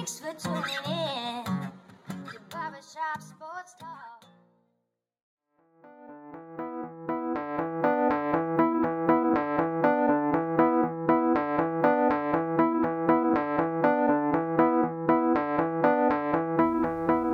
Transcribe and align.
Thanks 0.00 0.18
for 0.18 0.32
tuning 0.32 0.64
in 0.86 1.44
to 1.44 2.40
Barbershop 2.48 3.20
Sports 3.20 3.74
Talk. 3.78 4.24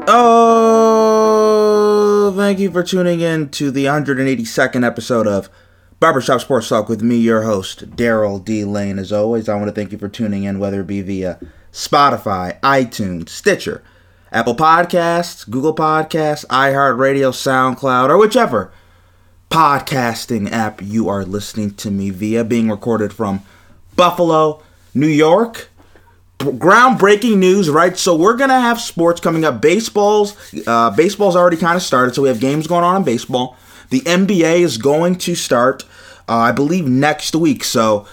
Oh, 0.08 1.04
thank 2.36 2.58
you 2.58 2.72
for 2.72 2.82
tuning 2.82 3.20
in 3.20 3.50
to 3.50 3.70
the 3.70 3.84
182nd 3.84 4.84
episode 4.84 5.28
of 5.28 5.48
Barbershop 6.00 6.40
Sports 6.40 6.68
Talk 6.70 6.88
with 6.88 7.00
me, 7.00 7.16
your 7.16 7.42
host, 7.42 7.90
Daryl 7.92 8.44
D. 8.44 8.64
Lane. 8.64 8.98
As 8.98 9.12
always, 9.12 9.48
I 9.48 9.54
want 9.54 9.68
to 9.68 9.72
thank 9.72 9.92
you 9.92 9.98
for 9.98 10.08
tuning 10.08 10.42
in, 10.42 10.58
whether 10.58 10.80
it 10.80 10.88
be 10.88 11.00
via 11.00 11.38
Spotify, 11.76 12.58
iTunes, 12.60 13.28
Stitcher, 13.28 13.82
Apple 14.32 14.56
Podcasts, 14.56 15.48
Google 15.48 15.74
Podcasts, 15.74 16.46
iHeartRadio, 16.46 17.32
SoundCloud, 17.32 18.08
or 18.08 18.16
whichever 18.16 18.72
podcasting 19.50 20.50
app 20.50 20.80
you 20.80 21.08
are 21.10 21.22
listening 21.24 21.74
to 21.74 21.90
me 21.90 22.08
via, 22.08 22.44
being 22.44 22.70
recorded 22.70 23.12
from 23.12 23.42
Buffalo, 23.94 24.62
New 24.94 25.06
York 25.06 25.68
groundbreaking 26.38 27.38
news, 27.38 27.70
right? 27.70 27.96
So 27.96 28.14
we're 28.14 28.36
gonna 28.36 28.60
have 28.60 28.80
sports 28.80 29.20
coming 29.20 29.44
up. 29.44 29.60
Baseball's 29.60 30.36
uh, 30.66 30.90
baseball's 30.90 31.36
already 31.36 31.56
kind 31.56 31.76
of 31.76 31.82
started, 31.82 32.14
so 32.14 32.22
we 32.22 32.28
have 32.28 32.40
games 32.40 32.66
going 32.66 32.84
on 32.84 32.96
in 32.96 33.04
baseball. 33.04 33.56
The 33.90 34.00
NBA 34.00 34.60
is 34.60 34.78
going 34.78 35.16
to 35.16 35.34
start, 35.34 35.84
uh, 36.28 36.36
I 36.36 36.52
believe, 36.52 36.86
next 36.86 37.34
week. 37.34 37.64
So 37.64 38.06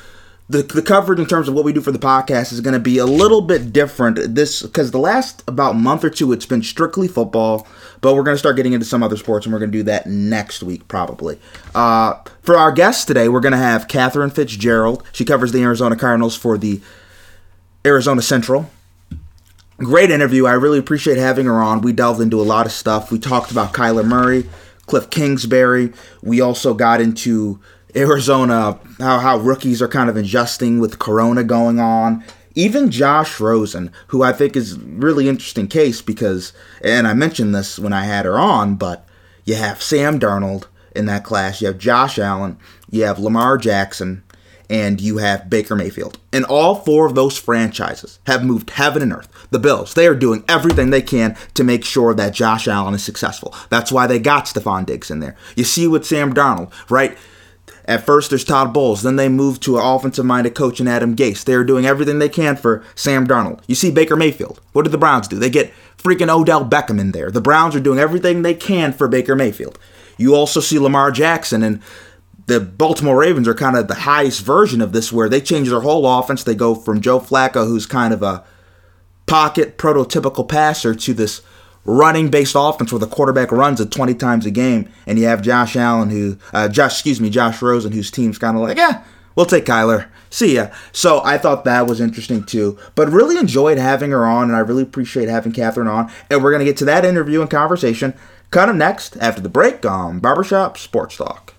the, 0.50 0.62
the 0.62 0.82
coverage 0.82 1.20
in 1.20 1.26
terms 1.26 1.48
of 1.48 1.54
what 1.54 1.64
we 1.64 1.72
do 1.72 1.82
for 1.82 1.92
the 1.92 2.00
podcast 2.00 2.52
is 2.52 2.60
going 2.60 2.74
to 2.74 2.80
be 2.80 2.98
a 2.98 3.06
little 3.06 3.42
bit 3.42 3.72
different. 3.72 4.36
This 4.36 4.62
because 4.62 4.92
the 4.92 5.00
last 5.00 5.44
about 5.48 5.76
month 5.76 6.04
or 6.04 6.10
two 6.10 6.32
it's 6.34 6.46
been 6.46 6.62
strictly 6.62 7.08
football, 7.08 7.66
but 8.02 8.14
we're 8.14 8.24
going 8.24 8.36
to 8.36 8.40
start 8.40 8.56
getting 8.56 8.74
into 8.74 8.86
some 8.86 9.02
other 9.02 9.18
sports, 9.18 9.46
and 9.46 9.54
we're 9.54 9.60
going 9.60 9.72
to 9.72 9.78
do 9.78 9.84
that 9.84 10.06
next 10.06 10.62
week 10.62 10.88
probably. 10.88 11.40
Uh, 11.74 12.16
for 12.42 12.58
our 12.58 12.72
guest 12.72 13.08
today, 13.08 13.30
we're 13.30 13.40
going 13.40 13.54
to 13.54 13.58
have 13.58 13.88
Catherine 13.88 14.30
Fitzgerald. 14.30 15.04
She 15.14 15.24
covers 15.24 15.52
the 15.54 15.62
Arizona 15.64 15.96
Cardinals 15.96 16.36
for 16.36 16.58
the 16.58 16.82
Arizona 17.86 18.22
Central. 18.22 18.70
Great 19.78 20.12
interview. 20.12 20.46
I 20.46 20.54
really 20.54 20.78
appreciate 20.78 21.18
having 21.18 21.46
her 21.46 21.62
on. 21.62 21.82
We 21.82 21.94
delved 21.94 22.22
into 22.22 22.40
a 22.40 22.44
lot 22.44 22.66
of 22.66 22.72
stuff. 22.72 23.12
We 23.12 23.18
talked 23.18 23.50
about 23.50 23.74
Kyler 23.74 24.06
Murray, 24.06 24.48
Cliff 24.86 25.10
Kingsbury. 25.10 25.94
We 26.22 26.42
also 26.42 26.74
got 26.74 27.02
into 27.02 27.60
Arizona, 27.96 28.80
how, 29.00 29.20
how 29.20 29.38
rookies 29.38 29.82
are 29.82 29.88
kind 29.88 30.10
of 30.10 30.18
adjusting 30.18 30.80
with 30.80 31.00
Corona 31.00 31.44
going 31.44 31.80
on. 31.80 32.24
Even 32.56 32.92
Josh 32.92 33.40
Rosen, 33.40 33.92
who 34.08 34.22
I 34.22 34.32
think 34.32 34.56
is 34.56 34.78
really 34.80 35.28
interesting 35.28 35.68
case 35.68 36.02
because, 36.02 36.54
and 36.84 37.08
I 37.08 37.14
mentioned 37.14 37.56
this 37.56 37.80
when 37.80 37.94
I 37.94 38.06
had 38.06 38.26
her 38.26 38.38
on, 38.38 38.76
but 38.76 39.08
you 39.44 39.56
have 39.56 39.82
Sam 39.82 40.20
Darnold 40.20 40.66
in 40.96 41.08
that 41.08 41.24
class, 41.24 41.62
you 41.62 41.68
have 41.68 41.80
Josh 41.80 42.20
Allen, 42.20 42.58
you 42.92 43.04
have 43.04 43.18
Lamar 43.18 43.58
Jackson, 43.58 44.24
and 44.70 45.02
you 45.02 45.18
have 45.18 45.50
Baker 45.50 45.76
Mayfield. 45.76 46.18
And 46.32 46.46
all 46.46 46.76
four 46.76 47.06
of 47.06 47.16
those 47.16 47.38
franchises 47.38 48.20
have 48.28 48.46
moved 48.46 48.72
heaven 48.72 49.02
and 49.02 49.14
earth. 49.14 49.30
The 49.50 49.60
Bills, 49.60 49.94
they 49.94 50.08
are 50.08 50.16
doing 50.16 50.44
everything 50.48 50.90
they 50.90 51.02
can 51.02 51.36
to 51.56 51.64
make 51.64 51.84
sure 51.84 52.14
that 52.14 52.34
Josh 52.34 52.68
Allen 52.68 52.94
is 52.94 53.04
successful. 53.04 53.54
That's 53.70 53.92
why 53.92 54.08
they 54.08 54.20
got 54.20 54.46
Stefon 54.46 54.86
Diggs 54.86 55.12
in 55.12 55.20
there. 55.20 55.36
You 55.56 55.64
see 55.64 55.88
with 55.88 56.06
Sam 56.06 56.34
Darnold, 56.34 56.72
right? 56.90 57.18
At 57.86 58.06
first, 58.06 58.30
there's 58.30 58.44
Todd 58.46 58.74
Bowles. 58.74 59.02
Then 59.04 59.18
they 59.18 59.30
moved 59.30 59.62
to 59.64 59.78
an 59.78 59.84
offensive 59.84 60.26
minded 60.26 60.56
coach 60.56 60.80
in 60.80 60.88
Adam 60.88 61.16
Gase. 61.16 61.44
They're 61.44 61.64
doing 61.64 61.86
everything 61.86 62.20
they 62.20 62.30
can 62.30 62.56
for 62.56 62.84
Sam 62.96 63.28
Darnold. 63.28 63.62
You 63.68 63.76
see 63.76 63.92
Baker 63.92 64.16
Mayfield. 64.16 64.62
What 64.72 64.84
did 64.84 64.92
the 64.92 64.98
Browns 64.98 65.28
do? 65.28 65.38
They 65.38 65.50
get 65.50 65.74
freaking 65.98 66.30
Odell 66.30 66.66
Beckham 66.66 67.00
in 67.00 67.12
there. 67.12 67.30
The 67.30 67.42
Browns 67.42 67.76
are 67.76 67.82
doing 67.82 68.00
everything 68.00 68.42
they 68.42 68.54
can 68.54 68.94
for 68.94 69.08
Baker 69.08 69.36
Mayfield. 69.36 69.78
You 70.18 70.36
also 70.36 70.60
see 70.60 70.80
Lamar 70.80 71.12
Jackson 71.12 71.64
and 71.64 71.82
the 72.46 72.60
Baltimore 72.60 73.18
Ravens 73.18 73.48
are 73.48 73.54
kind 73.54 73.78
of 73.78 73.88
the 73.88 73.96
highest 73.96 74.42
version 74.42 74.82
of 74.82 74.92
this, 74.92 75.14
where 75.14 75.30
they 75.30 75.40
change 75.42 75.70
their 75.70 75.80
whole 75.82 76.06
offense. 76.06 76.44
They 76.44 76.56
go 76.56 76.76
from 76.76 77.02
Joe 77.02 77.20
Flacco, 77.20 77.66
who's 77.66 77.86
kind 77.86 78.14
of 78.14 78.22
a 78.22 78.44
pocket 79.26 79.78
prototypical 79.78 80.48
passer, 80.48 80.94
to 80.94 81.14
this 81.14 81.42
running 81.86 82.30
based 82.30 82.56
offense 82.58 82.92
where 82.92 83.00
the 83.00 83.08
quarterback 83.08 83.52
runs 83.52 83.82
it 83.82 83.92
20 83.92 84.14
times 84.16 84.46
a 84.46 84.52
game, 84.52 84.90
and 85.06 85.20
you 85.20 85.26
have 85.26 85.42
Josh 85.42 85.76
Allen, 85.76 86.10
who, 86.10 86.38
uh, 86.54 86.68
Josh, 86.68 86.94
excuse 86.94 87.20
me, 87.20 87.30
Josh 87.30 87.62
Rosen, 87.62 87.92
whose 87.92 88.12
team's 88.12 88.38
kind 88.38 88.56
of 88.56 88.64
like, 88.64 88.78
yeah, 88.78 89.04
we'll 89.36 89.46
take 89.46 89.66
Kyler. 89.66 90.08
See 90.30 90.56
ya. 90.56 90.70
So 90.92 91.22
I 91.24 91.38
thought 91.38 91.64
that 91.66 91.88
was 91.88 92.02
interesting 92.02 92.44
too, 92.44 92.78
but 92.96 93.10
really 93.10 93.38
enjoyed 93.38 93.78
having 93.78 94.12
her 94.12 94.26
on, 94.26 94.46
and 94.46 94.56
I 94.56 94.60
really 94.60 94.84
appreciate 94.84 95.30
having 95.30 95.52
Catherine 95.52 95.88
on. 95.88 96.12
And 96.30 96.44
we're 96.44 96.52
gonna 96.52 96.64
get 96.66 96.78
to 96.78 96.86
that 96.86 97.06
interview 97.06 97.42
and 97.42 97.50
conversation 97.50 98.14
kind 98.50 98.72
of 98.72 98.78
next 98.78 99.18
after 99.18 99.42
the 99.42 99.50
break 99.50 99.86
on 99.86 100.20
Barbershop 100.20 100.78
Sports 100.78 101.18
Talk. 101.18 101.53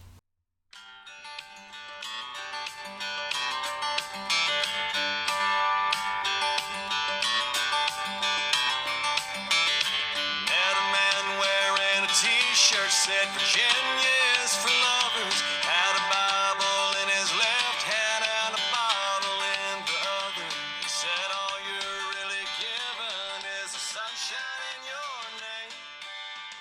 T-shirt 13.05 13.69
said 14.01 14.65
for 14.65 14.73
lovers. 14.73 15.37
Had 15.61 15.93
a 15.93 16.05
Bible 16.09 16.89
in 17.05 17.09
his 17.21 17.29
left 17.37 17.83
hand 17.85 18.25
and 18.25 18.57
a 18.57 18.63
bottle 18.73 19.41
in 19.45 19.77
the 19.85 19.99
other. 20.25 20.49
He 20.81 20.89
said 20.89 21.29
all 21.37 21.61
you're 21.69 22.01
really 22.17 22.49
given 22.57 23.45
is 23.61 23.73
the 23.77 23.85
sunshine 23.93 24.65
in 24.73 24.81
your 24.89 25.21
name. 25.37 25.73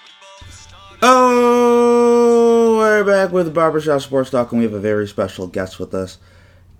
We 0.03 0.11
both 0.19 0.51
started. 0.51 0.99
Oh, 1.01 2.75
we're 2.77 3.05
back 3.05 3.31
with 3.31 3.53
Barbershop 3.53 4.01
Sports 4.01 4.29
Talk, 4.29 4.51
and 4.51 4.59
we 4.59 4.65
have 4.65 4.73
a 4.73 4.81
very 4.81 5.07
special 5.07 5.47
guest 5.47 5.79
with 5.79 5.93
us, 5.93 6.17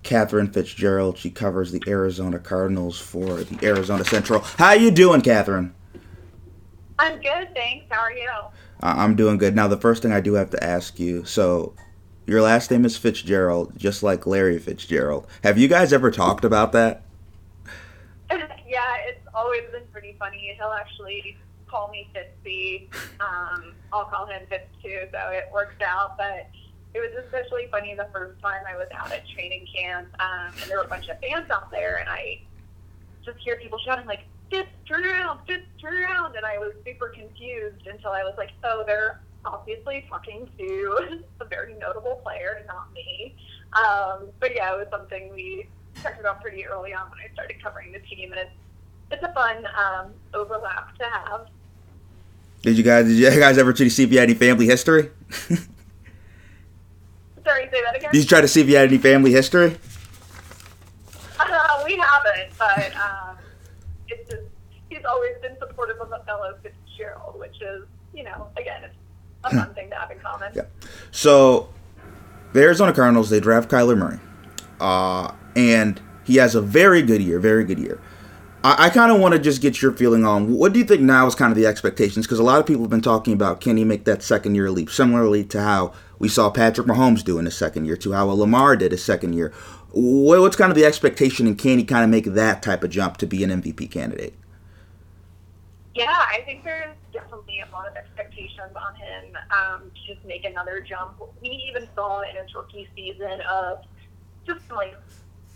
Catherine 0.02 0.52
Fitzgerald. 0.52 1.16
She 1.16 1.30
covers 1.30 1.72
the 1.72 1.82
Arizona 1.86 2.38
Cardinals 2.38 3.00
for 3.00 3.44
the 3.44 3.66
Arizona 3.66 4.04
Central. 4.04 4.40
How 4.40 4.72
you 4.72 4.90
doing, 4.90 5.22
Catherine? 5.22 5.74
I'm 6.98 7.14
good, 7.22 7.48
thanks. 7.54 7.86
How 7.88 8.00
are 8.00 8.12
you? 8.12 8.28
I'm 8.80 9.16
doing 9.16 9.38
good. 9.38 9.54
Now, 9.54 9.68
the 9.68 9.76
first 9.76 10.02
thing 10.02 10.12
I 10.12 10.20
do 10.20 10.34
have 10.34 10.50
to 10.50 10.62
ask 10.62 10.98
you, 10.98 11.24
so 11.24 11.74
your 12.26 12.42
last 12.42 12.70
name 12.70 12.84
is 12.84 12.96
Fitzgerald, 12.96 13.72
just 13.76 14.02
like 14.02 14.26
Larry 14.26 14.58
Fitzgerald. 14.58 15.26
Have 15.42 15.58
you 15.58 15.68
guys 15.68 15.92
ever 15.92 16.10
talked 16.10 16.44
about 16.44 16.72
that? 16.72 17.02
yeah, 18.30 18.96
it's 19.06 19.26
always 19.34 19.62
been 19.72 19.86
pretty 19.92 20.16
funny. 20.18 20.54
He'll 20.56 20.72
actually 20.72 21.36
call 21.66 21.90
me 21.90 22.08
Fitzy. 22.14 22.88
Um, 23.20 23.74
I'll 23.92 24.04
call 24.06 24.26
him 24.26 24.42
Fitz 24.48 24.68
too, 24.82 25.00
so 25.12 25.18
it 25.30 25.44
works 25.52 25.80
out. 25.84 26.16
But 26.16 26.48
it 26.94 27.00
was 27.00 27.10
especially 27.24 27.66
funny 27.70 27.94
the 27.94 28.08
first 28.12 28.40
time 28.40 28.62
I 28.68 28.76
was 28.76 28.88
out 28.94 29.12
at 29.12 29.28
training 29.28 29.66
camp, 29.74 30.08
um, 30.20 30.52
and 30.60 30.70
there 30.70 30.78
were 30.78 30.84
a 30.84 30.88
bunch 30.88 31.08
of 31.08 31.18
fans 31.20 31.50
out 31.50 31.70
there, 31.70 31.98
and 31.98 32.08
I 32.08 32.40
just 33.24 33.38
hear 33.38 33.56
people 33.56 33.78
shouting 33.84 34.06
like, 34.06 34.24
"Fitz, 34.50 34.68
turn 34.86 35.04
around! 35.04 35.40
Fitz, 35.46 35.66
turn 35.80 35.94
around!" 35.94 36.36
And 36.36 36.44
I 36.44 36.58
was 36.58 36.72
super 36.84 37.08
confused 37.08 37.86
until 37.86 38.10
I 38.10 38.22
was 38.22 38.34
like, 38.36 38.50
"Oh, 38.62 38.84
they're 38.86 39.20
obviously 39.44 40.04
talking 40.08 40.48
to 40.58 41.20
a 41.40 41.44
very 41.44 41.74
notable 41.74 42.20
player, 42.24 42.64
not 42.66 42.92
me." 42.94 43.34
Um, 43.72 44.28
but 44.40 44.54
yeah, 44.54 44.74
it 44.74 44.78
was 44.78 44.88
something 44.90 45.32
we 45.34 45.66
talked 46.02 46.20
about 46.20 46.40
pretty 46.40 46.66
early 46.66 46.92
on 46.94 47.10
when 47.10 47.18
I 47.20 47.32
started 47.32 47.62
covering 47.62 47.92
the 47.92 48.00
team, 48.00 48.32
and 48.32 48.40
it's 48.40 48.50
it's 49.10 49.22
a 49.22 49.32
fun 49.32 49.66
um, 49.76 50.12
overlap 50.32 50.96
to 50.98 51.04
have. 51.04 51.48
Did 52.62 52.78
you 52.78 52.84
guys 52.84 53.06
did 53.06 53.18
you 53.18 53.30
guys 53.40 53.58
ever 53.58 53.72
try 53.72 53.84
to 53.84 53.90
see 53.90 54.04
if 54.04 54.12
you 54.12 54.18
had 54.18 54.28
any 54.28 54.38
family 54.38 54.66
history? 54.66 55.10
Sorry, 57.44 57.68
say 57.70 57.82
that 57.82 57.94
again. 57.96 58.10
did 58.10 58.18
you 58.18 58.24
try 58.24 58.40
to 58.40 58.48
see 58.48 58.62
if 58.62 58.68
you 58.68 58.76
had 58.76 58.88
any 58.88 58.96
family 58.96 59.30
history? 59.30 59.76
Uh, 61.38 61.82
we 61.84 61.96
haven't, 61.98 62.56
but 62.58 62.96
um, 62.96 63.04
just 63.04 63.13
always 65.04 65.34
been 65.42 65.56
supportive 65.58 65.98
of 66.00 66.12
a 66.12 66.24
fellow 66.24 66.56
Fitzgerald, 66.62 67.38
which 67.38 67.60
is 67.60 67.84
you 68.12 68.24
know 68.24 68.48
again 68.56 68.84
it's 68.84 68.94
a 69.44 69.50
fun 69.50 69.74
thing 69.74 69.90
to 69.90 69.96
have 69.96 70.10
in 70.10 70.18
common. 70.18 70.52
Yeah. 70.54 70.62
So 71.10 71.68
the 72.52 72.60
Arizona 72.60 72.92
Cardinals 72.92 73.30
they 73.30 73.40
draft 73.40 73.70
Kyler 73.70 73.96
Murray, 73.96 74.20
uh, 74.80 75.32
and 75.56 76.00
he 76.24 76.36
has 76.36 76.54
a 76.54 76.60
very 76.60 77.02
good 77.02 77.22
year, 77.22 77.38
very 77.38 77.64
good 77.64 77.78
year. 77.78 78.00
I, 78.64 78.86
I 78.86 78.90
kind 78.90 79.12
of 79.12 79.20
want 79.20 79.34
to 79.34 79.38
just 79.38 79.60
get 79.60 79.82
your 79.82 79.92
feeling 79.92 80.24
on 80.24 80.52
what 80.54 80.72
do 80.72 80.78
you 80.78 80.84
think 80.84 81.02
now 81.02 81.26
is 81.26 81.34
kind 81.34 81.52
of 81.52 81.56
the 81.56 81.66
expectations 81.66 82.26
because 82.26 82.38
a 82.38 82.42
lot 82.42 82.58
of 82.58 82.66
people 82.66 82.82
have 82.82 82.90
been 82.90 83.02
talking 83.02 83.34
about 83.34 83.60
can 83.60 83.76
he 83.76 83.84
make 83.84 84.04
that 84.06 84.22
second 84.22 84.54
year 84.54 84.70
leap, 84.70 84.90
similarly 84.90 85.44
to 85.44 85.60
how 85.60 85.92
we 86.18 86.28
saw 86.28 86.50
Patrick 86.50 86.86
Mahomes 86.86 87.22
do 87.22 87.38
in 87.38 87.44
his 87.44 87.56
second 87.56 87.84
year, 87.84 87.96
to 87.98 88.12
how 88.12 88.26
Lamar 88.26 88.76
did 88.76 88.92
his 88.92 89.04
second 89.04 89.34
year. 89.34 89.52
What, 89.90 90.40
what's 90.40 90.56
kind 90.56 90.72
of 90.72 90.76
the 90.76 90.84
expectation, 90.84 91.46
and 91.46 91.58
can 91.58 91.78
he 91.78 91.84
kind 91.84 92.02
of 92.02 92.10
make 92.10 92.24
that 92.24 92.62
type 92.62 92.82
of 92.82 92.90
jump 92.90 93.18
to 93.18 93.26
be 93.26 93.44
an 93.44 93.50
MVP 93.50 93.90
candidate? 93.90 94.34
Yeah, 95.94 96.10
I 96.10 96.42
think 96.44 96.64
there's 96.64 96.96
definitely 97.12 97.60
a 97.60 97.72
lot 97.72 97.86
of 97.86 97.94
expectations 97.94 98.74
on 98.74 98.96
him 98.96 99.36
um, 99.52 99.90
to 99.94 100.14
just 100.14 100.26
make 100.26 100.44
another 100.44 100.80
jump. 100.80 101.22
We 101.40 101.64
even 101.70 101.88
saw 101.94 102.22
in 102.22 102.34
his 102.34 102.52
rookie 102.52 102.88
season 102.96 103.40
of 103.48 103.78
just 104.44 104.68
like 104.72 104.96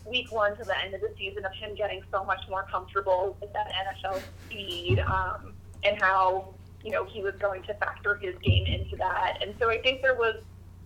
week 0.05 0.31
one 0.31 0.57
to 0.57 0.65
the 0.65 0.81
end 0.81 0.95
of 0.95 1.01
the 1.01 1.13
season 1.19 1.45
of 1.45 1.53
him 1.55 1.75
getting 1.75 2.03
so 2.13 2.25
much 2.25 2.41
more 2.49 2.65
comfortable 2.71 3.37
with 3.41 3.53
that 3.53 3.67
NFL 3.69 4.23
speed 4.47 5.01
um, 5.01 5.55
and 5.83 6.01
how 6.01 6.55
you 6.85 6.93
know 6.93 7.05
he 7.05 7.21
was 7.21 7.35
going 7.41 7.63
to 7.65 7.75
factor 7.75 8.17
his 8.17 8.37
game 8.39 8.65
into 8.67 8.97
that. 8.97 9.39
And 9.43 9.55
so 9.59 9.71
I 9.71 9.79
think 9.79 10.03
there 10.03 10.15
was 10.15 10.37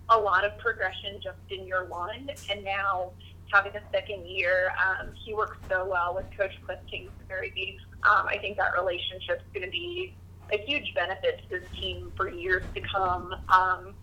a 0.08 0.18
lot 0.18 0.44
of 0.46 0.56
progression 0.58 1.20
just 1.22 1.38
in 1.50 1.66
year 1.66 1.84
one, 1.84 2.30
and 2.50 2.64
now 2.64 3.10
having 3.52 3.76
a 3.76 3.82
second 3.92 4.26
year, 4.26 4.72
um, 4.80 5.10
he 5.24 5.34
works 5.34 5.58
so 5.68 5.86
well 5.86 6.14
with 6.14 6.24
Coach 6.36 6.52
Cliff 6.64 6.78
Kingsbury. 6.90 7.78
Um, 8.04 8.26
I 8.26 8.38
think 8.38 8.56
that 8.56 8.72
relationship's 8.76 9.44
going 9.54 9.64
to 9.64 9.70
be 9.70 10.14
a 10.52 10.58
huge 10.58 10.92
benefit 10.94 11.42
to 11.42 11.60
this 11.60 11.68
team 11.78 12.12
for 12.16 12.30
years 12.30 12.64
to 12.74 12.80
come. 12.80 13.34
Um, 13.48 13.94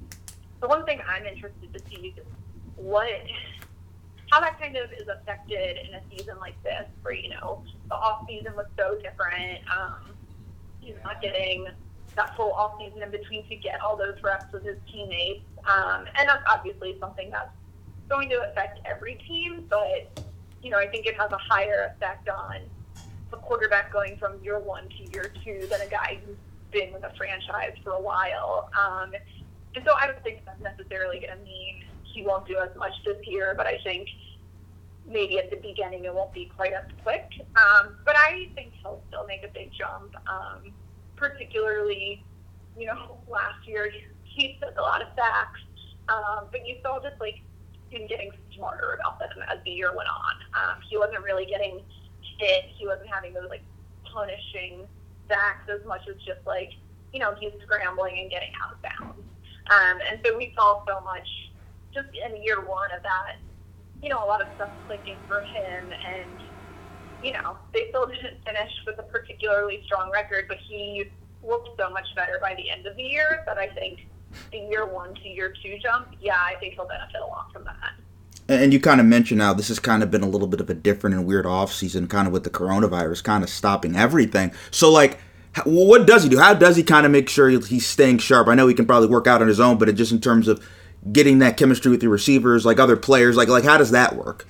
the 0.61 0.67
one 0.67 0.85
thing 0.85 1.01
I'm 1.07 1.25
interested 1.25 1.73
to 1.73 1.79
see 1.89 2.13
is 2.17 2.25
what 2.75 3.09
how 4.31 4.39
that 4.39 4.59
kind 4.59 4.77
of 4.77 4.91
is 4.93 5.07
affected 5.07 5.77
in 5.87 5.95
a 5.95 6.01
season 6.11 6.37
like 6.39 6.61
this, 6.63 6.85
where 7.01 7.13
you 7.13 7.29
know 7.29 7.63
the 7.89 7.95
off 7.95 8.25
season 8.27 8.55
was 8.55 8.67
so 8.77 8.97
different. 9.01 9.59
Um, 9.69 10.13
he's 10.79 10.95
not 11.03 11.21
getting 11.21 11.67
that 12.15 12.35
full 12.35 12.53
off 12.53 12.73
season 12.79 13.01
in 13.01 13.11
between 13.11 13.47
to 13.47 13.55
get 13.55 13.81
all 13.81 13.97
those 13.97 14.21
reps 14.23 14.51
with 14.53 14.63
his 14.63 14.77
teammates, 14.91 15.45
um, 15.65 16.05
and 16.15 16.27
that's 16.27 16.43
obviously 16.49 16.95
something 16.99 17.29
that's 17.31 17.51
going 18.07 18.29
to 18.29 18.41
affect 18.49 18.79
every 18.85 19.15
team. 19.27 19.65
But 19.69 20.21
you 20.61 20.69
know, 20.69 20.77
I 20.77 20.87
think 20.87 21.05
it 21.05 21.15
has 21.15 21.31
a 21.31 21.37
higher 21.37 21.93
effect 21.95 22.29
on 22.29 22.61
a 23.33 23.37
quarterback 23.37 23.91
going 23.91 24.17
from 24.17 24.43
year 24.43 24.59
one 24.59 24.87
to 24.89 25.11
year 25.11 25.31
two 25.43 25.67
than 25.67 25.81
a 25.81 25.87
guy 25.87 26.19
who's 26.25 26.37
been 26.71 26.93
with 26.93 27.03
a 27.03 27.11
franchise 27.17 27.75
for 27.83 27.91
a 27.91 28.01
while. 28.01 28.69
Um, 28.77 29.11
and 29.75 29.85
so 29.85 29.93
I 29.99 30.07
don't 30.07 30.21
think 30.23 30.41
that's 30.45 30.61
necessarily 30.61 31.19
going 31.19 31.37
to 31.37 31.43
mean 31.43 31.83
he 32.03 32.23
won't 32.23 32.47
do 32.47 32.57
as 32.57 32.75
much 32.75 32.93
this 33.05 33.17
year, 33.25 33.53
but 33.55 33.67
I 33.67 33.77
think 33.83 34.07
maybe 35.07 35.39
at 35.39 35.49
the 35.49 35.57
beginning 35.57 36.05
it 36.05 36.13
won't 36.13 36.33
be 36.33 36.51
quite 36.55 36.73
as 36.73 36.85
quick. 37.03 37.29
Um, 37.55 37.95
but 38.05 38.15
I 38.17 38.49
think 38.55 38.73
he'll 38.81 39.01
still 39.07 39.25
make 39.25 39.43
a 39.43 39.47
big 39.53 39.71
jump, 39.73 40.15
um, 40.27 40.71
particularly, 41.15 42.23
you 42.77 42.85
know, 42.85 43.17
last 43.29 43.67
year 43.67 43.91
he 44.23 44.57
took 44.61 44.77
a 44.77 44.81
lot 44.81 45.01
of 45.01 45.07
sacks, 45.15 45.59
um, 46.07 46.47
but 46.51 46.65
you 46.67 46.75
saw 46.83 47.01
just 47.01 47.19
like 47.19 47.41
him 47.89 48.07
getting 48.07 48.31
smarter 48.55 48.97
about 48.99 49.19
them 49.19 49.29
as 49.49 49.57
the 49.65 49.71
year 49.71 49.95
went 49.95 50.09
on. 50.09 50.35
Um, 50.53 50.81
he 50.87 50.97
wasn't 50.97 51.23
really 51.23 51.45
getting 51.45 51.81
hit. 52.39 52.65
He 52.77 52.87
wasn't 52.87 53.09
having 53.09 53.33
those 53.33 53.49
like 53.49 53.63
punishing 54.11 54.87
sacks 55.27 55.69
as 55.69 55.85
much 55.85 56.01
as 56.09 56.15
just 56.25 56.41
like, 56.47 56.71
you 57.13 57.19
know, 57.19 57.35
he's 57.39 57.51
scrambling 57.63 58.17
and 58.19 58.31
getting 58.31 58.51
out 58.63 58.73
of 58.73 58.81
bounds. 58.81 59.27
Um, 59.69 59.99
and 60.09 60.19
so 60.25 60.35
we 60.35 60.53
saw 60.55 60.83
so 60.87 61.01
much 61.01 61.27
just 61.93 62.09
in 62.25 62.41
year 62.41 62.61
one 62.65 62.89
of 62.95 63.03
that, 63.03 63.37
you 64.01 64.09
know, 64.09 64.23
a 64.23 64.27
lot 64.27 64.41
of 64.41 64.47
stuff 64.55 64.71
clicking 64.85 65.21
for 65.27 65.41
him. 65.41 65.91
And, 65.91 66.39
you 67.21 67.33
know, 67.33 67.57
they 67.73 67.89
still 67.89 68.07
didn't 68.07 68.43
finish 68.45 68.71
with 68.87 68.97
a 68.99 69.03
particularly 69.03 69.81
strong 69.85 70.09
record, 70.11 70.45
but 70.47 70.57
he 70.67 71.05
looked 71.43 71.69
so 71.79 71.89
much 71.89 72.07
better 72.15 72.39
by 72.41 72.55
the 72.55 72.69
end 72.69 72.85
of 72.85 72.95
the 72.95 73.03
year 73.03 73.43
that 73.45 73.57
I 73.57 73.67
think 73.67 73.99
the 74.51 74.59
year 74.59 74.85
one 74.85 75.13
to 75.15 75.27
year 75.27 75.53
two 75.63 75.77
jump, 75.81 76.07
yeah, 76.19 76.37
I 76.37 76.55
think 76.59 76.75
he'll 76.75 76.87
benefit 76.87 77.21
a 77.21 77.25
lot 77.25 77.51
from 77.53 77.63
that. 77.65 77.93
And 78.49 78.73
you 78.73 78.79
kind 78.79 78.99
of 78.99 79.05
mentioned 79.05 79.37
now 79.37 79.53
this 79.53 79.67
has 79.67 79.79
kind 79.79 80.01
of 80.01 80.09
been 80.09 80.23
a 80.23 80.27
little 80.27 80.47
bit 80.47 80.59
of 80.59 80.69
a 80.69 80.73
different 80.73 81.15
and 81.15 81.25
weird 81.25 81.45
off 81.45 81.71
season, 81.71 82.07
kind 82.07 82.27
of 82.27 82.33
with 82.33 82.43
the 82.43 82.49
coronavirus 82.49 83.23
kind 83.23 83.43
of 83.43 83.49
stopping 83.49 83.95
everything. 83.95 84.51
So, 84.71 84.91
like, 84.91 85.19
what 85.65 86.07
does 86.07 86.23
he 86.23 86.29
do? 86.29 86.39
How 86.39 86.55
does 86.55 86.75
he 86.75 86.83
kind 86.83 87.05
of 87.05 87.11
make 87.11 87.29
sure 87.29 87.49
he's 87.49 87.85
staying 87.85 88.17
sharp? 88.17 88.47
I 88.47 88.55
know 88.55 88.67
he 88.67 88.73
can 88.73 88.87
probably 88.87 89.07
work 89.07 89.27
out 89.27 89.41
on 89.41 89.47
his 89.47 89.59
own, 89.59 89.77
but 89.77 89.93
just 89.95 90.11
in 90.11 90.19
terms 90.19 90.47
of 90.47 90.67
getting 91.11 91.39
that 91.39 91.57
chemistry 91.57 91.91
with 91.91 92.03
your 92.03 92.11
receivers, 92.11 92.65
like 92.65 92.79
other 92.79 92.97
players, 92.97 93.37
like 93.37 93.49
like 93.49 93.63
how 93.63 93.77
does 93.77 93.91
that 93.91 94.15
work? 94.15 94.47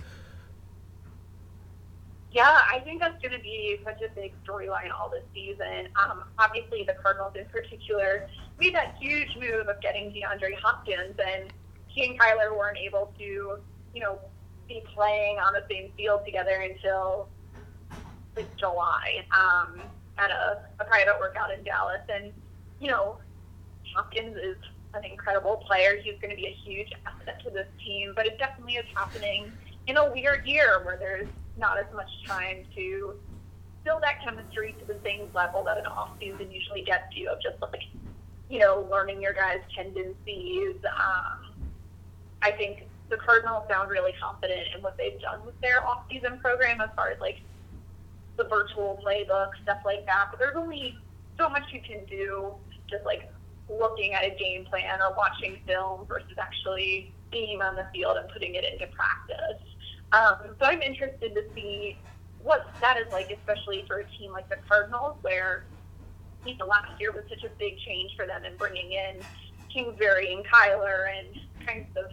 Yeah, 2.32 2.60
I 2.72 2.80
think 2.80 3.02
that's 3.02 3.20
going 3.22 3.34
to 3.34 3.40
be 3.40 3.80
such 3.84 4.02
a 4.02 4.10
big 4.14 4.34
storyline 4.46 4.92
all 4.98 5.10
this 5.10 5.24
season. 5.34 5.90
Um, 6.02 6.24
obviously, 6.38 6.84
the 6.84 6.94
Cardinals 6.94 7.34
in 7.36 7.46
particular 7.46 8.30
made 8.60 8.76
that 8.76 8.96
huge 9.00 9.36
move 9.36 9.68
of 9.68 9.82
getting 9.82 10.12
DeAndre 10.12 10.56
Hopkins, 10.62 11.16
and 11.18 11.52
he 11.88 12.06
and 12.06 12.20
Kyler 12.20 12.56
weren't 12.56 12.78
able 12.78 13.12
to, 13.18 13.58
you 13.94 14.02
know, 14.02 14.20
be 14.68 14.84
playing 14.94 15.38
on 15.38 15.54
the 15.54 15.64
same 15.70 15.92
field 15.98 16.22
together 16.26 16.62
until 16.62 17.28
like 18.36 18.56
July. 18.58 19.26
Um, 19.32 19.82
at 20.20 20.32
a, 20.32 20.60
a 20.80 20.86
private 20.86 21.16
workout 21.20 21.52
in 21.52 21.64
Dallas. 21.64 22.02
And, 22.14 22.32
you 22.80 22.90
know, 22.90 23.18
Hopkins 23.96 24.36
is 24.36 24.58
an 24.94 25.04
incredible 25.06 25.64
player. 25.66 25.98
He's 26.04 26.20
going 26.22 26.32
to 26.32 26.36
be 26.36 26.48
a 26.48 26.70
huge 26.70 26.92
asset 27.06 27.42
to 27.44 27.50
this 27.50 27.68
team, 27.84 28.14
but 28.16 28.26
it 28.26 28.38
definitely 28.38 28.74
is 28.74 28.86
happening 28.94 29.52
in 29.88 29.98
a 29.98 30.12
weird 30.12 30.46
year 30.46 30.82
where 30.84 30.98
there's 30.98 31.28
not 31.58 31.78
as 31.78 31.86
much 31.96 32.10
time 32.28 32.66
to 32.76 33.16
build 33.84 34.04
that 34.04 34.22
chemistry 34.24 34.76
to 34.80 34.86
the 34.86 35.00
same 35.04 35.30
level 35.34 35.64
that 35.64 35.78
an 35.78 35.86
off 35.86 36.12
season 36.20 36.52
usually 36.52 36.82
gets 36.82 37.16
you 37.16 37.30
of 37.30 37.42
just 37.42 37.62
like, 37.62 37.84
you 38.50 38.60
know, 38.60 38.88
learning 38.92 39.22
your 39.22 39.34
guys' 39.34 39.62
tendencies. 39.74 40.76
Um, 40.86 41.54
I 42.42 42.52
think 42.52 42.88
the 43.10 43.18
Cardinals 43.18 43.64
sound 43.70 43.90
really 43.90 44.14
confident 44.22 44.68
in 44.76 44.82
what 44.82 44.98
they've 44.98 45.20
done 45.22 45.46
with 45.46 45.60
their 45.62 45.86
off 45.86 46.04
season 46.10 46.40
program 46.40 46.82
as 46.82 46.90
far 46.96 47.10
as 47.10 47.20
like 47.20 47.42
the 48.38 48.44
virtual 48.46 49.00
playbook, 49.06 49.50
stuff 49.64 49.80
like 49.86 50.06
that. 50.06 50.28
But 50.32 50.40
there's 50.40 50.56
only 50.56 50.98
so 51.38 51.50
much 51.50 51.64
you 51.72 51.82
can 51.82 52.06
do 52.06 52.54
just 52.90 53.06
like 53.06 53.32
looking 53.70 54.14
at 54.14 54.24
a 54.24 54.36
game 54.40 54.66
plan 54.66 55.00
or 55.02 55.16
watching 55.16 55.60
film 55.68 56.06
versus 56.08 56.38
actually 56.40 57.14
being 57.32 57.62
on 57.62 57.76
the 57.76 57.86
field 57.94 58.18
and 58.18 58.28
putting 58.30 58.56
it 58.56 58.64
into 58.64 58.88
practice. 58.96 59.62
Um, 60.12 60.56
so 60.60 60.66
I'm 60.66 60.82
interested 60.82 61.36
to 61.36 61.44
see 61.54 61.98
what 62.42 62.74
that 62.82 62.98
is 62.98 63.06
like, 63.12 63.30
especially 63.32 63.84
for 63.88 64.00
a 64.00 64.06
team 64.18 64.32
like 64.32 64.50
the 64.50 64.58
Cardinals, 64.68 65.18
where 65.22 65.66
you 66.46 66.58
know 66.58 66.66
last 66.66 67.00
year 67.00 67.12
was 67.12 67.24
such 67.30 67.44
a 67.44 67.50
big 67.60 67.78
change 67.86 68.12
for 68.16 68.26
them 68.26 68.44
in 68.46 68.58
bringing 68.58 68.92
in 68.94 69.26
Kingsbury 69.72 70.34
and 70.34 70.44
Kyler 70.46 71.08
and 71.16 71.68
kind 71.68 71.86
of 71.96 72.12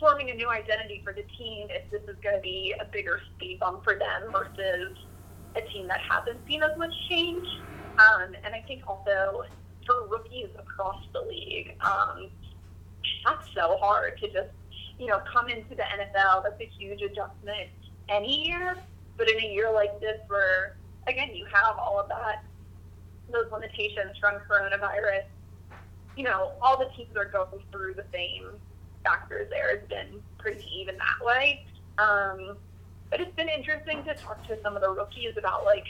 forming 0.00 0.30
a 0.30 0.34
new 0.34 0.48
identity 0.48 1.02
for 1.04 1.12
the 1.12 1.22
team. 1.38 1.68
If 1.70 1.90
this 1.90 2.02
is 2.08 2.16
going 2.22 2.34
to 2.34 2.42
be 2.42 2.74
a 2.80 2.84
bigger 2.86 3.20
speed 3.36 3.60
bump 3.60 3.84
for 3.84 3.94
them 3.94 4.32
versus 4.32 4.96
a 5.54 5.60
team 5.72 5.86
that 5.88 6.00
hasn't 6.00 6.38
seen 6.48 6.62
as 6.62 6.76
much 6.78 6.92
change. 7.08 7.46
Um, 7.98 8.34
and 8.44 8.54
I 8.54 8.64
think 8.66 8.82
also 8.88 9.44
for 9.86 10.06
rookies 10.08 10.48
across 10.58 11.04
the 11.12 11.20
league, 11.20 11.76
um, 11.82 12.30
that's 13.24 13.46
so 13.54 13.76
hard 13.78 14.18
to 14.20 14.26
just, 14.28 14.50
you 14.98 15.06
know, 15.06 15.20
come 15.30 15.48
into 15.48 15.74
the 15.74 15.82
NFL. 15.82 16.44
That's 16.44 16.60
a 16.60 16.70
huge 16.78 17.02
adjustment 17.02 17.68
any 18.08 18.48
year. 18.48 18.76
But 19.18 19.28
in 19.28 19.38
a 19.38 19.52
year 19.52 19.70
like 19.70 20.00
this, 20.00 20.18
where, 20.28 20.76
again, 21.06 21.34
you 21.34 21.44
have 21.52 21.76
all 21.78 22.00
of 22.00 22.08
that, 22.08 22.44
those 23.30 23.52
limitations 23.52 24.16
from 24.18 24.36
coronavirus, 24.48 25.24
you 26.16 26.24
know, 26.24 26.52
all 26.62 26.78
the 26.78 26.88
teams 26.96 27.14
are 27.16 27.26
going 27.26 27.62
through 27.70 27.94
the 27.94 28.04
same 28.12 28.52
factors 29.04 29.48
there. 29.50 29.70
It's 29.70 29.88
been 29.88 30.22
pretty 30.38 30.66
even 30.80 30.96
that 30.96 31.24
way. 31.24 31.64
Um, 31.98 32.56
but 33.10 33.20
it's 33.20 33.34
been 33.36 33.48
interesting 33.48 34.04
to 34.04 34.14
talk 34.14 34.46
to 34.46 34.56
some 34.62 34.76
of 34.76 34.82
the 34.82 34.90
rookies 34.90 35.34
about 35.36 35.64
like, 35.64 35.86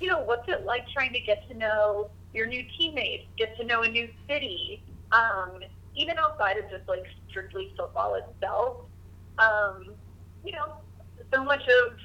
you 0.00 0.08
know, 0.08 0.20
what's 0.20 0.48
it 0.48 0.64
like 0.64 0.88
trying 0.88 1.12
to 1.12 1.20
get 1.20 1.46
to 1.48 1.54
know 1.56 2.10
your 2.32 2.46
new 2.46 2.64
teammates, 2.76 3.24
get 3.38 3.56
to 3.58 3.64
know 3.64 3.82
a 3.82 3.88
new 3.88 4.08
city, 4.28 4.82
um, 5.12 5.60
even 5.94 6.16
outside 6.18 6.56
of 6.56 6.68
just 6.70 6.88
like 6.88 7.04
strictly 7.28 7.72
football 7.76 8.16
itself. 8.16 8.76
Um, 9.38 9.94
you 10.44 10.52
know, 10.52 10.76
so 11.32 11.44
much 11.44 11.62
of 11.62 11.96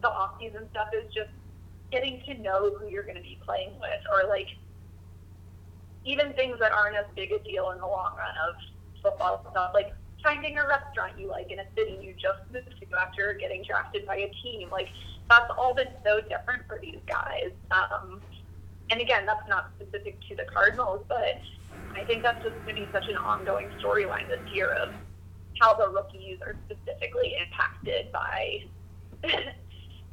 the 0.00 0.08
off 0.08 0.32
season 0.40 0.68
stuff 0.70 0.88
is 0.94 1.12
just 1.12 1.30
getting 1.90 2.22
to 2.26 2.34
know 2.40 2.74
who 2.78 2.88
you're 2.88 3.04
going 3.04 3.16
to 3.16 3.22
be 3.22 3.38
playing 3.44 3.72
with, 3.80 4.00
or 4.12 4.28
like 4.28 4.48
even 6.04 6.32
things 6.34 6.58
that 6.60 6.72
aren't 6.72 6.96
as 6.96 7.06
big 7.14 7.32
a 7.32 7.38
deal 7.44 7.70
in 7.70 7.78
the 7.78 7.86
long 7.86 8.12
run 8.16 8.34
of 8.48 8.54
football 9.04 9.46
stuff, 9.50 9.70
like 9.74 9.94
finding 10.24 10.58
a 10.58 10.66
restaurant 10.66 11.12
you 11.18 11.28
like 11.28 11.52
in 11.52 11.60
a 11.60 11.66
city 11.76 11.98
you 12.02 12.14
just 12.14 12.40
moved 12.52 12.74
to 12.80 12.98
after 12.98 13.34
getting 13.34 13.62
drafted 13.62 14.06
by 14.06 14.16
a 14.16 14.32
team. 14.42 14.70
Like 14.70 14.88
that's 15.30 15.50
all 15.56 15.74
been 15.74 15.92
so 16.04 16.20
different 16.22 16.66
for 16.66 16.80
these 16.82 16.98
guys. 17.06 17.50
Um, 17.70 18.20
and 18.90 19.00
again, 19.00 19.26
that's 19.26 19.48
not 19.48 19.70
specific 19.78 20.18
to 20.28 20.34
the 20.34 20.44
Cardinals, 20.44 21.04
but 21.08 21.40
I 21.94 22.04
think 22.04 22.22
that's 22.22 22.42
just 22.42 22.54
going 22.64 22.76
to 22.76 22.82
be 22.82 22.88
such 22.92 23.08
an 23.08 23.16
ongoing 23.16 23.68
storyline 23.82 24.28
this 24.28 24.40
year 24.52 24.72
of 24.72 24.92
how 25.60 25.74
the 25.74 25.88
rookies 25.88 26.38
are 26.42 26.56
specifically 26.66 27.36
impacted 27.40 28.10
by 28.12 28.64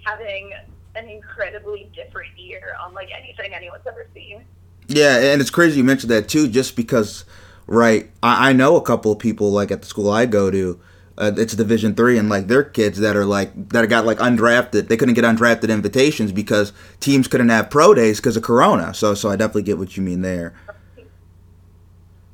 having 0.06 0.52
an 0.96 1.08
incredibly 1.08 1.90
different 1.96 2.38
year 2.38 2.76
on 2.84 2.94
like 2.94 3.10
anything 3.18 3.54
anyone's 3.54 3.86
ever 3.88 4.08
seen. 4.14 4.44
Yeah, 4.88 5.20
and 5.20 5.42
it's 5.42 5.50
crazy 5.50 5.78
you 5.78 5.84
mentioned 5.84 6.12
that 6.12 6.28
too, 6.28 6.48
just 6.48 6.76
because 6.76 7.26
right? 7.72 8.12
I, 8.22 8.50
I 8.50 8.54
know 8.54 8.76
a 8.76 8.82
couple 8.82 9.12
of 9.12 9.20
people 9.20 9.52
like 9.52 9.72
at 9.72 9.82
the 9.82 9.88
school 9.88 10.12
I 10.12 10.26
go 10.26 10.52
to. 10.52 10.80
Uh, 11.18 11.32
it's 11.38 11.54
Division 11.56 11.94
three, 11.94 12.18
and 12.18 12.30
like 12.30 12.48
their 12.48 12.64
kids 12.64 13.00
that 13.00 13.16
are 13.16 13.26
like 13.26 13.70
that 13.70 13.88
got 13.88 14.06
like 14.06 14.18
undrafted. 14.18 14.88
They 14.88 14.98
couldn't 14.98 15.14
get 15.14 15.24
undrafted 15.24 15.70
invitations 15.70 16.32
because 16.32 16.74
teams 17.00 17.28
couldn't 17.28 17.50
have 17.50 17.70
pro 17.70 17.94
days 17.94 18.20
because 18.20 18.38
of 18.38 18.44
Corona. 18.44 18.94
So, 18.94 19.14
so 19.14 19.30
I 19.30 19.36
definitely 19.36 19.64
get 19.64 19.78
what 19.78 19.96
you 19.98 20.04
mean 20.04 20.22
there. 20.22 20.54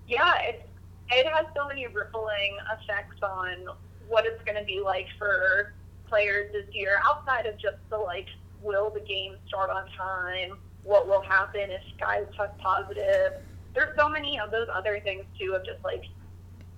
Yeah, 0.07 0.33
it 0.41 0.69
it 1.09 1.27
has 1.27 1.45
so 1.55 1.67
many 1.67 1.87
rippling 1.87 2.57
effects 2.79 3.21
on 3.21 3.67
what 4.07 4.25
it's 4.25 4.41
going 4.43 4.57
to 4.57 4.63
be 4.63 4.79
like 4.79 5.07
for 5.17 5.73
players 6.07 6.51
this 6.53 6.73
year 6.73 7.01
outside 7.03 7.45
of 7.45 7.57
just 7.57 7.77
the 7.89 7.97
like, 7.97 8.27
will 8.61 8.89
the 8.89 9.01
game 9.01 9.35
start 9.47 9.69
on 9.69 9.85
time? 9.97 10.57
What 10.83 11.07
will 11.07 11.21
happen 11.21 11.69
if 11.69 11.81
guys 11.99 12.25
test 12.37 12.57
positive? 12.59 13.33
There's 13.77 13.95
so 13.95 14.09
many 14.09 14.39
of 14.39 14.49
those 14.49 14.67
other 14.73 14.99
things 14.99 15.23
too 15.39 15.53
of 15.53 15.63
just 15.63 15.83
like 15.83 16.03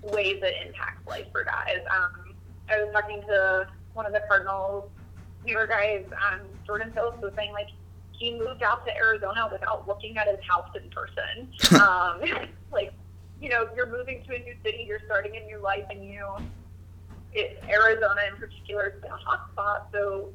ways 0.03 0.41
it 0.43 0.67
impacts 0.67 1.07
life 1.07 1.27
for 1.31 1.45
guys. 1.45 1.79
Um, 1.89 2.35
I 2.69 2.83
was 2.83 2.91
talking 2.91 3.21
to 3.21 3.67
one 3.93 4.05
of 4.05 4.11
the 4.11 4.21
Cardinals 4.27 4.91
newer 5.45 5.65
guys, 5.65 6.03
um, 6.11 6.41
Jordan 6.65 6.91
Phillips 6.93 7.21
was 7.21 7.31
saying 7.37 7.53
like 7.53 7.69
he 8.11 8.37
moved 8.37 8.63
out 8.63 8.85
to 8.85 8.95
Arizona 8.95 9.47
without 9.49 9.87
looking 9.87 10.17
at 10.17 10.27
his 10.27 10.39
house 10.45 10.69
in 10.75 10.89
person. 10.89 11.49
um, 11.81 12.49
like, 12.71 12.91
you 13.41 13.47
know, 13.49 13.69
you're 13.75 13.89
moving 13.89 14.23
to 14.27 14.35
a 14.35 14.39
new 14.39 14.55
city, 14.63 14.83
you're 14.85 14.99
starting 15.05 15.37
a 15.37 15.45
new 15.45 15.61
life, 15.61 15.85
and 15.89 16.03
you, 16.03 16.27
it, 17.31 17.63
Arizona 17.69 18.21
in 18.29 18.35
particular 18.35 18.91
has 18.91 19.01
been 19.01 19.11
a 19.11 19.15
hot 19.15 19.49
spot. 19.53 19.87
So 19.93 20.33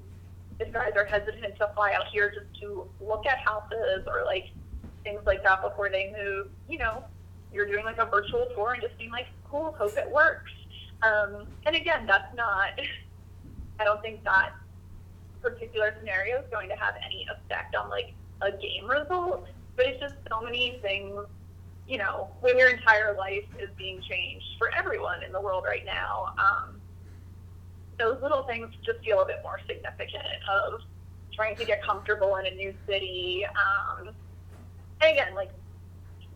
if 0.58 0.72
guys 0.72 0.92
are 0.96 1.04
hesitant 1.04 1.56
to 1.58 1.70
fly 1.74 1.92
out 1.92 2.06
here 2.10 2.30
just 2.30 2.58
to 2.62 2.88
look 3.00 3.26
at 3.26 3.38
houses 3.38 4.06
or 4.06 4.24
like 4.24 4.46
things 5.04 5.20
like 5.26 5.42
that 5.44 5.62
before 5.62 5.90
they 5.90 6.12
move, 6.18 6.48
you 6.68 6.78
know, 6.78 7.04
you're 7.52 7.66
doing 7.66 7.84
like 7.84 7.98
a 7.98 8.06
virtual 8.06 8.46
tour 8.54 8.72
and 8.72 8.82
just 8.82 8.98
being 8.98 9.10
like, 9.10 9.26
cool, 9.48 9.74
hope 9.78 9.96
it 9.96 10.10
works. 10.10 10.50
Um, 11.02 11.46
and 11.66 11.76
again, 11.76 12.06
that's 12.06 12.34
not, 12.34 12.70
I 13.78 13.84
don't 13.84 14.02
think 14.02 14.24
that 14.24 14.50
particular 15.40 15.94
scenario 15.98 16.38
is 16.38 16.46
going 16.50 16.68
to 16.70 16.76
have 16.76 16.94
any 17.04 17.26
effect 17.30 17.76
on 17.76 17.90
like 17.90 18.14
a 18.40 18.50
game 18.50 18.88
result, 18.88 19.46
but 19.76 19.86
it's 19.86 20.00
just 20.00 20.14
so 20.30 20.40
many 20.40 20.78
things, 20.82 21.14
you 21.86 21.98
know, 21.98 22.30
when 22.40 22.58
your 22.58 22.70
entire 22.70 23.14
life 23.16 23.44
is 23.60 23.68
being 23.76 24.00
changed 24.00 24.46
for 24.58 24.70
everyone 24.76 25.22
in 25.24 25.32
the 25.32 25.40
world 25.40 25.64
right 25.66 25.84
now. 25.84 26.32
Um, 26.38 26.80
those 27.98 28.20
little 28.22 28.42
things 28.44 28.68
just 28.84 29.04
feel 29.04 29.20
a 29.20 29.26
bit 29.26 29.36
more 29.44 29.60
significant 29.68 30.24
of 30.50 30.80
trying 31.32 31.56
to 31.56 31.64
get 31.64 31.82
comfortable 31.82 32.36
in 32.36 32.46
a 32.46 32.54
new 32.54 32.74
city. 32.88 33.44
Um, 33.44 34.14
and 35.00 35.12
again, 35.12 35.34
like, 35.34 35.50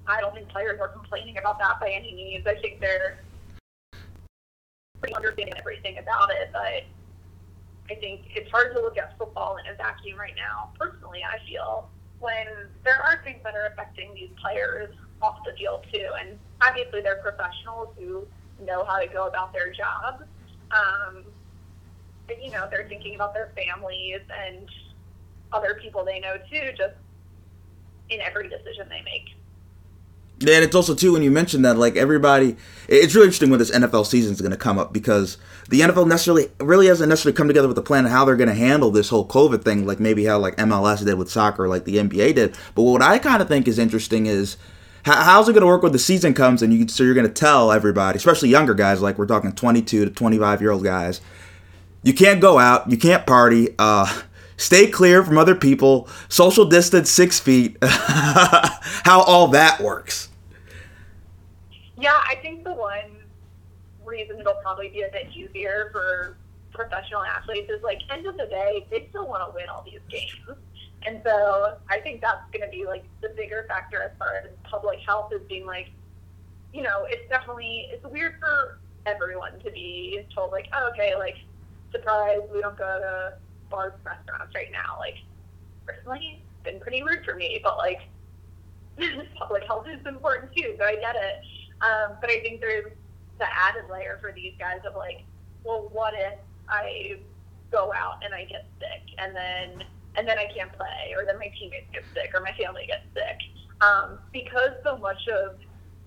I 0.06 0.20
don't 0.20 0.34
think 0.34 0.48
players 0.48 0.80
are 0.80 0.88
complaining 0.88 1.38
about 1.38 1.58
that 1.58 1.80
by 1.80 1.90
any 1.90 2.14
means. 2.14 2.46
I 2.46 2.54
think 2.56 2.80
they're 2.80 3.18
pretty 5.00 5.14
understanding 5.14 5.54
everything 5.58 5.98
about 5.98 6.30
it, 6.30 6.50
but 6.52 6.84
I 7.90 7.94
think 8.00 8.22
it's 8.34 8.50
hard 8.50 8.74
to 8.74 8.80
look 8.80 8.98
at 8.98 9.16
football 9.18 9.56
in 9.58 9.72
a 9.72 9.76
vacuum 9.76 10.18
right 10.18 10.34
now. 10.36 10.70
Personally, 10.78 11.20
I 11.24 11.38
feel 11.46 11.88
when 12.20 12.46
there 12.84 13.00
are 13.02 13.20
things 13.22 13.38
that 13.44 13.54
are 13.54 13.66
affecting 13.66 14.12
these 14.14 14.30
players 14.40 14.94
off 15.22 15.38
the 15.44 15.52
field 15.56 15.86
too, 15.92 16.08
and 16.20 16.38
obviously 16.60 17.00
they're 17.00 17.22
professionals 17.22 17.88
who 17.98 18.26
know 18.64 18.84
how 18.84 18.98
to 18.98 19.06
go 19.06 19.26
about 19.26 19.52
their 19.52 19.72
jobs. 19.72 20.24
Um, 20.70 21.24
but, 22.26 22.42
you 22.42 22.50
know, 22.50 22.68
they're 22.70 22.88
thinking 22.88 23.14
about 23.14 23.32
their 23.34 23.52
families 23.56 24.20
and 24.46 24.68
other 25.52 25.78
people 25.80 26.04
they 26.04 26.20
know 26.20 26.36
too, 26.50 26.72
just 26.76 26.94
in 28.10 28.20
every 28.20 28.48
decision 28.48 28.88
they 28.88 29.02
make. 29.02 29.34
Yeah, 30.40 30.54
and 30.54 30.64
it's 30.64 30.74
also 30.74 30.94
too 30.94 31.12
when 31.12 31.22
you 31.22 31.32
mentioned 31.32 31.64
that 31.64 31.76
like 31.76 31.96
everybody, 31.96 32.56
it's 32.86 33.14
really 33.14 33.26
interesting 33.26 33.50
when 33.50 33.58
this 33.58 33.72
NFL 33.72 34.06
season 34.06 34.32
is 34.32 34.40
going 34.40 34.52
to 34.52 34.56
come 34.56 34.78
up 34.78 34.92
because 34.92 35.36
the 35.68 35.80
NFL 35.80 36.06
necessarily 36.06 36.48
really 36.60 36.86
hasn't 36.86 37.08
necessarily 37.08 37.36
come 37.36 37.48
together 37.48 37.66
with 37.66 37.76
a 37.76 37.82
plan 37.82 38.04
of 38.04 38.12
how 38.12 38.24
they're 38.24 38.36
going 38.36 38.48
to 38.48 38.54
handle 38.54 38.92
this 38.92 39.08
whole 39.08 39.26
COVID 39.26 39.64
thing, 39.64 39.84
like 39.84 39.98
maybe 39.98 40.26
how 40.26 40.38
like 40.38 40.56
MLS 40.56 41.04
did 41.04 41.14
with 41.14 41.30
soccer, 41.30 41.66
like 41.66 41.84
the 41.84 41.96
NBA 41.96 42.36
did. 42.36 42.56
But 42.76 42.82
what 42.82 43.02
I 43.02 43.18
kind 43.18 43.42
of 43.42 43.48
think 43.48 43.66
is 43.66 43.80
interesting 43.80 44.26
is 44.26 44.56
how, 45.02 45.24
how's 45.24 45.48
it 45.48 45.54
going 45.54 45.62
to 45.62 45.66
work 45.66 45.82
when 45.82 45.92
the 45.92 45.98
season 45.98 46.34
comes 46.34 46.62
and 46.62 46.72
you 46.72 46.86
so 46.86 47.02
you're 47.02 47.14
going 47.14 47.26
to 47.26 47.32
tell 47.32 47.72
everybody, 47.72 48.16
especially 48.16 48.48
younger 48.48 48.74
guys, 48.74 49.02
like 49.02 49.18
we're 49.18 49.26
talking 49.26 49.50
22 49.50 50.04
to 50.04 50.10
25 50.10 50.60
year 50.60 50.70
old 50.70 50.84
guys, 50.84 51.20
you 52.04 52.14
can't 52.14 52.40
go 52.40 52.60
out, 52.60 52.88
you 52.88 52.96
can't 52.96 53.26
party. 53.26 53.74
Uh, 53.76 54.22
stay 54.58 54.86
clear 54.86 55.24
from 55.24 55.38
other 55.38 55.54
people, 55.54 56.06
social 56.28 56.66
distance 56.66 57.10
six 57.10 57.40
feet, 57.40 57.78
how 57.82 59.22
all 59.22 59.48
that 59.48 59.80
works. 59.80 60.28
Yeah, 61.96 62.20
I 62.28 62.34
think 62.36 62.64
the 62.64 62.74
one 62.74 63.16
reason 64.04 64.38
it'll 64.38 64.54
probably 64.62 64.88
be 64.88 65.02
a 65.02 65.08
bit 65.10 65.28
easier 65.34 65.88
for 65.92 66.36
professional 66.72 67.24
athletes 67.24 67.70
is 67.70 67.82
like 67.82 68.00
end 68.10 68.26
of 68.26 68.36
the 68.36 68.46
day, 68.46 68.86
they 68.90 69.06
still 69.10 69.26
want 69.26 69.48
to 69.48 69.54
win 69.54 69.68
all 69.68 69.82
these 69.84 70.00
games. 70.08 70.58
And 71.06 71.20
so 71.24 71.76
I 71.88 72.00
think 72.00 72.20
that's 72.20 72.42
going 72.52 72.68
to 72.68 72.70
be 72.70 72.84
like 72.84 73.04
the 73.20 73.30
bigger 73.30 73.64
factor 73.68 74.02
as 74.02 74.10
far 74.18 74.36
as 74.44 74.50
public 74.64 74.98
health 75.00 75.32
is 75.32 75.40
being 75.48 75.64
like, 75.66 75.90
you 76.72 76.82
know, 76.82 77.06
it's 77.08 77.28
definitely, 77.28 77.88
it's 77.90 78.04
weird 78.06 78.34
for 78.40 78.78
everyone 79.06 79.58
to 79.60 79.70
be 79.70 80.24
told 80.34 80.50
like, 80.50 80.68
oh, 80.74 80.90
okay, 80.92 81.14
like, 81.16 81.36
surprise, 81.92 82.40
we 82.52 82.60
don't 82.60 82.76
go 82.76 82.98
to 82.98 83.34
bars 83.70 83.92
and 83.96 84.04
restaurants 84.04 84.54
right 84.54 84.72
now. 84.72 84.98
Like, 84.98 85.16
personally, 85.86 86.42
it's 86.42 86.64
been 86.64 86.80
pretty 86.80 87.02
rude 87.02 87.24
for 87.24 87.34
me, 87.34 87.60
but 87.62 87.78
like, 87.78 88.00
public 89.38 89.64
health 89.64 89.86
is 89.88 90.04
important 90.06 90.52
too, 90.56 90.74
so 90.78 90.84
I 90.84 90.96
get 90.96 91.16
it. 91.16 91.42
Um, 91.80 92.16
but 92.20 92.30
I 92.30 92.40
think 92.40 92.60
there's 92.60 92.92
the 93.38 93.46
added 93.56 93.84
layer 93.90 94.18
for 94.20 94.32
these 94.32 94.54
guys 94.58 94.80
of 94.86 94.96
like, 94.96 95.24
well, 95.64 95.88
what 95.92 96.14
if 96.14 96.38
I 96.68 97.18
go 97.70 97.92
out 97.94 98.24
and 98.24 98.34
I 98.34 98.44
get 98.44 98.66
sick 98.78 99.14
and 99.18 99.34
then 99.34 99.84
and 100.16 100.26
then 100.26 100.38
I 100.38 100.46
can't 100.54 100.72
play 100.72 101.14
or 101.16 101.24
then 101.24 101.38
my 101.38 101.52
teammates 101.58 101.86
get 101.92 102.02
sick 102.14 102.30
or 102.34 102.40
my 102.40 102.52
family 102.52 102.86
gets 102.86 103.06
sick. 103.14 103.38
Um, 103.80 104.18
because 104.32 104.70
so 104.82 104.96
much 104.96 105.28
of 105.28 105.56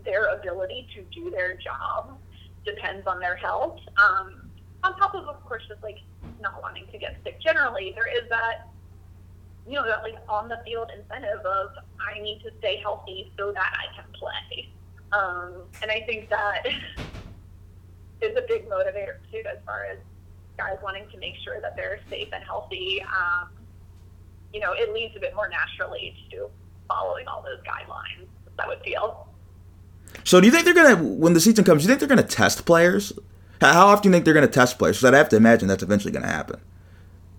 their 0.04 0.36
ability 0.36 0.88
to 0.96 1.04
do 1.14 1.32
their 1.32 1.56
job 1.56 2.18
depends 2.66 3.08
on 3.08 3.20
their 3.20 3.36
health. 3.36 3.80
Um, 3.98 4.50
on 4.84 4.98
top 4.98 5.16
of, 5.16 5.26
of 5.26 5.42
course, 5.46 5.64
just 5.70 5.82
like 5.82 6.00
not 6.42 6.62
wanting 6.62 6.88
to 6.92 6.98
get 6.98 7.18
sick 7.24 7.42
generally, 7.42 7.94
there 7.96 8.08
is 8.08 8.30
that, 8.30 8.70
you 9.68 9.74
know, 9.74 9.86
that 9.86 10.04
like 10.04 10.16
on 10.28 10.50
the 10.50 10.60
field 10.66 10.92
incentive 10.98 11.46
of 11.46 11.70
I 12.00 12.20
need 12.20 12.42
to 12.44 12.52
stay 12.60 12.78
healthy 12.82 13.32
so 13.38 13.52
that 13.52 13.74
I 13.74 13.96
can 13.96 14.06
play. 14.14 14.70
Um, 15.12 15.64
and 15.82 15.92
I 15.92 16.02
think 16.02 16.30
that 16.30 16.66
is 18.22 18.38
a 18.38 18.44
big 18.48 18.70
motivator 18.70 19.18
too, 19.32 19.44
as 19.50 19.58
far 19.66 19.86
as 19.86 19.98
guys 20.58 20.78
wanting 20.84 21.06
to 21.12 21.18
make 21.18 21.36
sure 21.44 21.60
that 21.62 21.76
they're 21.76 22.00
safe 22.10 22.30
and 22.34 22.44
healthy. 22.44 23.02
Um, 23.04 23.50
you 24.54 24.60
know, 24.60 24.74
it 24.74 24.94
leads 24.94 25.16
a 25.16 25.20
bit 25.20 25.36
more 25.36 25.50
naturally 25.50 26.14
to 26.32 26.50
following 26.88 27.28
all 27.28 27.42
those 27.42 27.60
guidelines. 27.64 28.28
I 28.62 28.68
would 28.68 28.82
feel. 28.82 29.28
So, 30.24 30.40
do 30.40 30.46
you 30.46 30.52
think 30.52 30.66
they're 30.66 30.74
gonna, 30.74 31.02
when 31.02 31.34
the 31.34 31.40
season 31.40 31.64
comes, 31.64 31.82
do 31.82 31.84
you 31.84 31.88
think 31.88 32.00
they're 32.00 32.16
gonna 32.16 32.28
test 32.28 32.66
players? 32.66 33.14
How 33.62 33.88
often 33.88 34.04
do 34.04 34.10
you 34.10 34.14
think 34.14 34.26
they're 34.26 34.34
gonna 34.34 34.48
test 34.48 34.80
players? 34.80 34.98
Because 34.98 35.14
I'd 35.14 35.18
have 35.18 35.30
to 35.30 35.36
imagine 35.36 35.68
that's 35.68 35.84
eventually 35.84 36.12
gonna 36.12 36.28
happen. 36.28 36.60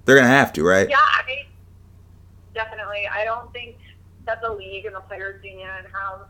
They're 0.04 0.16
gonna 0.16 0.28
have 0.28 0.52
to, 0.52 0.62
right? 0.62 0.88
Yeah, 0.88 0.96
I 0.98 1.26
mean, 1.26 1.46
definitely. 2.54 3.08
I 3.12 3.24
don't 3.24 3.52
think 3.52 3.76
that 4.24 4.40
the 4.40 4.50
league 4.50 4.84
and 4.86 4.94
the 4.94 5.00
players 5.00 5.42
union 5.44 5.68
have 5.92 6.28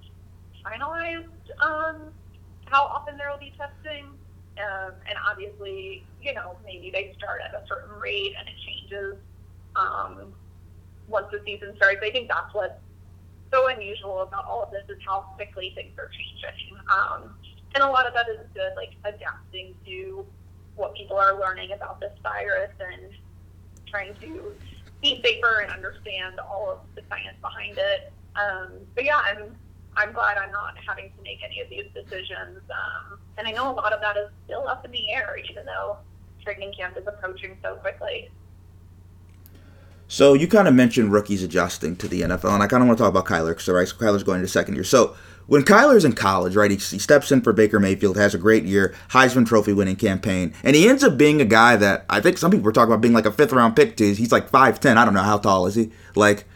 finalized 0.65 1.27
um, 1.61 2.11
how 2.65 2.85
often 2.85 3.19
there 3.19 3.31
will 3.31 3.39
be 3.39 3.53
testing. 3.59 4.07
Um, 4.59 4.93
and 5.09 5.19
obviously, 5.31 6.05
you 6.23 6.33
know, 6.35 6.57
maybe 6.65 6.91
they 6.91 7.15
start 7.19 7.41
at 7.47 7.55
a 7.55 7.67
certain 7.67 7.99
rate 8.01 8.33
and 8.39 8.49
it 8.49 8.55
changes 8.67 9.17
um, 9.77 10.33
once 11.07 11.27
the 11.31 11.41
season 11.45 11.75
starts. 11.77 12.01
I 12.03 12.11
think 12.11 12.29
that's 12.29 12.53
what's 12.55 12.81
so 13.51 13.69
unusual 13.69 14.23
about 14.23 14.47
all 14.47 14.63
of 14.63 14.71
this 14.71 14.85
is 14.89 15.03
how 15.07 15.21
quickly 15.37 15.73
things 15.75 15.93
are 15.99 16.09
changing. 16.09 16.79
Um, 16.91 17.35
and 17.75 17.83
a 17.83 17.87
lot 17.87 18.07
of 18.07 18.15
that 18.15 18.29
is 18.29 18.39
good, 18.55 18.73
like 18.77 18.95
adapting 19.05 19.75
to 19.87 20.27
what 20.77 20.95
people 20.95 21.17
are 21.17 21.39
learning 21.39 21.73
about 21.73 22.01
this 22.01 22.13
virus 22.23 22.71
and 22.81 23.13
trying 23.87 24.15
to 24.21 24.53
be 25.01 25.21
safer 25.23 25.61
and 25.61 25.73
understand 25.73 26.41
all 26.41 26.71
of 26.71 26.79
the 26.95 27.03
science 27.09 27.37
behind 27.41 27.77
it. 27.77 28.13
Um, 28.37 28.73
but 28.95 29.05
yeah, 29.05 29.19
I'm 29.19 29.57
I'm 29.95 30.13
glad 30.13 30.39
I'm 30.39 30.53
not 30.53 30.75
having 30.87 31.13
to 31.17 31.23
make 31.23 31.41
any 31.45 31.61
of 31.61 31.69
these 31.69 31.85
decisions. 31.93 32.61
Um, 32.71 33.19
and 33.37 33.47
I 33.47 33.51
know 33.51 33.71
a 33.71 33.75
lot 33.75 33.93
of 33.93 34.01
that 34.01 34.17
is 34.17 34.31
still 34.45 34.67
up 34.67 34.85
in 34.85 34.91
the 34.91 35.13
air, 35.13 35.37
even 35.51 35.67
though 35.67 35.99
training 36.43 36.73
camp 36.73 36.97
is 36.97 37.07
approaching 37.07 37.59
so 37.63 37.75
quickly. 37.77 38.31
So 40.09 40.35
you 40.35 40.47
kind 40.47 40.69
of 40.69 40.75
mentioned 40.75 41.13
rookies 41.13 41.43
adjusting 41.43 41.97
to 41.97 42.09
the 42.09 42.23
NFL, 42.23 42.53
and 42.53 42.63
I 42.63 42.67
kind 42.67 42.83
of 42.83 42.87
want 42.87 42.99
to 42.99 43.05
talk 43.05 43.11
about 43.11 43.27
Kyler 43.27 43.51
because 43.51 43.69
right, 43.69 43.89
so 43.89 43.97
Kyler's 43.97 44.23
going 44.23 44.41
into 44.41 44.49
second 44.49 44.75
year. 44.75 44.85
So 44.85 45.17
when 45.53 45.65
Kyler's 45.65 46.07
in 46.07 46.15
college, 46.15 46.57
right, 46.57 46.71
he, 46.71 46.79
he 46.79 46.99
steps 46.99 47.31
in 47.31 47.43
for 47.43 47.53
Baker 47.53 47.79
Mayfield, 47.79 48.17
has 48.17 48.35
a 48.35 48.39
great 48.39 48.65
year, 48.65 48.95
Heisman 49.11 49.47
Trophy 49.47 49.75
winning 49.75 49.97
campaign, 49.97 50.55
and 50.65 50.75
he 50.75 50.89
ends 50.89 51.05
up 51.05 51.19
being 51.19 51.43
a 51.43 51.45
guy 51.45 51.77
that 51.77 52.07
I 52.09 52.23
think 52.23 52.39
some 52.39 52.51
people 52.51 52.65
were 52.65 52.73
talking 52.73 52.91
about 52.91 53.03
being 53.03 53.13
like 53.13 53.27
a 53.27 53.31
fifth 53.31 53.53
round 53.53 53.77
pick. 53.77 53.99
To 53.99 54.15
he's 54.15 54.33
like 54.33 54.49
five 54.49 54.81
ten. 54.81 54.97
I 54.97 55.05
don't 55.05 55.13
know 55.13 55.21
how 55.21 55.37
tall 55.37 55.67
is 55.67 55.75
he. 55.75 55.91
Like 56.15 56.47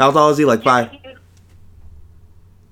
how 0.00 0.10
tall 0.10 0.30
is 0.30 0.38
he? 0.38 0.44
Like 0.44 0.64
five. 0.64 0.90
Um, 0.90 1.14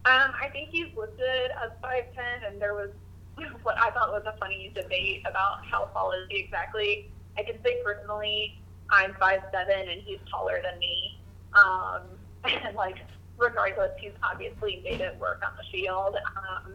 I 0.05 0.49
think 0.51 0.71
he's 0.71 0.89
listed 0.97 1.53
as 1.65 1.71
five 1.81 2.07
ten, 2.13 2.43
and 2.51 2.61
there 2.61 2.75
was 2.75 2.91
what 3.63 3.79
I 3.79 3.93
thought 3.93 4.11
was 4.11 4.25
a 4.27 4.37
funny 4.41 4.73
debate 4.75 5.23
about 5.31 5.65
how 5.65 5.85
tall 5.93 6.11
is 6.11 6.27
he 6.29 6.41
exactly. 6.41 7.09
I 7.39 7.45
can 7.45 7.63
say 7.63 7.81
personally, 7.85 8.59
I'm 8.91 9.15
five 9.15 9.43
seven, 9.53 9.89
and 9.89 10.03
he's 10.03 10.19
taller 10.29 10.61
than 10.61 10.77
me. 10.81 11.21
Um, 11.55 12.01
and 12.67 12.75
like, 12.75 12.97
regardless, 13.39 13.93
he's 14.01 14.13
obviously 14.23 14.81
made 14.85 15.01
it 15.01 15.19
work 15.19 15.43
on 15.45 15.53
the 15.57 15.65
field. 15.71 16.17
Um, 16.37 16.75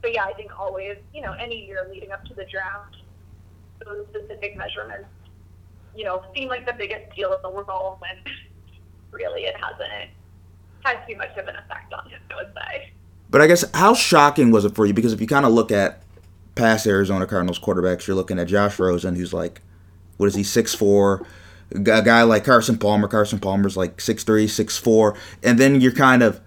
but 0.00 0.14
yeah, 0.14 0.24
I 0.24 0.32
think 0.32 0.58
always, 0.58 0.96
you 1.14 1.22
know, 1.22 1.32
any 1.32 1.64
year 1.66 1.86
leading 1.90 2.12
up 2.12 2.24
to 2.26 2.34
the 2.34 2.44
draft, 2.44 2.96
those 3.84 4.06
specific 4.10 4.56
measurements, 4.56 5.08
you 5.94 6.04
know, 6.04 6.24
seem 6.34 6.48
like 6.48 6.66
the 6.66 6.72
biggest 6.72 7.14
deal 7.14 7.32
in 7.32 7.42
the 7.42 7.50
world 7.50 7.98
when 8.00 8.34
really 9.10 9.42
it 9.42 9.56
hasn't 9.56 10.10
had 10.82 11.06
too 11.06 11.16
much 11.16 11.36
of 11.36 11.46
an 11.46 11.56
effect 11.56 11.92
on 11.92 12.08
him, 12.08 12.20
I 12.30 12.34
would 12.36 12.52
say. 12.54 12.92
But 13.30 13.40
I 13.40 13.46
guess 13.46 13.64
how 13.72 13.94
shocking 13.94 14.50
was 14.50 14.64
it 14.64 14.74
for 14.74 14.84
you? 14.84 14.92
Because 14.92 15.12
if 15.12 15.20
you 15.20 15.26
kind 15.26 15.46
of 15.46 15.52
look 15.52 15.70
at 15.70 16.02
past 16.54 16.86
Arizona 16.86 17.26
Cardinals 17.26 17.58
quarterbacks, 17.58 18.06
you're 18.06 18.16
looking 18.16 18.38
at 18.38 18.46
Josh 18.46 18.78
Rosen, 18.78 19.16
who's 19.16 19.32
like, 19.32 19.62
what 20.16 20.26
is 20.26 20.34
he, 20.34 20.42
six 20.42 20.74
four? 20.74 21.26
A 21.74 22.02
guy 22.02 22.22
like 22.22 22.44
Carson 22.44 22.78
Palmer. 22.78 23.08
Carson 23.08 23.38
Palmer's 23.38 23.76
like 23.76 24.00
six 24.00 24.24
three, 24.24 24.46
six 24.46 24.76
four, 24.76 25.16
and 25.42 25.58
then 25.58 25.80
you're 25.80 25.92
kind 25.92 26.22
of 26.22 26.40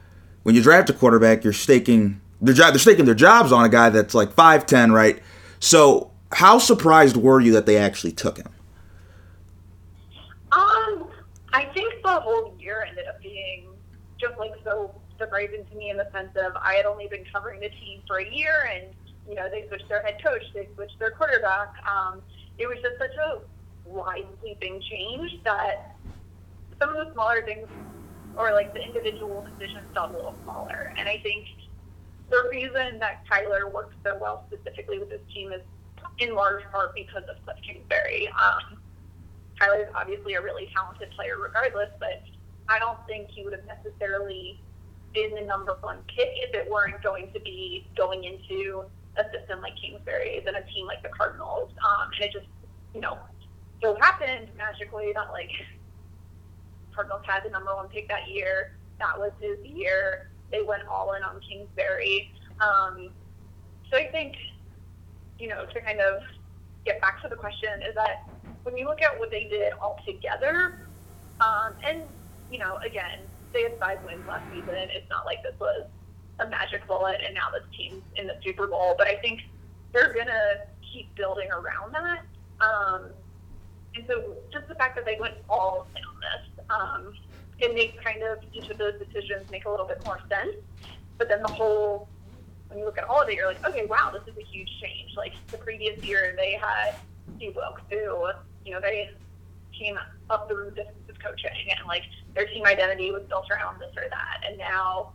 when 0.44 0.56
you 0.56 0.62
draft 0.62 0.90
a 0.90 0.94
quarterback, 0.94 1.44
you're 1.44 1.54
staking. 1.54 2.22
They're 2.42 2.78
staking 2.78 3.06
their 3.06 3.16
jobs 3.16 3.52
on 3.52 3.66
a 3.66 3.70
guy 3.70 3.90
that's 3.90 4.14
like 4.14 4.34
five 4.34 4.66
ten, 4.66 4.92
right? 4.92 5.22
So 5.60 6.12
how 6.34 6.60
surprised 6.60 7.18
were 7.18 7.40
you 7.40 7.54
that 7.54 7.66
they 7.66 7.78
actually 7.78 8.12
took 8.12 8.38
him? 8.38 8.50
Um, 10.52 11.08
I 11.54 11.66
think 11.74 11.94
the 12.04 12.20
whole 12.20 12.56
year 12.60 12.86
ended 12.88 13.08
up 13.08 13.22
being 13.22 13.68
just 14.20 14.38
like 14.38 14.52
so 14.64 14.94
surprising 15.18 15.66
to 15.66 15.76
me 15.76 15.90
in 15.90 15.98
the 15.98 16.10
sense 16.12 16.36
of 16.36 16.56
I 16.58 16.76
had 16.76 16.86
only 16.86 17.08
been 17.08 17.26
covering 17.34 17.62
the 17.62 17.70
team 17.70 18.02
for 18.06 18.18
a 18.18 18.30
year, 18.30 18.70
and 18.74 18.94
you 19.28 19.36
know 19.36 19.50
they 19.50 19.68
switched 19.68 19.90
their 19.90 20.04
head 20.04 20.22
coach, 20.24 20.44
they 20.54 20.68
switched 20.76 21.00
their 21.00 21.12
quarterback. 21.12 21.74
Um, 21.90 22.22
it 22.58 22.68
was 22.68 22.78
just 22.82 22.98
such 22.98 23.16
a 23.16 23.42
sweeping 24.42 24.82
change 24.82 25.44
that 25.44 25.96
some 26.80 26.90
of 26.90 26.96
the 26.96 27.14
smaller 27.14 27.44
things 27.46 27.68
or 28.38 28.52
like 28.52 28.74
the 28.74 28.82
individual 28.82 29.48
decisions 29.58 29.86
felt 29.94 30.12
a 30.12 30.16
little 30.16 30.36
smaller. 30.44 30.94
And 30.98 31.08
I 31.08 31.20
think 31.20 31.48
the 32.30 32.48
reason 32.52 33.00
that 33.00 33.24
Kyler 33.30 33.72
worked 33.72 33.96
so 34.04 34.18
well 34.20 34.46
specifically 34.48 35.00
with 35.00 35.10
this 35.10 35.22
team 35.34 35.52
is 35.52 35.62
in 36.20 36.36
large 36.36 36.64
part 36.72 36.94
because 36.96 37.24
of 37.30 37.44
Cliff 37.46 37.58
Kingsbury. 37.66 38.28
Um, 38.30 38.78
Kyler 39.60 39.84
is 39.84 39.94
obviously 39.96 40.34
a 40.34 40.42
really 40.42 40.70
talented 40.76 41.12
player 41.12 41.38
regardless, 41.42 41.90
but 42.00 42.24
I 42.68 42.80
don't 42.80 43.00
think 43.08 43.30
he 43.30 43.44
would 43.44 43.54
have 43.54 43.66
necessarily 43.66 44.60
been 45.14 45.34
the 45.34 45.42
number 45.42 45.78
one 45.82 46.00
pick 46.08 46.30
if 46.36 46.54
it 46.54 46.70
weren't 46.70 47.02
going 47.02 47.32
to 47.32 47.40
be 47.40 47.88
going 47.96 48.26
into 48.26 48.84
a 49.18 49.24
system 49.32 49.62
like 49.62 49.74
Kingsbury's 49.78 50.44
and 50.46 50.58
a 50.58 50.64
team 50.74 50.86
like 50.88 51.02
the 51.04 51.10
Cardinals. 51.10 51.72
Um, 51.80 52.10
and 52.16 52.26
it 52.26 52.34
just, 52.34 52.48
you 52.94 53.00
know, 53.00 53.18
so 53.82 53.96
it 53.96 54.02
happened 54.02 54.50
magically 54.58 55.12
that 55.14 55.32
like 55.32 55.52
Cardinals 56.94 57.22
had 57.26 57.44
the 57.44 57.50
number 57.50 57.76
one 57.76 57.88
pick 57.90 58.08
that 58.08 58.28
year. 58.30 58.78
That 59.00 59.18
was 59.18 59.32
his 59.42 59.60
year. 59.66 60.32
They 60.52 60.62
went 60.62 60.84
all 60.90 61.14
in 61.14 61.24
on 61.24 61.42
Kingsbury. 61.42 62.32
Um, 62.62 63.10
so 63.92 63.98
I 63.98 64.08
think, 64.12 64.36
you 65.38 65.50
know, 65.50 65.66
to 65.66 65.82
kind 65.82 66.00
of 66.00 66.22
get 66.86 67.02
back 67.02 67.22
to 67.22 67.28
the 67.28 67.36
question 67.36 67.82
is 67.88 67.94
that 67.96 68.24
when 68.64 68.78
you 68.78 68.86
look 68.86 69.02
at 69.02 69.20
what 69.20 69.30
they 69.30 69.48
did 69.50 69.74
all 69.82 70.00
together, 70.08 70.88
um, 71.42 71.74
and, 71.84 72.04
you 72.50 72.58
know, 72.58 72.78
again, 72.86 73.20
they 73.54 73.64
had 73.64 73.78
five 73.80 73.98
wins 74.06 74.26
last 74.28 74.44
season. 74.52 74.74
It's 74.74 75.10
not 75.10 75.26
like 75.26 75.44
this 75.44 75.54
was 75.60 75.88
a 76.40 76.48
magic 76.48 76.88
bullet 76.88 77.22
and 77.26 77.34
now 77.34 77.48
this 77.54 77.64
team's 77.76 78.04
in 78.16 78.28
the 78.28 78.36
Super 78.44 78.68
Bowl, 78.68 78.96
but 78.98 79.08
I 79.08 79.16
think 79.18 79.42
they're 79.94 80.14
going 80.14 80.28
to 80.28 80.62
keep 80.94 81.14
building 81.16 81.50
around 81.52 81.94
that. 81.94 82.24
Um, 82.64 83.12
and 83.96 84.06
so 84.08 84.36
just 84.52 84.68
the 84.68 84.76
fact 84.76 84.96
that 84.96 85.06
they 85.06 85.18
went 85.20 85.36
all 85.50 85.88
in 85.96 86.04
on 86.04 86.16
this, 86.20 86.66
um, 86.70 87.14
it 87.60 87.74
makes 87.74 88.02
kind 88.04 88.22
of 88.24 88.40
each 88.54 88.70
of 88.70 88.78
those 88.78 88.94
decisions 89.00 89.50
make 89.50 89.66
a 89.66 89.70
little 89.70 89.86
bit 89.86 90.04
more 90.06 90.20
sense. 90.30 90.56
But 91.18 91.30
then 91.30 91.42
the 91.42 91.52
whole, 91.52 92.10
when 92.68 92.80
you 92.80 92.86
look 92.86 92.98
at 92.98 93.06
all 93.06 93.22
of 93.22 93.30
it, 93.30 93.36
you're 93.36 93.48
like, 93.48 93.66
okay, 93.66 93.86
wow, 93.86 94.12
this 94.12 94.24
is 94.34 94.38
a 94.38 94.46
huge 94.46 94.70
change. 94.82 95.12
Like 95.16 95.34
the 95.48 95.58
previous 95.58 96.04
year, 96.04 96.34
they 96.38 96.54
had 96.54 96.96
Steve 97.38 97.56
Wilks, 97.56 97.82
who, 97.90 98.28
you 98.66 98.74
know, 98.74 98.82
they 98.82 99.12
came 99.78 99.98
up 100.30 100.50
through 100.50 100.72
defensive 100.72 101.18
coaching 101.24 101.72
and 101.78 101.88
like 101.88 102.04
their 102.34 102.46
team 102.48 102.66
identity 102.66 103.12
was 103.12 103.24
built 103.24 103.46
around 103.52 103.80
this 103.80 103.92
or 103.96 104.10
that. 104.10 104.44
And 104.48 104.58
now, 104.58 105.14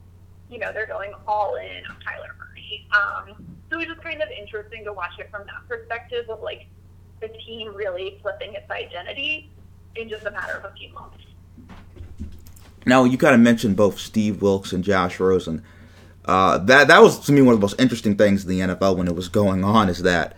you 0.48 0.58
know, 0.58 0.72
they're 0.72 0.86
going 0.86 1.12
all 1.26 1.56
in 1.56 1.84
on 1.88 1.96
Kyler 1.96 2.36
Murray. 2.38 2.86
Um, 2.92 3.46
so 3.68 3.76
it 3.76 3.86
was 3.86 3.96
just 3.96 4.02
kind 4.02 4.22
of 4.22 4.28
interesting 4.30 4.84
to 4.84 4.92
watch 4.92 5.18
it 5.18 5.30
from 5.30 5.42
that 5.46 5.68
perspective 5.68 6.28
of 6.30 6.40
like 6.42 6.66
the 7.20 7.28
team 7.28 7.74
really 7.74 8.18
flipping 8.22 8.54
its 8.54 8.70
identity 8.70 9.50
in 9.96 10.08
just 10.08 10.24
a 10.24 10.30
matter 10.30 10.54
of 10.54 10.64
a 10.64 10.74
few 10.76 10.92
months. 10.92 11.16
Now 12.86 13.04
you 13.04 13.18
kind 13.18 13.34
of 13.34 13.40
mentioned 13.40 13.76
both 13.76 13.98
Steve 13.98 14.40
Wilks 14.40 14.72
and 14.72 14.82
Josh 14.82 15.20
Rosen. 15.20 15.62
Uh, 16.24 16.58
that 16.58 16.88
that 16.88 17.02
was 17.02 17.18
to 17.20 17.32
me 17.32 17.42
one 17.42 17.54
of 17.54 17.60
the 17.60 17.64
most 17.64 17.80
interesting 17.80 18.16
things 18.16 18.44
in 18.44 18.50
the 18.50 18.60
NFL 18.60 18.96
when 18.96 19.08
it 19.08 19.14
was 19.14 19.28
going 19.28 19.64
on 19.64 19.88
is 19.88 20.02
that 20.02 20.36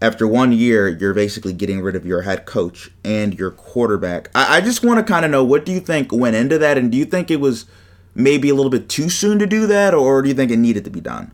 after 0.00 0.26
one 0.26 0.52
year 0.52 0.88
you're 0.88 1.14
basically 1.14 1.52
getting 1.52 1.80
rid 1.80 1.94
of 1.94 2.04
your 2.04 2.22
head 2.22 2.44
coach 2.44 2.90
and 3.04 3.38
your 3.38 3.50
quarterback. 3.50 4.30
I, 4.34 4.56
I 4.56 4.60
just 4.60 4.84
want 4.84 4.98
to 4.98 5.10
kind 5.10 5.24
of 5.24 5.30
know 5.30 5.44
what 5.44 5.64
do 5.64 5.72
you 5.72 5.80
think 5.80 6.12
went 6.12 6.36
into 6.36 6.58
that, 6.58 6.76
and 6.76 6.90
do 6.90 6.98
you 6.98 7.04
think 7.04 7.30
it 7.30 7.40
was 7.40 7.66
maybe 8.14 8.50
a 8.50 8.54
little 8.54 8.70
bit 8.70 8.88
too 8.88 9.08
soon 9.08 9.38
to 9.38 9.46
do 9.46 9.66
that, 9.66 9.94
or 9.94 10.22
do 10.22 10.28
you 10.28 10.34
think 10.34 10.50
it 10.50 10.58
needed 10.58 10.84
to 10.84 10.90
be 10.90 11.00
done? 11.00 11.32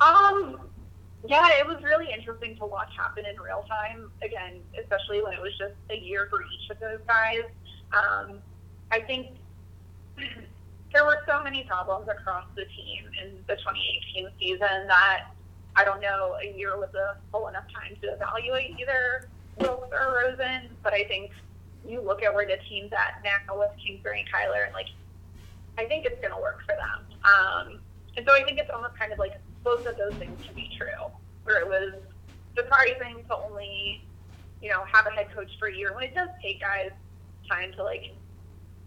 Um, 0.00 0.51
yeah, 1.32 1.48
it 1.58 1.66
was 1.66 1.82
really 1.82 2.12
interesting 2.12 2.56
to 2.58 2.66
watch 2.66 2.90
happen 2.94 3.24
in 3.24 3.40
real 3.40 3.64
time. 3.66 4.10
Again, 4.22 4.60
especially 4.78 5.22
when 5.22 5.32
it 5.32 5.40
was 5.40 5.56
just 5.56 5.72
a 5.88 5.96
year 5.96 6.26
for 6.28 6.42
each 6.42 6.68
of 6.70 6.78
those 6.78 7.00
guys. 7.08 7.44
Um, 7.90 8.38
I 8.90 9.00
think 9.00 9.28
there 10.92 11.06
were 11.06 11.22
so 11.26 11.42
many 11.42 11.64
problems 11.64 12.06
across 12.10 12.44
the 12.54 12.66
team 12.66 13.08
in 13.24 13.36
the 13.48 13.56
2018 13.56 14.28
season 14.38 14.86
that 14.88 15.32
I 15.74 15.86
don't 15.86 16.02
know 16.02 16.36
a 16.42 16.54
year 16.54 16.76
was 16.76 16.92
a 16.94 17.16
full 17.30 17.48
enough 17.48 17.64
time 17.72 17.96
to 18.02 18.08
evaluate 18.08 18.78
either 18.78 19.26
Wilks 19.58 19.88
or 19.90 20.14
Rosen. 20.14 20.68
But 20.82 20.92
I 20.92 21.04
think 21.04 21.30
you 21.88 22.02
look 22.02 22.22
at 22.22 22.34
where 22.34 22.46
the 22.46 22.58
team's 22.68 22.92
at 22.92 23.24
now 23.24 23.58
with 23.58 23.70
Kingsbury 23.82 24.20
and 24.20 24.28
Kyler, 24.28 24.66
and 24.66 24.74
like 24.74 24.88
I 25.78 25.86
think 25.86 26.04
it's 26.04 26.20
going 26.20 26.34
to 26.34 26.42
work 26.42 26.60
for 26.66 26.76
them. 26.76 27.00
Um, 27.24 27.80
and 28.18 28.26
so 28.26 28.34
I 28.34 28.44
think 28.44 28.58
it's 28.58 28.68
almost 28.70 28.98
kind 28.98 29.14
of 29.14 29.18
like 29.18 29.40
both 29.64 29.86
of 29.86 29.96
those 29.96 30.12
things 30.14 30.38
can 30.44 30.54
be 30.54 30.70
true, 30.76 31.08
where 31.44 31.60
it 31.60 31.66
was 31.66 31.94
surprising 32.56 33.24
to 33.28 33.36
only, 33.36 34.04
you 34.60 34.70
know, 34.70 34.84
have 34.90 35.06
a 35.06 35.10
head 35.10 35.28
coach 35.34 35.50
for 35.58 35.68
a 35.68 35.74
year 35.74 35.94
when 35.94 36.04
it 36.04 36.14
does 36.14 36.28
take 36.42 36.60
guys 36.60 36.90
time 37.48 37.72
to 37.72 37.82
like, 37.82 38.14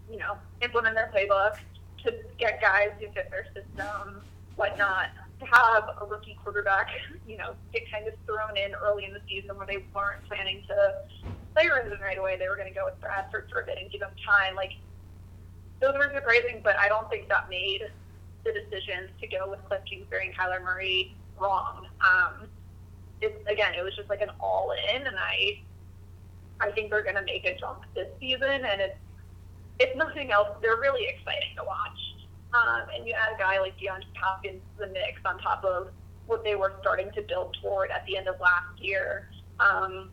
you 0.10 0.18
know, 0.18 0.38
implement 0.62 0.96
their 0.96 1.12
playbook, 1.14 1.58
to 2.04 2.14
get 2.38 2.62
guys 2.62 2.90
who 3.00 3.08
fit 3.12 3.30
their 3.32 3.46
system, 3.54 4.22
whatnot. 4.56 5.10
To 5.40 5.46
have 5.48 5.84
a 6.02 6.06
rookie 6.06 6.38
quarterback, 6.42 6.88
you 7.28 7.38
know, 7.38 7.56
get 7.74 7.92
kind 7.92 8.08
of 8.08 8.14
thrown 8.26 8.56
in 8.56 8.74
early 8.76 9.06
in 9.06 9.14
the 9.14 9.20
season 9.28 9.58
where 9.58 9.68
they 9.68 9.84
weren't 9.94 10.24
planning 10.28 10.64
to 10.68 10.94
play 11.54 11.68
Rosen 11.68 12.00
right 12.00 12.18
away. 12.18 12.38
They 12.38 12.48
were 12.48 12.56
going 12.56 12.70
to 12.70 12.74
go 12.74 12.86
with 12.86 13.00
Bradford 13.02 13.50
for 13.52 13.62
a 13.62 13.66
bit 13.66 13.78
and 13.82 13.92
give 13.92 14.02
him 14.02 14.10
time. 14.26 14.56
Like, 14.56 14.72
those 15.82 15.94
were 15.96 16.10
surprising, 16.14 16.62
but 16.64 16.78
I 16.78 16.88
don't 16.88 17.10
think 17.10 17.28
that 17.28 17.50
made 17.50 17.82
the 18.46 18.54
decisions 18.54 19.10
to 19.20 19.28
go 19.28 19.50
with 19.50 19.60
Cliff 19.68 19.82
Kingsbury 19.90 20.28
and 20.28 20.36
Kyler 20.36 20.64
Murray 20.64 21.16
wrong. 21.40 21.88
Um, 22.02 22.48
it, 23.22 23.44
again, 23.48 23.74
it 23.78 23.84
was 23.84 23.96
just 23.96 24.10
like 24.10 24.22
an 24.22 24.32
all 24.40 24.74
in, 24.94 25.08
and 25.08 25.16
I, 25.18 25.62
I 26.60 26.72
think 26.72 26.90
they're 26.90 27.04
going 27.04 27.16
to 27.16 27.24
make 27.24 27.46
a 27.46 27.58
jump 27.58 27.82
this 27.94 28.08
season, 28.20 28.66
and 28.66 28.82
it's, 28.82 28.98
if 29.80 29.96
nothing 29.98 30.32
else, 30.32 30.50
they're 30.62 30.78
really 30.78 31.08
exciting 31.08 31.56
to 31.58 31.64
watch. 31.64 32.00
Um, 32.54 32.88
and 32.96 33.06
you 33.06 33.14
add 33.14 33.36
a 33.36 33.38
guy 33.38 33.60
like 33.60 33.78
DeAndre 33.78 34.06
Hopkins 34.16 34.62
to 34.78 34.86
the 34.86 34.94
mix 34.94 35.20
on 35.26 35.38
top 35.40 35.64
of 35.66 35.90
what 36.28 36.44
they 36.44 36.56
were 36.56 36.74
starting 36.80 37.12
to 37.12 37.22
build 37.22 37.58
toward 37.62 37.92
at 37.92 38.06
the 38.06 38.16
end 38.16 38.28
of 38.28 38.40
last 38.40 38.80
year. 38.82 39.30
Um, 39.60 40.10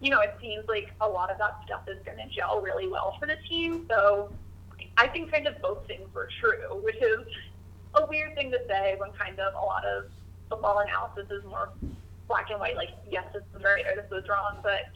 you 0.00 0.10
know, 0.10 0.20
it 0.20 0.36
seems 0.40 0.66
like 0.68 0.90
a 1.00 1.08
lot 1.08 1.30
of 1.30 1.38
that 1.38 1.60
stuff 1.66 1.82
is 1.86 1.98
going 2.04 2.18
to 2.18 2.26
gel 2.34 2.60
really 2.60 2.88
well 2.88 3.16
for 3.20 3.26
the 3.26 3.36
team. 3.48 3.86
So 3.88 4.32
I 4.96 5.06
think 5.06 5.30
kind 5.30 5.46
of 5.46 5.60
both 5.62 5.86
things 5.86 6.12
were 6.14 6.28
true, 6.40 6.82
which 6.82 6.96
is 6.96 7.26
a 7.94 8.06
weird 8.06 8.34
thing 8.34 8.50
to 8.50 8.58
say 8.68 8.96
when 8.98 9.12
kind 9.12 9.38
of 9.38 9.54
a 9.54 9.64
lot 9.64 9.84
of 9.84 10.04
football 10.50 10.80
analysis 10.80 11.30
is 11.30 11.44
more 11.44 11.70
black 12.28 12.50
and 12.50 12.60
white, 12.60 12.76
like, 12.76 12.90
yes, 13.10 13.24
this 13.32 13.42
was 13.54 13.62
right 13.62 13.84
or 13.86 13.96
this 14.00 14.10
was 14.10 14.28
wrong. 14.28 14.58
But 14.62 14.90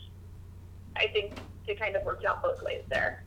I 0.96 1.06
think 1.08 1.32
it 1.66 1.78
kind 1.78 1.96
of 1.96 2.04
worked 2.04 2.24
out 2.26 2.42
both 2.42 2.62
ways 2.62 2.82
there. 2.90 3.24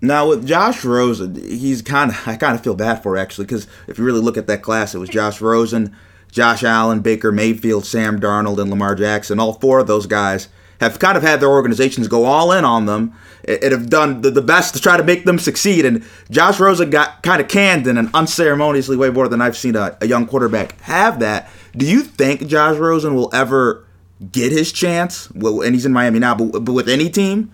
Now 0.00 0.28
with 0.28 0.46
Josh 0.46 0.84
Rosen, 0.84 1.34
he's 1.36 1.82
kind 1.82 2.10
of 2.10 2.16
I 2.28 2.36
kind 2.36 2.54
of 2.54 2.64
feel 2.64 2.74
bad 2.74 3.02
for 3.02 3.16
actually 3.16 3.46
because 3.46 3.66
if 3.86 3.98
you 3.98 4.04
really 4.04 4.20
look 4.20 4.36
at 4.36 4.46
that 4.48 4.62
class, 4.62 4.94
it 4.94 4.98
was 4.98 5.08
Josh 5.08 5.40
Rosen, 5.40 5.96
Josh 6.30 6.64
Allen, 6.64 7.00
Baker 7.00 7.32
Mayfield, 7.32 7.86
Sam 7.86 8.20
Darnold, 8.20 8.60
and 8.60 8.70
Lamar 8.70 8.94
Jackson. 8.94 9.38
All 9.38 9.54
four 9.54 9.78
of 9.78 9.86
those 9.86 10.06
guys 10.06 10.48
have 10.80 10.98
kind 10.98 11.16
of 11.16 11.22
had 11.22 11.40
their 11.40 11.48
organizations 11.48 12.08
go 12.08 12.24
all 12.24 12.52
in 12.52 12.64
on 12.64 12.86
them 12.86 13.14
and 13.46 13.72
have 13.72 13.88
done 13.88 14.22
the, 14.22 14.42
best 14.42 14.74
to 14.74 14.80
try 14.80 14.96
to 14.96 15.04
make 15.04 15.24
them 15.24 15.38
succeed. 15.38 15.84
And 15.84 16.04
Josh 16.30 16.58
Rosen 16.58 16.90
got 16.90 17.22
kind 17.22 17.40
of 17.40 17.48
canned 17.48 17.86
in 17.86 17.96
an 17.96 18.10
unceremoniously 18.12 18.96
way 18.96 19.10
more 19.10 19.28
than 19.28 19.40
I've 19.40 19.56
seen 19.56 19.76
a, 19.76 19.96
a 20.00 20.06
young 20.06 20.26
quarterback 20.26 20.80
have 20.82 21.20
that. 21.20 21.48
Do 21.76 21.86
you 21.86 22.02
think 22.02 22.46
Josh 22.46 22.76
Rosen 22.76 23.14
will 23.14 23.30
ever 23.34 23.86
get 24.32 24.52
his 24.52 24.72
chance? 24.72 25.30
Well, 25.32 25.62
and 25.62 25.74
he's 25.74 25.86
in 25.86 25.92
Miami 25.92 26.18
now, 26.18 26.34
but, 26.34 26.64
but 26.64 26.72
with 26.72 26.88
any 26.88 27.10
team? 27.10 27.52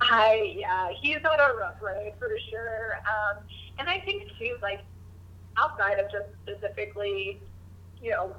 I 0.00 0.54
yeah, 0.56 0.90
he's 1.00 1.18
on 1.18 1.38
a 1.38 1.54
rough 1.54 1.80
road 1.80 2.12
for 2.18 2.36
sure. 2.50 2.98
Um, 2.98 3.42
and 3.78 3.88
I 3.88 4.00
think 4.00 4.24
too, 4.38 4.56
like 4.60 4.80
outside 5.56 5.98
of 5.98 6.10
just 6.10 6.26
specifically, 6.42 7.40
you 8.02 8.10
know, 8.10 8.34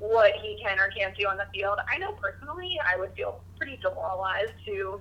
what 0.00 0.32
he 0.42 0.58
can 0.60 0.80
or 0.80 0.88
can't 0.88 1.16
do 1.16 1.28
on 1.28 1.36
the 1.36 1.46
field, 1.54 1.78
I 1.88 1.98
know 1.98 2.12
personally 2.12 2.78
I 2.84 2.98
would 2.98 3.12
feel 3.14 3.40
pretty 3.56 3.76
demoralized 3.76 4.54
to 4.64 5.00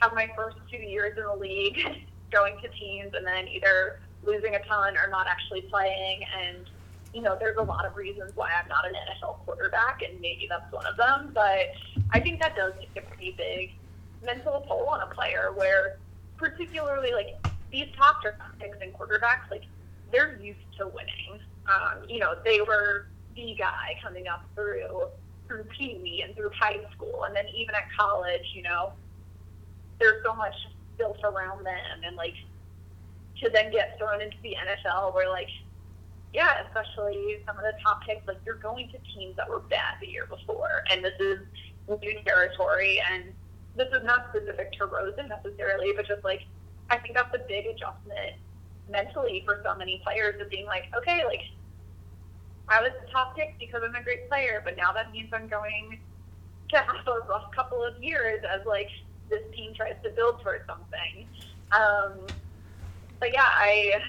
have 0.00 0.12
my 0.12 0.28
first 0.36 0.56
two 0.70 0.76
years 0.76 1.16
in 1.16 1.24
the 1.24 1.36
league 1.36 1.78
going 2.32 2.56
to 2.60 2.68
teams 2.68 3.14
and 3.14 3.24
then 3.24 3.48
either 3.48 4.00
losing 4.24 4.56
a 4.56 4.64
ton 4.64 4.96
or 4.96 5.08
not 5.08 5.28
actually 5.28 5.62
playing. 5.62 6.22
And, 6.42 6.66
you 7.12 7.22
know, 7.22 7.36
there's 7.38 7.58
a 7.58 7.62
lot 7.62 7.86
of 7.86 7.96
reasons 7.96 8.32
why 8.34 8.50
I'm 8.50 8.68
not 8.68 8.86
an 8.86 8.94
NFL 8.94 9.38
quarterback, 9.44 10.02
and 10.02 10.20
maybe 10.20 10.46
that's 10.48 10.70
one 10.72 10.84
of 10.84 10.96
them. 10.96 11.30
But 11.32 11.72
I 12.10 12.18
think 12.18 12.40
that 12.40 12.56
does 12.56 12.72
take 12.80 13.04
a 13.04 13.06
pretty 13.06 13.36
big 13.38 13.72
mental 14.24 14.64
toll 14.66 14.88
on 14.88 15.00
a 15.00 15.14
player 15.14 15.52
where, 15.54 15.98
particularly, 16.38 17.12
like, 17.12 17.36
these 17.70 17.86
top 17.96 18.20
draft 18.22 18.58
picks 18.58 18.78
and 18.80 18.92
quarterbacks, 18.94 19.48
like, 19.50 19.64
they're 20.10 20.38
used 20.42 20.58
to 20.78 20.88
winning. 20.88 21.40
Um, 21.66 22.08
you 22.08 22.18
know, 22.18 22.34
they 22.44 22.60
were 22.60 23.06
the 23.34 23.54
guy 23.58 23.98
coming 24.02 24.28
up 24.28 24.44
through 24.54 25.08
through 25.46 25.64
Pee 25.76 25.98
Wee 26.02 26.24
and 26.26 26.34
through 26.34 26.50
high 26.58 26.80
school, 26.94 27.24
and 27.26 27.36
then 27.36 27.44
even 27.54 27.74
at 27.74 27.84
college, 27.98 28.52
you 28.54 28.62
know, 28.62 28.92
there's 30.00 30.22
so 30.24 30.34
much 30.34 30.54
built 30.96 31.18
around 31.22 31.64
them, 31.66 32.00
and 32.06 32.16
like 32.16 32.34
to 33.42 33.50
then 33.50 33.70
get 33.70 33.98
thrown 33.98 34.22
into 34.22 34.36
the 34.42 34.56
NFL, 34.56 35.14
where 35.14 35.28
like, 35.28 35.48
yeah, 36.32 36.64
especially 36.66 37.38
some 37.46 37.56
of 37.56 37.62
the 37.62 37.72
top 37.82 38.00
picks, 38.06 38.26
like 38.26 38.38
you're 38.46 38.56
going 38.56 38.88
to 38.90 38.98
teams 39.14 39.36
that 39.36 39.48
were 39.48 39.60
bad 39.60 39.96
the 40.00 40.08
year 40.08 40.26
before, 40.26 40.82
and 40.90 41.04
this 41.04 41.18
is 41.20 41.40
new 41.88 42.14
territory, 42.24 43.02
and 43.12 43.24
this 43.76 43.88
is 43.88 44.04
not 44.04 44.30
specific 44.30 44.72
to 44.72 44.86
Rosen 44.86 45.28
necessarily, 45.28 45.92
but 45.94 46.06
just 46.06 46.24
like 46.24 46.42
I 46.90 46.98
think 46.98 47.14
that's 47.14 47.34
a 47.34 47.40
big 47.48 47.66
adjustment 47.66 48.36
mentally 48.88 49.42
for 49.44 49.60
so 49.64 49.74
many 49.74 50.00
players 50.04 50.40
of 50.40 50.50
being 50.50 50.66
like, 50.66 50.84
okay, 50.96 51.24
like 51.24 51.40
I 52.68 52.80
was 52.80 52.92
the 53.04 53.10
top 53.10 53.36
pick 53.36 53.56
because 53.58 53.82
I'm 53.84 53.94
a 53.94 54.02
great 54.02 54.28
player, 54.28 54.62
but 54.64 54.76
now 54.76 54.92
that 54.92 55.12
means 55.12 55.30
I'm 55.32 55.48
going 55.48 55.98
to 56.70 56.76
have 56.76 57.06
a 57.06 57.28
rough 57.28 57.50
couple 57.54 57.84
of 57.84 58.02
years 58.02 58.42
as 58.50 58.64
like 58.66 58.88
this 59.28 59.42
team 59.54 59.74
tries 59.74 59.96
to 60.02 60.10
build 60.10 60.42
towards 60.42 60.66
something. 60.66 61.28
Um, 61.72 62.26
but 63.20 63.32
yeah, 63.32 63.46
I 63.46 64.02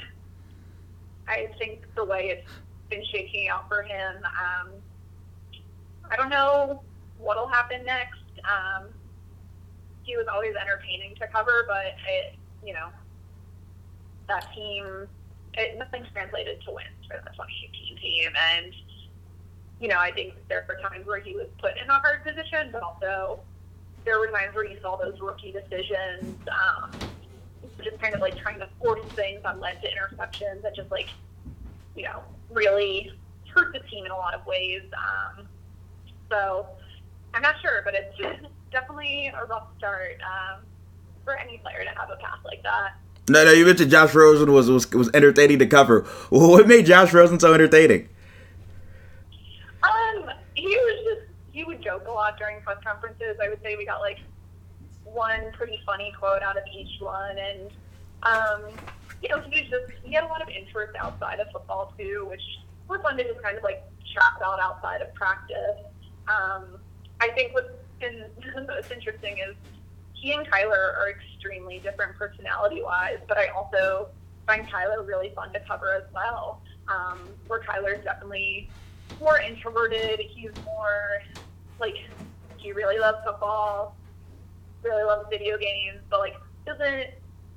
I 1.27 1.47
think 1.57 1.83
the 1.95 2.05
way 2.05 2.29
it's 2.29 2.51
been 2.89 3.03
shaking 3.11 3.49
out 3.49 3.67
for 3.67 3.81
him, 3.81 4.17
um, 4.17 4.69
I 6.09 6.15
don't 6.15 6.29
know 6.29 6.81
what'll 7.17 7.47
happen 7.47 7.83
next. 7.83 8.19
Um, 8.43 8.87
he 10.03 10.15
was 10.15 10.27
always 10.31 10.53
entertaining 10.55 11.15
to 11.15 11.27
cover, 11.27 11.65
but 11.67 11.87
it, 12.07 12.35
you 12.63 12.73
know, 12.73 12.89
that 14.27 14.53
team, 14.53 15.07
it, 15.55 15.79
nothing 15.79 16.05
translated 16.13 16.61
to 16.65 16.71
wins 16.71 16.94
for 17.07 17.17
the 17.23 17.31
2018 17.31 17.97
team. 17.97 18.31
And, 18.35 18.73
you 19.79 19.87
know, 19.87 19.99
I 19.99 20.11
think 20.11 20.33
there 20.49 20.65
were 20.67 20.77
times 20.81 21.05
where 21.05 21.19
he 21.19 21.35
was 21.35 21.47
put 21.61 21.77
in 21.81 21.89
a 21.89 21.99
hard 21.99 22.23
position, 22.23 22.69
but 22.71 22.81
also 22.81 23.43
there 24.05 24.19
were 24.19 24.27
times 24.27 24.53
where 24.53 24.65
you 24.65 24.77
saw 24.81 24.97
those 24.97 25.19
rookie 25.21 25.51
decisions, 25.51 26.37
um, 26.49 27.01
just 27.83 27.99
kind 27.99 28.13
of 28.13 28.21
like 28.21 28.37
trying 28.37 28.59
to 28.59 28.69
force 28.79 29.01
things 29.15 29.41
on 29.45 29.59
led 29.59 29.81
to 29.81 29.87
interceptions 29.89 30.61
that 30.61 30.75
just 30.75 30.91
like, 30.91 31.09
you 31.95 32.03
know, 32.03 32.23
really 32.49 33.11
hurt 33.53 33.73
the 33.73 33.79
team 33.89 34.05
in 34.05 34.11
a 34.11 34.15
lot 34.15 34.33
of 34.33 34.45
ways. 34.45 34.83
Um, 34.93 35.47
so 36.31 36.67
I'm 37.33 37.41
not 37.41 37.55
sure, 37.61 37.81
but 37.83 37.93
it's 37.95 38.15
definitely 38.71 39.27
a 39.35 39.45
rough 39.45 39.67
start 39.77 40.17
um, 40.23 40.65
for 41.23 41.37
any 41.37 41.57
player 41.59 41.83
to 41.83 41.99
have 41.99 42.09
a 42.09 42.17
path 42.21 42.39
like 42.45 42.61
that. 42.63 42.93
No, 43.27 43.43
no, 43.43 43.51
you 43.51 43.65
mentioned 43.65 43.89
Josh 43.89 44.13
Rosen 44.13 44.51
was 44.51 44.69
was 44.69 44.89
was 44.91 45.09
entertaining 45.13 45.59
to 45.59 45.65
cover. 45.65 46.01
What 46.29 46.67
made 46.67 46.85
Josh 46.85 47.13
Rosen 47.13 47.39
so 47.39 47.53
entertaining? 47.53 48.07
Um, 49.83 50.29
he 50.53 50.67
was 50.67 51.03
just 51.05 51.31
he 51.51 51.63
would 51.63 51.81
joke 51.81 52.05
a 52.07 52.11
lot 52.11 52.37
during 52.37 52.61
press 52.61 52.77
conferences. 52.83 53.37
I 53.43 53.49
would 53.49 53.61
say 53.63 53.75
we 53.75 53.85
got 53.85 54.01
like 54.01 54.19
one 55.03 55.51
pretty 55.53 55.79
funny 55.85 56.13
quote 56.19 56.43
out 56.43 56.57
of 56.57 56.63
each 56.71 57.01
one, 57.01 57.37
and 57.37 57.71
um, 58.23 58.61
you 59.23 59.29
know, 59.29 59.41
he 59.41 59.61
was 59.61 59.69
just 59.69 59.99
he 60.03 60.13
had 60.13 60.23
a 60.23 60.27
lot 60.27 60.41
of 60.41 60.49
interest 60.49 60.95
outside 60.99 61.39
of 61.39 61.47
football 61.51 61.93
too, 61.97 62.27
which 62.29 62.41
was 62.87 63.01
fun 63.01 63.17
to 63.17 63.23
just 63.23 63.41
kind 63.41 63.57
of 63.57 63.63
like 63.63 63.83
chat 64.13 64.33
about 64.37 64.59
outside 64.59 65.01
of 65.01 65.13
practice. 65.15 65.81
Um, 66.27 66.79
I 67.21 67.29
think 67.29 67.53
what's 67.53 67.69
been 67.99 68.25
most 68.67 68.91
interesting 68.91 69.37
is 69.37 69.55
he 70.25 70.33
and 70.33 70.47
Kyler 70.47 70.97
are 70.97 71.11
extremely 71.11 71.77
different 71.85 72.17
personality 72.17 72.81
wise, 72.81 73.21
but 73.27 73.37
I 73.37 73.49
also 73.55 74.07
find 74.47 74.65
Kyler 74.65 75.05
really 75.05 75.31
fun 75.35 75.53
to 75.53 75.59
cover 75.67 75.93
as 75.95 76.09
well. 76.15 76.63
Um, 76.87 77.35
where 77.45 77.61
Kyler's 77.61 78.03
definitely 78.03 78.73
more 79.19 79.37
introverted. 79.39 80.19
He's 80.33 80.49
more 80.63 81.21
like 81.79 81.93
he 82.55 82.71
really 82.71 82.97
loves 82.97 83.19
football, 83.23 83.99
really 84.83 85.03
loves 85.03 85.27
video 85.29 85.59
games, 85.59 86.01
but 86.09 86.19
like 86.21 86.33
doesn't 86.65 87.05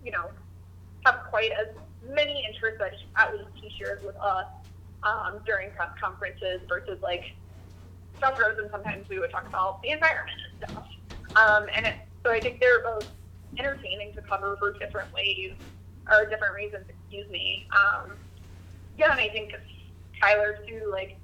you 0.04 0.12
know 0.12 0.28
have 1.06 1.20
quite 1.30 1.52
as 1.52 1.68
many 2.06 2.44
interests 2.46 2.78
that 2.80 2.92
at 3.16 3.32
least 3.32 3.48
he 3.54 3.72
shares 3.78 4.00
with 4.04 4.16
us 4.16 4.44
um, 5.04 5.40
during 5.46 5.70
press 5.70 5.88
conferences 5.98 6.60
versus 6.68 6.98
like 7.02 7.24
Josh 8.20 8.38
Rosen. 8.38 8.68
Sometimes 8.70 9.08
we 9.08 9.18
would 9.18 9.30
talk 9.30 9.48
about 9.48 9.80
the 9.82 9.88
environment 9.88 10.36
and 10.60 10.68
stuff, 10.68 10.84
um, 11.34 11.66
and 11.74 11.86
it, 11.86 11.94
so 12.28 12.34
I 12.34 12.40
think 12.40 12.60
they're 12.60 12.82
both 12.82 13.08
entertaining 13.58 14.12
to 14.12 14.20
cover 14.20 14.56
for 14.58 14.74
different 14.78 15.10
ways 15.14 15.54
or 16.10 16.26
different 16.26 16.54
reasons. 16.54 16.84
Excuse 16.88 17.28
me. 17.30 17.66
Um, 17.72 18.12
yeah, 18.98 19.12
and 19.12 19.20
I 19.20 19.30
think 19.30 19.54
Kyler 20.22 20.66
too, 20.68 20.90
like 20.92 21.16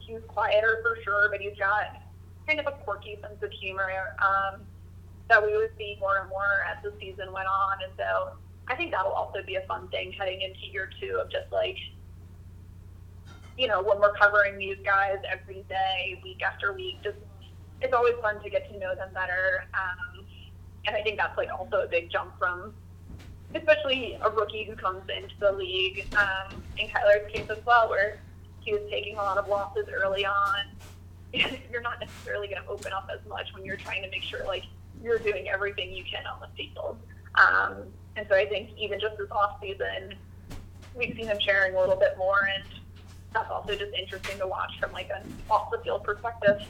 he's 0.00 0.18
quieter 0.26 0.80
for 0.82 0.98
sure, 1.04 1.28
but 1.30 1.40
he's 1.40 1.56
got 1.56 2.02
kind 2.48 2.58
of 2.58 2.66
a 2.66 2.72
quirky 2.72 3.18
sense 3.22 3.40
of 3.40 3.52
humor 3.52 3.88
um, 4.18 4.62
that 5.28 5.44
we 5.44 5.56
would 5.56 5.70
see 5.78 5.96
more 6.00 6.18
and 6.18 6.28
more 6.28 6.64
as 6.66 6.82
the 6.82 6.92
season 6.98 7.32
went 7.32 7.46
on, 7.46 7.78
and 7.84 7.92
so 7.96 8.32
I 8.66 8.74
think 8.74 8.90
that'll 8.90 9.12
also 9.12 9.44
be 9.46 9.54
a 9.56 9.62
fun 9.68 9.86
thing 9.88 10.10
heading 10.10 10.40
into 10.40 10.66
year 10.72 10.90
two 11.00 11.20
of 11.22 11.30
just 11.30 11.52
like 11.52 11.76
you 13.56 13.68
know 13.68 13.80
when 13.80 14.00
we're 14.00 14.16
covering 14.16 14.58
these 14.58 14.78
guys 14.84 15.18
every 15.30 15.62
day, 15.68 16.20
week 16.24 16.42
after 16.42 16.72
week, 16.72 16.96
just 17.04 17.18
it's 17.80 17.92
always 17.92 18.14
fun 18.20 18.42
to 18.42 18.50
get 18.50 18.68
to 18.72 18.78
know 18.78 18.96
them 18.96 19.10
better. 19.14 19.64
Um, 19.74 20.17
and 20.88 20.96
I 20.96 21.02
think 21.02 21.18
that's 21.18 21.36
like 21.36 21.50
also 21.52 21.82
a 21.82 21.86
big 21.86 22.10
jump 22.10 22.32
from, 22.38 22.72
especially 23.54 24.18
a 24.22 24.30
rookie 24.30 24.64
who 24.64 24.74
comes 24.74 25.02
into 25.14 25.34
the 25.38 25.52
league. 25.52 26.06
Um, 26.16 26.62
in 26.78 26.88
Kyler's 26.88 27.30
case 27.30 27.48
as 27.50 27.58
well, 27.66 27.90
where 27.90 28.20
he 28.60 28.72
was 28.72 28.80
taking 28.90 29.16
a 29.16 29.22
lot 29.22 29.36
of 29.36 29.48
losses 29.48 29.86
early 29.92 30.24
on. 30.24 30.64
you're 31.32 31.82
not 31.82 32.00
necessarily 32.00 32.48
going 32.48 32.62
to 32.62 32.68
open 32.68 32.90
up 32.94 33.10
as 33.12 33.20
much 33.28 33.52
when 33.52 33.66
you're 33.66 33.76
trying 33.76 34.02
to 34.02 34.08
make 34.08 34.22
sure 34.22 34.46
like 34.46 34.64
you're 35.02 35.18
doing 35.18 35.46
everything 35.48 35.92
you 35.92 36.02
can 36.02 36.26
on 36.26 36.40
the 36.40 36.48
field. 36.56 36.98
Um, 37.34 37.84
and 38.16 38.26
so 38.30 38.34
I 38.34 38.46
think 38.46 38.70
even 38.78 38.98
just 38.98 39.18
this 39.18 39.30
off 39.30 39.60
season, 39.60 40.14
we've 40.96 41.14
seen 41.14 41.26
him 41.26 41.38
sharing 41.38 41.74
a 41.74 41.80
little 41.80 41.96
bit 41.96 42.16
more, 42.16 42.48
and 42.56 42.64
that's 43.34 43.50
also 43.50 43.74
just 43.74 43.92
interesting 43.92 44.38
to 44.38 44.46
watch 44.46 44.72
from 44.80 44.92
like 44.92 45.10
an 45.14 45.22
off 45.50 45.70
the 45.70 45.78
field 45.84 46.02
perspective. 46.02 46.62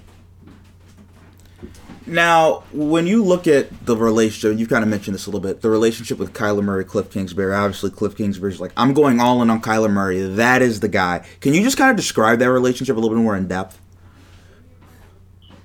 Now, 2.07 2.64
when 2.73 3.07
you 3.07 3.23
look 3.23 3.47
at 3.47 3.85
the 3.85 3.97
relationship, 3.97 4.59
you've 4.59 4.71
kind 4.71 4.83
of 4.83 4.88
mentioned 4.88 5.14
this 5.14 5.27
a 5.27 5.31
little 5.31 5.40
bit, 5.40 5.61
the 5.61 5.68
relationship 5.68 6.18
with 6.18 6.33
Kyler 6.33 6.64
Murray, 6.64 6.85
Cliff 6.85 7.11
Kingsbury. 7.11 7.55
Obviously, 7.55 7.90
Cliff 7.90 8.16
Kingsbury's 8.16 8.61
like, 8.61 8.73
I'm 8.79 8.94
going 8.94 9.21
all 9.21 9.42
in 9.42 9.51
on 9.51 9.61
Kyler 9.61 9.90
Murray. 9.90 10.23
That 10.23 10.62
is 10.62 10.81
the 10.81 10.88
guy. 10.88 11.27
Can 11.40 11.53
you 11.53 11.62
just 11.62 11.77
kind 11.77 11.90
of 11.90 11.97
describe 11.97 12.38
that 12.38 12.51
relationship 12.51 12.97
a 12.97 13.01
little 13.01 13.14
bit 13.14 13.23
more 13.23 13.37
in 13.37 13.47
depth? 13.47 13.79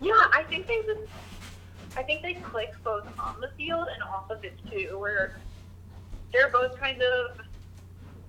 Yeah, 0.01 0.11
I 0.33 0.43
think 0.49 0.67
they 0.67 0.81
just, 0.81 1.09
I 1.95 2.03
think 2.03 2.21
they 2.21 2.33
click 2.33 2.73
both 2.83 3.07
on 3.17 3.39
the 3.39 3.49
field 3.55 3.87
and 3.93 4.03
off 4.03 4.29
of 4.29 4.43
it 4.43 4.59
too, 4.69 4.99
where 4.99 5.37
they're 6.33 6.49
both 6.49 6.77
kind 6.77 7.01
of 7.01 7.37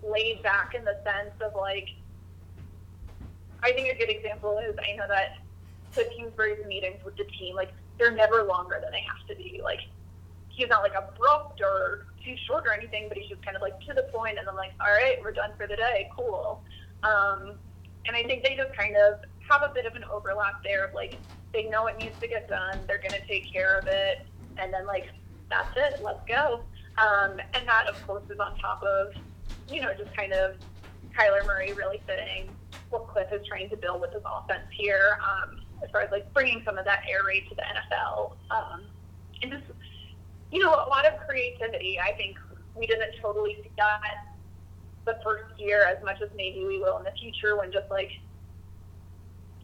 laid 0.09 0.41
back 0.43 0.75
in 0.75 0.85
the 0.85 1.01
sense 1.03 1.35
of 1.41 1.55
like, 1.57 1.89
I 3.61 3.73
think 3.73 3.89
a 3.89 3.99
good 3.99 4.11
example 4.11 4.59
is 4.59 4.77
I 4.79 4.95
know 4.95 5.09
that 5.09 5.39
Cliff 5.95 6.09
Kingsbury's 6.17 6.65
meetings 6.67 7.03
with 7.05 7.17
the 7.17 7.25
team, 7.39 7.55
like 7.55 7.73
they're 7.99 8.11
never 8.11 8.43
longer 8.43 8.79
than 8.83 8.91
they 8.93 9.03
have 9.03 9.27
to 9.29 9.35
be. 9.37 9.61
Like 9.63 9.81
he's 10.49 10.69
not 10.69 10.83
like 10.83 10.93
abrupt 10.95 11.61
or 11.61 12.07
too 12.25 12.35
short 12.47 12.67
or 12.67 12.73
anything, 12.73 13.09
but 13.09 13.17
he's 13.17 13.29
just 13.29 13.45
kind 13.45 13.57
of 13.57 13.63
like 13.63 13.79
to 13.87 13.95
the 13.95 14.03
point 14.13 14.39
and 14.39 14.47
then 14.47 14.57
like, 14.57 14.73
all 14.81 14.89
right, 14.89 15.17
we're 15.23 15.33
done 15.33 15.51
for 15.57 15.67
the 15.67 15.77
day, 15.77 16.11
cool. 16.15 16.63
Um, 17.03 17.55
and 18.07 18.17
I 18.17 18.23
think 18.25 18.43
they 18.43 18.57
just 18.57 18.75
kind 18.77 18.97
of 18.97 19.21
have 19.49 19.63
a 19.63 19.73
bit 19.73 19.87
of 19.87 19.95
an 19.95 20.05
overlap 20.05 20.63
there 20.63 20.85
of 20.85 20.95
like 20.95 21.17
they 21.53 21.65
know 21.65 21.87
it 21.87 21.97
needs 21.99 22.19
to 22.19 22.29
get 22.29 22.49
done, 22.49 22.79
they're 22.87 22.99
gonna 22.99 23.25
take 23.27 23.51
care 23.51 23.79
of 23.79 23.87
it, 23.87 24.27
and 24.59 24.73
then 24.73 24.87
like 24.87 25.07
that's 25.49 25.77
it, 25.77 26.03
let's 26.03 26.27
go. 26.27 26.61
Um, 26.99 27.41
and 27.55 27.67
that 27.69 27.87
of 27.89 28.07
course 28.07 28.25
is 28.31 28.39
on 28.39 28.59
top 28.59 28.83
of, 28.83 29.15
you 29.69 29.81
know, 29.81 29.93
just 29.95 30.15
kind 30.17 30.33
of 30.33 30.57
Kyler 31.17 31.47
Murray 31.47 31.73
really 31.73 32.01
fitting 32.07 32.49
what 32.91 33.09
Cliff 33.09 33.33
is 33.33 33.47
trying 33.47 33.69
to 33.71 33.77
build 33.77 34.01
with 34.01 34.13
his 34.13 34.23
offense 34.25 34.67
here. 34.71 35.19
Um, 35.23 35.61
as 35.85 35.91
far 35.91 36.01
as 36.01 36.11
like 36.11 36.33
bringing 36.33 36.63
some 36.65 36.79
of 36.79 36.85
that 36.85 37.03
air 37.09 37.21
raid 37.27 37.45
to 37.49 37.55
the 37.55 37.63
NFL. 37.63 38.33
Um, 38.51 38.83
and 39.43 39.53
just, 39.53 39.65
you 40.51 40.61
know, 40.61 40.71
a 40.71 40.89
lot 40.89 41.05
of 41.07 41.15
creativity. 41.27 42.01
I 42.01 42.13
think 42.13 42.39
we 42.75 42.87
didn't 42.87 43.15
totally 43.21 43.57
see 43.63 43.71
that 43.77 44.35
the 45.05 45.19
first 45.23 45.59
year 45.59 45.85
as 45.85 46.03
much 46.03 46.21
as 46.23 46.31
maybe 46.35 46.65
we 46.65 46.79
will 46.79 46.97
in 46.99 47.05
the 47.05 47.13
future 47.13 47.57
when 47.59 47.71
just 47.71 47.91
like 47.91 48.11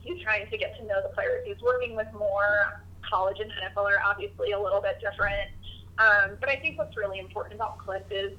he's 0.03 0.23
trying 0.23 0.49
to 0.51 0.59
get 0.59 0.77
to 0.79 0.85
know 0.85 1.01
the 1.03 1.09
players 1.15 1.43
he's 1.47 1.61
working 1.63 1.97
with 1.97 2.09
more. 2.13 2.83
College 3.09 3.39
and 3.41 3.51
NFL 3.51 3.85
are 3.85 4.03
obviously 4.05 4.53
a 4.53 4.61
little 4.61 4.81
bit 4.81 5.01
different. 5.01 5.51
Um, 5.99 6.37
but 6.39 6.49
I 6.49 6.57
think 6.57 6.79
what's 6.79 6.97
really 6.97 7.19
important 7.19 7.55
about 7.55 7.79
Cliff 7.79 8.03
is 8.11 8.33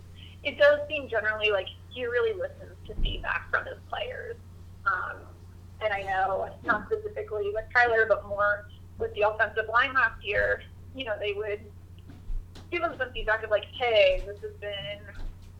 it 0.43 0.57
does 0.57 0.79
seem 0.87 1.09
generally 1.09 1.51
like 1.51 1.67
he 1.89 2.05
really 2.05 2.33
listens 2.33 2.75
to 2.87 2.95
feedback 3.01 3.49
from 3.49 3.65
his 3.65 3.77
players. 3.89 4.35
Um, 4.85 5.17
and 5.83 5.93
I 5.93 6.01
know 6.03 6.49
not 6.63 6.87
specifically 6.87 7.51
with 7.53 7.65
Kyler, 7.75 8.07
but 8.07 8.27
more 8.27 8.67
with 8.99 9.13
the 9.15 9.21
offensive 9.21 9.65
line 9.71 9.93
last 9.93 10.23
year, 10.23 10.63
you 10.95 11.05
know, 11.05 11.15
they 11.19 11.33
would 11.33 11.61
give 12.71 12.83
him 12.83 12.93
some 12.97 13.11
feedback 13.11 13.43
of 13.43 13.49
like, 13.49 13.65
hey, 13.79 14.23
this 14.25 14.39
has 14.41 14.53
been 14.59 14.99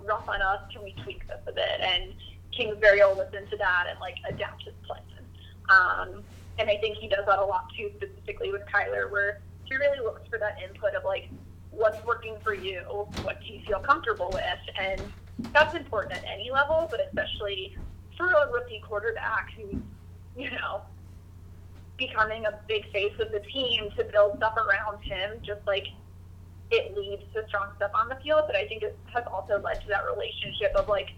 rough 0.05 0.27
on 0.29 0.41
us. 0.41 0.61
Can 0.71 0.83
we 0.83 0.93
tweak 1.03 1.27
this 1.27 1.41
a 1.47 1.51
bit? 1.51 1.79
And 1.81 2.13
Kingsbury 2.51 2.99
will 2.99 3.17
listen 3.17 3.47
to 3.49 3.57
that 3.57 3.87
and 3.89 3.99
like 3.99 4.17
adapt 4.27 4.63
his 4.63 4.73
plan. 4.85 5.01
Um, 5.69 6.23
and 6.59 6.69
I 6.69 6.77
think 6.77 6.97
he 6.97 7.07
does 7.07 7.25
that 7.25 7.39
a 7.39 7.45
lot 7.45 7.67
too, 7.75 7.91
specifically 7.97 8.51
with 8.51 8.63
Kyler, 8.73 9.09
where 9.09 9.41
he 9.65 9.75
really 9.75 9.99
looks 9.99 10.27
for 10.29 10.37
that 10.37 10.57
input 10.61 10.95
of 10.95 11.03
like, 11.03 11.29
what's 11.71 12.03
working 12.05 12.35
for 12.43 12.53
you, 12.53 12.81
what 13.23 13.39
do 13.39 13.47
you 13.47 13.61
feel 13.65 13.79
comfortable 13.79 14.29
with, 14.33 14.43
and 14.77 15.01
that's 15.53 15.73
important 15.73 16.11
at 16.13 16.23
any 16.29 16.51
level, 16.51 16.85
but 16.91 16.99
especially 16.99 17.77
for 18.17 18.29
a 18.29 18.51
rookie 18.51 18.81
quarterback 18.85 19.47
who's, 19.55 19.81
you 20.35 20.49
know, 20.51 20.81
becoming 21.97 22.45
a 22.45 22.59
big 22.67 22.91
face 22.91 23.13
of 23.19 23.31
the 23.31 23.41
team 23.41 23.89
to 23.97 24.03
build 24.05 24.37
stuff 24.37 24.55
around 24.57 25.01
him, 25.03 25.37
just 25.43 25.61
like 25.67 25.87
it 26.71 26.97
leads 26.97 27.23
to 27.33 27.45
strong 27.47 27.69
stuff 27.75 27.91
on 27.93 28.09
the 28.09 28.15
field. 28.23 28.43
But 28.47 28.55
I 28.55 28.67
think 28.67 28.83
it 28.83 28.97
has 29.13 29.23
also 29.31 29.59
led 29.59 29.81
to 29.81 29.87
that 29.89 30.03
relationship 30.05 30.73
of 30.75 30.87
like 30.87 31.09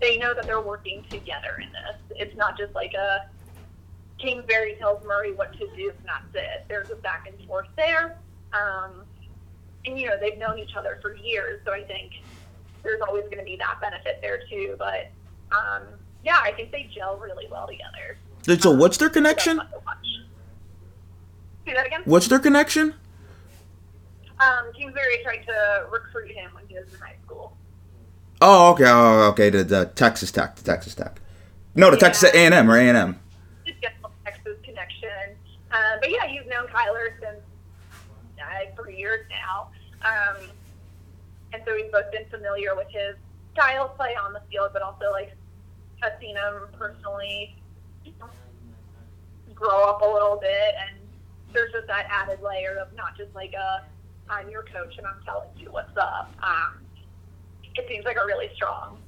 they 0.00 0.16
know 0.16 0.34
that 0.34 0.46
they're 0.46 0.60
working 0.60 1.04
together 1.10 1.60
in 1.62 1.68
this. 1.72 2.18
It's 2.18 2.36
not 2.36 2.56
just 2.56 2.74
like 2.74 2.94
a 2.94 3.28
Kingsbury 4.18 4.74
tells 4.78 5.04
Murray 5.04 5.32
what 5.32 5.52
to 5.52 5.66
do, 5.76 5.90
and 5.90 6.06
that's 6.06 6.34
it. 6.34 6.64
There's 6.68 6.90
a 6.90 6.96
back 6.96 7.28
and 7.28 7.46
forth 7.46 7.68
there. 7.76 8.18
Um, 8.52 9.04
and, 9.84 9.98
you 9.98 10.08
know, 10.08 10.16
they've 10.20 10.38
known 10.38 10.58
each 10.58 10.74
other 10.76 10.98
for 11.00 11.14
years, 11.14 11.60
so 11.64 11.72
I 11.72 11.84
think 11.84 12.14
there's 12.82 13.00
always 13.00 13.24
going 13.24 13.38
to 13.38 13.44
be 13.44 13.56
that 13.56 13.80
benefit 13.80 14.18
there, 14.20 14.40
too. 14.50 14.74
But, 14.76 15.10
um, 15.52 15.82
yeah, 16.24 16.38
I 16.42 16.52
think 16.52 16.72
they 16.72 16.90
gel 16.92 17.16
really 17.16 17.46
well 17.50 17.68
together. 17.68 18.18
So 18.56 18.70
what's 18.70 18.96
their 18.96 19.10
connection? 19.10 19.58
That's 19.58 19.70
fun 19.70 19.80
to 19.80 19.86
watch. 19.86 20.06
Say 21.66 21.74
that 21.74 21.86
again? 21.86 22.02
What's 22.06 22.28
their 22.28 22.38
connection? 22.38 22.94
Um, 24.40 24.72
Kingsbury 24.76 25.18
tried 25.22 25.44
to 25.46 25.86
recruit 25.90 26.30
him 26.30 26.50
when 26.54 26.64
he 26.68 26.74
was 26.74 26.92
in 26.92 26.98
high 27.00 27.16
school. 27.26 27.56
Oh, 28.40 28.70
okay, 28.72 28.84
oh, 28.86 29.28
okay. 29.30 29.50
The, 29.50 29.64
the 29.64 29.86
Texas 29.94 30.30
Tech, 30.30 30.56
the 30.56 30.62
Texas 30.62 30.94
Tech. 30.94 31.20
No, 31.74 31.90
the 31.90 31.96
Yeah. 31.96 32.00
Texas 32.00 32.32
A 32.32 32.36
and 32.38 32.54
M 32.54 32.70
or 32.70 32.76
A 32.76 32.82
and 32.82 32.96
M. 32.96 33.20
Just 33.66 33.80
get 33.80 33.92
the 34.00 34.08
Texas 34.24 34.56
connection. 34.64 35.36
Uh, 35.72 35.96
but 36.00 36.10
yeah, 36.10 36.24
you've 36.26 36.46
known 36.46 36.66
Kyler 36.68 37.18
since 37.20 37.40
uh, 38.40 38.74
three 38.80 38.96
years 38.96 39.26
now. 39.28 39.68
Um, 40.02 40.36
and 41.52 41.62
so 41.66 41.74
we've 41.74 41.90
both 41.90 42.10
been 42.12 42.26
familiar 42.30 42.74
with 42.76 42.88
his 42.90 43.16
style 43.52 43.88
play 43.88 44.14
on 44.14 44.32
the 44.32 44.40
field, 44.50 44.70
but 44.72 44.82
also 44.82 45.10
like 45.10 45.34
have 46.00 46.12
seen 46.20 46.36
him 46.36 46.68
personally 46.78 47.56
grow 49.58 49.84
up 49.84 50.02
a 50.02 50.06
little 50.06 50.38
bit. 50.40 50.74
And 50.86 50.98
there's 51.52 51.72
just 51.72 51.86
that 51.86 52.06
added 52.10 52.40
layer 52.42 52.76
of 52.78 52.94
not 52.94 53.16
just 53.16 53.34
like 53.34 53.52
a 53.52 53.84
I'm 54.30 54.50
your 54.50 54.62
coach 54.62 54.96
and 54.98 55.06
I'm 55.06 55.22
telling 55.24 55.48
you 55.56 55.70
what's 55.70 55.96
up. 55.96 56.32
Um, 56.42 56.80
it 57.74 57.86
seems 57.88 58.04
like 58.04 58.16
a 58.16 58.26
really 58.26 58.50
strong, 58.54 58.98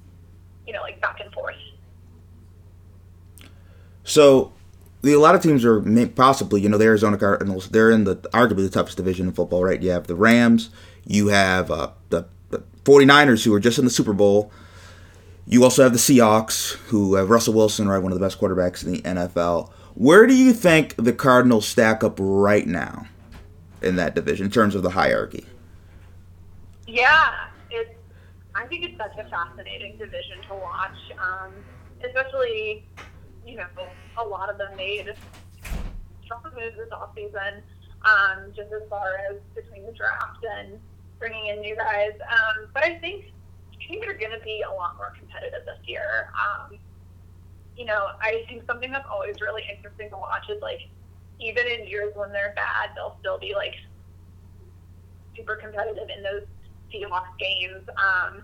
you 0.67 0.73
know, 0.73 0.81
like 0.81 1.01
back 1.01 1.21
and 1.21 1.33
forth. 1.33 1.57
So, 4.05 4.53
a 5.05 5.17
lot 5.17 5.35
of 5.35 5.43
teams 5.43 5.65
are 5.65 5.81
possibly, 6.15 6.61
you 6.61 6.69
know, 6.69 6.79
the 6.79 6.85
Arizona 6.85 7.17
Cardinals. 7.19 7.69
They're 7.69 7.91
in 7.91 8.05
the 8.05 8.17
arguably 8.17 8.65
the 8.65 8.71
toughest 8.71 8.97
division 8.97 9.29
in 9.29 9.33
football, 9.33 9.65
right? 9.65 9.81
You 9.81 9.91
have 9.91 10.07
the 10.07 10.15
Rams, 10.15 10.71
you 11.07 11.29
have 11.29 11.71
uh, 11.71 11.91
the, 12.09 12.27
the 12.51 12.63
49ers, 12.85 13.45
who 13.45 13.55
are 13.55 13.61
just 13.61 13.79
in 13.79 13.85
the 13.85 13.91
Super 13.91 14.13
Bowl. 14.13 14.51
You 15.47 15.65
also 15.65 15.83
have 15.83 15.93
the 15.93 15.99
Seahawks, 15.99 16.73
who 16.89 17.15
have 17.15 17.31
Russell 17.31 17.55
Wilson, 17.55 17.89
right, 17.89 17.99
one 17.99 18.13
of 18.13 18.19
the 18.19 18.25
best 18.25 18.41
quarterbacks 18.41 18.85
in 18.85 18.93
the 18.93 19.03
NFL. 19.03 19.71
Where 19.95 20.27
do 20.27 20.35
you 20.35 20.53
think 20.53 20.97
the 20.97 21.13
Cardinals 21.13 21.67
stack 21.67 22.03
up 22.05 22.17
right 22.19 22.67
now 22.67 23.07
in 23.83 23.97
that 23.97 24.15
division 24.15 24.47
in 24.47 24.53
terms 24.53 24.75
of 24.75 24.83
the 24.83 24.91
hierarchy? 24.91 25.47
Yeah, 26.87 27.49
it's. 27.71 27.91
I 28.55 28.67
think 28.67 28.85
it's 28.85 28.99
such 28.99 29.17
a 29.19 29.29
fascinating 29.31 29.97
division 29.97 30.43
to 30.49 30.55
watch, 30.55 30.97
um, 31.19 31.53
especially 32.05 32.85
you 33.47 33.57
know 33.57 33.67
a 34.19 34.25
lot 34.25 34.51
of 34.51 34.59
them 34.59 34.77
made 34.77 35.15
strong 36.25 36.43
moves 36.55 36.77
this 36.77 36.89
offseason, 36.91 37.63
um, 38.05 38.53
just 38.55 38.73
as 38.73 38.89
far 38.89 39.19
as 39.31 39.39
between 39.55 39.87
the 39.87 39.93
draft 39.93 40.45
and 40.59 40.79
bringing 41.19 41.49
in 41.49 41.61
new 41.61 41.77
guys. 41.77 42.13
Um, 42.31 42.69
but 42.75 42.83
I 42.83 42.99
think 42.99 43.27
I 43.73 43.89
think 43.89 44.05
they're 44.05 44.19
going 44.19 44.39
to 44.39 44.45
be 44.45 44.63
a 44.63 44.71
lot 44.73 44.97
more 44.97 45.13
competitive 45.19 45.65
this 45.65 45.79
year. 45.87 46.33
Um, 46.35 46.79
you 47.77 47.85
know, 47.85 48.09
I 48.21 48.45
think 48.49 48.65
something 48.67 48.91
that's 48.91 49.09
always 49.11 49.41
really 49.41 49.63
interesting 49.71 50.11
to 50.11 50.17
watch 50.17 50.49
is 50.51 50.61
like 50.63 50.81
even 51.41 51.67
in 51.67 51.87
years 51.87 52.13
when 52.15 52.33
they're 52.33 52.53
bad, 52.55 52.91
they'll 52.95 53.17
still 53.21 53.39
be 53.39 53.55
like 53.55 53.75
super 55.37 55.57
competitive 55.57 56.09
in 56.15 56.23
those 56.23 56.45
Seahawks 56.93 57.33
games. 57.39 57.89
Um, 57.97 58.43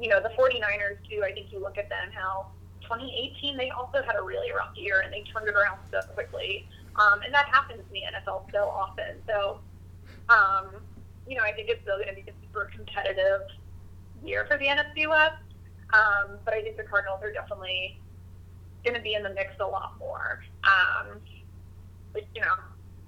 you 0.00 0.08
know, 0.08 0.20
the 0.20 0.30
49ers, 0.30 0.98
too, 1.08 1.22
I 1.24 1.32
think 1.32 1.52
you 1.52 1.60
look 1.60 1.78
at 1.78 1.88
them, 1.88 2.10
how 2.12 2.46
2018, 2.82 3.56
they 3.56 3.70
also 3.70 4.02
had 4.02 4.16
a 4.18 4.22
really 4.22 4.50
rough 4.52 4.74
year 4.74 5.02
and 5.04 5.12
they 5.12 5.22
turned 5.32 5.48
it 5.48 5.54
around 5.54 5.78
so 5.92 6.00
quickly. 6.14 6.66
Um, 6.96 7.22
and 7.24 7.32
that 7.32 7.46
happens 7.46 7.80
in 7.80 7.92
the 7.92 8.02
NFL 8.10 8.50
so 8.52 8.68
often. 8.68 9.22
So, 9.26 9.60
um, 10.28 10.82
you 11.26 11.36
know, 11.36 11.44
I 11.44 11.52
think 11.52 11.68
it's 11.70 11.82
still 11.82 11.96
going 11.96 12.08
to 12.08 12.14
be 12.14 12.26
a 12.28 12.34
super 12.42 12.70
competitive 12.74 13.46
year 14.24 14.44
for 14.50 14.58
the 14.58 14.66
NFC 14.66 15.08
West. 15.08 15.38
Um, 15.94 16.38
but 16.44 16.54
I 16.54 16.62
think 16.62 16.76
the 16.76 16.84
Cardinals 16.84 17.20
are 17.22 17.32
definitely 17.32 18.01
going 18.84 18.94
to 18.94 19.00
be 19.00 19.14
in 19.14 19.22
the 19.22 19.30
mix 19.30 19.54
a 19.60 19.66
lot 19.66 19.94
more. 19.98 20.42
Um, 20.64 21.20
which, 22.12 22.26
you 22.34 22.40
know, 22.40 22.54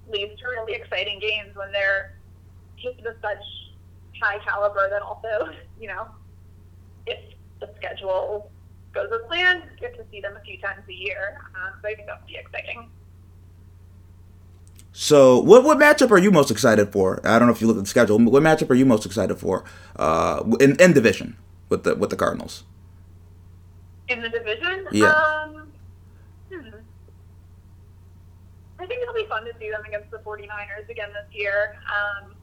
leads 0.09 0.39
to 0.39 0.47
really 0.47 0.73
exciting 0.73 1.19
games 1.19 1.55
when 1.55 1.71
they're 1.71 2.17
teams 2.81 3.05
of 3.05 3.15
such 3.21 3.43
high 4.21 4.39
caliber 4.39 4.89
that 4.89 5.01
also, 5.01 5.49
you 5.79 5.87
know, 5.87 6.07
if 7.05 7.19
the 7.59 7.69
schedule 7.77 8.51
goes 8.93 9.09
as 9.13 9.21
planned, 9.27 9.63
get 9.79 9.95
to 9.95 10.05
see 10.11 10.21
them 10.21 10.35
a 10.35 10.41
few 10.41 10.59
times 10.59 10.81
a 10.89 10.93
year. 10.93 11.39
Um, 11.55 11.73
so 11.81 11.89
I 11.89 11.95
think 11.95 12.07
that 12.07 12.21
would 12.21 12.27
be 12.27 12.37
exciting. 12.37 12.89
So, 14.97 15.39
what 15.39 15.65
what 15.65 15.77
matchup 15.77 16.09
are 16.11 16.17
you 16.17 16.31
most 16.31 16.49
excited 16.49 16.93
for? 16.93 17.19
I 17.27 17.37
don't 17.37 17.49
know 17.49 17.53
if 17.53 17.59
you 17.59 17.67
look 17.67 17.75
at 17.75 17.83
the 17.83 17.89
schedule. 17.89 18.17
What 18.17 18.41
matchup 18.41 18.69
are 18.69 18.75
you 18.75 18.85
most 18.85 19.05
excited 19.05 19.35
for 19.35 19.65
uh, 19.97 20.41
in 20.61 20.77
in 20.79 20.93
division 20.93 21.35
with 21.67 21.83
the 21.83 21.95
with 21.95 22.11
the 22.11 22.15
Cardinals? 22.15 22.63
In 24.07 24.21
the 24.21 24.29
division? 24.29 24.87
Yeah. 24.93 25.11
Um, 25.11 25.64
hmm. 26.61 26.77
I 28.77 28.85
think 28.85 29.01
it'll 29.01 29.13
be 29.13 29.25
fun 29.27 29.45
to 29.45 29.51
see 29.59 29.69
them 29.69 29.83
against 29.87 30.11
the 30.11 30.17
49ers 30.17 30.89
again 30.89 31.09
this 31.13 31.33
year. 31.33 31.77
Um, 31.87 32.35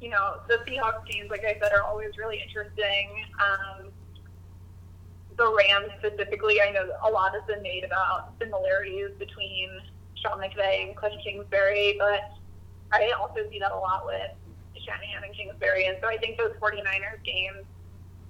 you 0.00 0.10
know, 0.10 0.36
the 0.48 0.58
Seahawks 0.66 1.06
teams, 1.06 1.30
like 1.30 1.44
I 1.44 1.58
said, 1.60 1.72
are 1.72 1.82
always 1.82 2.16
really 2.16 2.40
interesting. 2.44 3.24
Um, 3.38 3.90
the 5.36 5.54
Rams 5.54 5.92
specifically, 5.98 6.60
I 6.60 6.72
know 6.72 6.90
a 7.04 7.10
lot 7.10 7.32
has 7.34 7.42
been 7.46 7.62
made 7.62 7.84
about 7.84 8.32
similarities 8.40 9.10
between 9.18 9.80
Sean 10.14 10.38
McVay 10.38 10.88
and 10.88 10.96
Cliff 10.96 11.12
Kingsbury, 11.22 11.96
but 11.98 12.32
I 12.92 13.12
also 13.12 13.48
see 13.50 13.58
that 13.60 13.70
a 13.70 13.76
lot 13.78 14.06
with 14.06 14.32
Shanahan 14.84 15.24
and 15.24 15.34
Kingsbury. 15.34 15.86
And 15.86 15.98
so 16.00 16.08
I 16.08 16.16
think 16.16 16.38
those 16.38 16.52
49ers 16.60 17.22
games, 17.24 17.64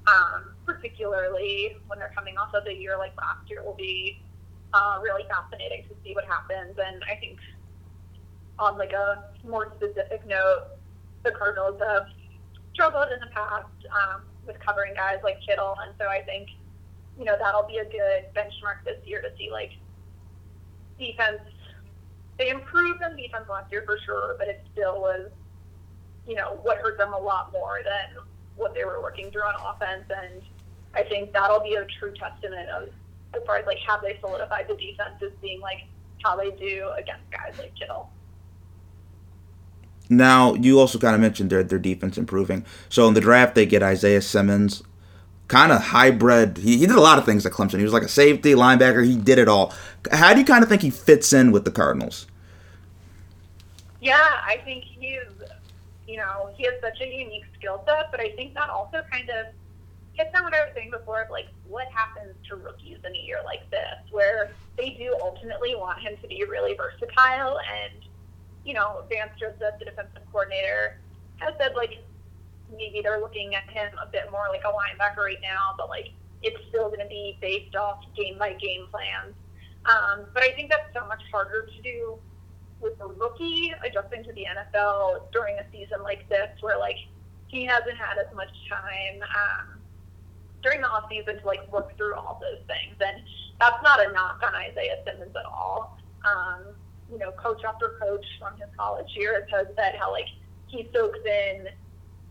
um, 0.06 0.54
particularly 0.68 1.76
when 1.86 1.98
they're 1.98 2.12
coming 2.14 2.36
off 2.36 2.52
of 2.52 2.66
a 2.66 2.74
year 2.74 2.98
like 2.98 3.16
last 3.16 3.48
year, 3.48 3.64
will 3.64 3.74
be 3.74 4.20
uh, 4.74 4.98
really 5.02 5.24
fascinating 5.24 5.84
to 5.88 5.96
see 6.04 6.14
what 6.14 6.26
happens. 6.26 6.76
And 6.76 7.02
I 7.10 7.16
think 7.16 7.38
on 8.58 8.76
like 8.76 8.92
a 8.92 9.24
more 9.46 9.72
specific 9.76 10.26
note, 10.26 10.76
the 11.24 11.30
Cardinals 11.32 11.80
have 11.80 12.06
struggled 12.74 13.08
in 13.12 13.18
the 13.20 13.32
past 13.32 13.64
um, 13.90 14.22
with 14.46 14.60
covering 14.60 14.92
guys 14.94 15.18
like 15.24 15.40
Kittle, 15.40 15.74
and 15.82 15.94
so 15.98 16.06
I 16.06 16.22
think 16.22 16.50
you 17.18 17.24
know 17.24 17.36
that'll 17.40 17.66
be 17.66 17.78
a 17.78 17.84
good 17.84 18.28
benchmark 18.36 18.84
this 18.84 18.98
year 19.06 19.22
to 19.22 19.28
see 19.38 19.50
like 19.50 19.72
defense. 20.98 21.40
They 22.38 22.50
improved 22.50 23.02
on 23.02 23.16
defense 23.16 23.46
last 23.50 23.72
year 23.72 23.82
for 23.84 23.98
sure, 24.04 24.36
but 24.38 24.48
it 24.48 24.64
still 24.72 25.00
was 25.00 25.30
you 26.26 26.34
know 26.34 26.60
what 26.62 26.78
hurt 26.78 26.98
them 26.98 27.14
a 27.14 27.18
lot 27.18 27.52
more 27.52 27.80
than 27.82 28.22
what 28.56 28.74
they 28.74 28.84
were 28.84 29.00
working 29.00 29.30
through 29.30 29.42
on 29.42 29.54
offense, 29.74 30.04
and 30.10 30.42
I 30.98 31.04
think 31.04 31.32
that'll 31.32 31.60
be 31.60 31.74
a 31.74 31.86
true 31.98 32.12
testament 32.14 32.68
of 32.70 32.88
as 33.34 33.42
far 33.46 33.58
as 33.58 33.66
like 33.66 33.78
have 33.86 34.02
they 34.02 34.18
solidified 34.20 34.66
the 34.68 34.74
defense 34.74 35.22
as 35.22 35.30
being 35.40 35.60
like 35.60 35.84
how 36.24 36.34
they 36.36 36.50
do 36.50 36.90
against 36.98 37.30
guys 37.30 37.56
like 37.56 37.72
Kittle. 37.76 38.10
Now, 40.10 40.54
you 40.54 40.80
also 40.80 40.98
kind 40.98 41.14
of 41.14 41.20
mentioned 41.20 41.50
their 41.50 41.62
their 41.62 41.78
defense 41.78 42.18
improving. 42.18 42.64
So 42.88 43.06
in 43.06 43.14
the 43.14 43.20
draft, 43.20 43.54
they 43.54 43.64
get 43.64 43.82
Isaiah 43.82 44.22
Simmons, 44.22 44.82
kind 45.46 45.70
of 45.70 45.80
hybrid. 45.80 46.58
He, 46.58 46.78
he 46.78 46.86
did 46.86 46.96
a 46.96 47.00
lot 47.00 47.18
of 47.18 47.24
things 47.24 47.46
at 47.46 47.52
Clemson. 47.52 47.78
He 47.78 47.84
was 47.84 47.92
like 47.92 48.02
a 48.02 48.08
safety, 48.08 48.54
linebacker. 48.54 49.06
He 49.06 49.16
did 49.16 49.38
it 49.38 49.48
all. 49.48 49.72
How 50.10 50.32
do 50.32 50.40
you 50.40 50.46
kind 50.46 50.64
of 50.64 50.68
think 50.68 50.82
he 50.82 50.90
fits 50.90 51.32
in 51.32 51.52
with 51.52 51.64
the 51.64 51.70
Cardinals? 51.70 52.26
Yeah, 54.00 54.16
I 54.16 54.60
think 54.64 54.84
he's, 54.84 55.20
you 56.06 56.16
know, 56.16 56.50
he 56.56 56.64
has 56.64 56.74
such 56.80 57.00
a 57.00 57.06
unique 57.06 57.44
skill 57.58 57.84
set, 57.86 58.10
but 58.10 58.20
I 58.20 58.30
think 58.30 58.54
that 58.54 58.70
also 58.70 59.02
kind 59.12 59.28
of 59.28 59.46
hits 60.18 60.30
on 60.34 60.42
what 60.42 60.52
I 60.52 60.60
was 60.66 60.70
saying 60.74 60.90
before 60.90 61.22
of 61.22 61.30
like 61.30 61.46
what 61.66 61.86
happens 61.94 62.34
to 62.48 62.56
rookies 62.56 62.98
in 63.06 63.14
a 63.14 63.18
year 63.18 63.38
like 63.44 63.70
this, 63.70 64.02
where 64.10 64.50
they 64.76 64.90
do 64.90 65.16
ultimately 65.22 65.76
want 65.76 66.00
him 66.00 66.14
to 66.20 66.28
be 66.28 66.44
really 66.44 66.74
versatile. 66.74 67.58
And, 67.60 68.02
you 68.64 68.74
know, 68.74 69.04
Vance 69.08 69.30
Joseph, 69.38 69.78
the 69.78 69.84
defensive 69.84 70.22
coordinator, 70.32 71.00
has 71.36 71.54
said 71.58 71.74
like 71.76 72.02
maybe 72.76 73.00
they're 73.00 73.20
looking 73.20 73.54
at 73.54 73.70
him 73.70 73.92
a 74.02 74.10
bit 74.10 74.30
more 74.30 74.46
like 74.50 74.62
a 74.64 74.72
linebacker 74.74 75.24
right 75.24 75.40
now, 75.40 75.74
but 75.78 75.88
like 75.88 76.10
it's 76.42 76.58
still 76.68 76.88
going 76.88 77.00
to 77.00 77.08
be 77.08 77.38
based 77.40 77.76
off 77.76 78.02
game 78.16 78.38
by 78.38 78.54
game 78.54 78.86
plans. 78.90 79.34
Um, 79.86 80.26
but 80.34 80.42
I 80.42 80.50
think 80.52 80.68
that's 80.68 80.92
so 80.92 81.06
much 81.06 81.22
harder 81.30 81.66
to 81.66 81.82
do 81.82 82.18
with 82.80 83.00
a 83.00 83.06
rookie 83.06 83.72
adjusting 83.84 84.24
to 84.24 84.32
the 84.32 84.46
NFL 84.50 85.30
during 85.32 85.58
a 85.58 85.64
season 85.72 86.02
like 86.02 86.28
this, 86.28 86.50
where 86.60 86.78
like 86.78 86.98
he 87.46 87.64
hasn't 87.64 87.96
had 87.96 88.18
as 88.18 88.34
much 88.34 88.50
time 88.68 89.22
um, 89.22 89.77
during 90.62 90.80
the 90.80 90.88
off 90.88 91.04
season 91.08 91.40
to 91.40 91.46
like 91.46 91.70
work 91.72 91.96
through 91.96 92.14
all 92.14 92.40
those 92.40 92.64
things. 92.66 92.96
And 93.00 93.22
that's 93.60 93.82
not 93.82 94.04
a 94.04 94.12
knock 94.12 94.40
on 94.44 94.54
Isaiah 94.54 95.02
Simmons 95.06 95.34
at 95.36 95.46
all. 95.46 95.98
Um, 96.24 96.74
you 97.10 97.18
know, 97.18 97.30
coach 97.32 97.62
after 97.64 97.96
coach 98.00 98.24
from 98.38 98.54
his 98.58 98.68
college 98.76 99.08
years 99.14 99.48
has 99.50 99.66
said 99.76 99.96
how 99.98 100.12
like 100.12 100.26
he 100.66 100.88
soaks 100.92 101.20
in 101.24 101.68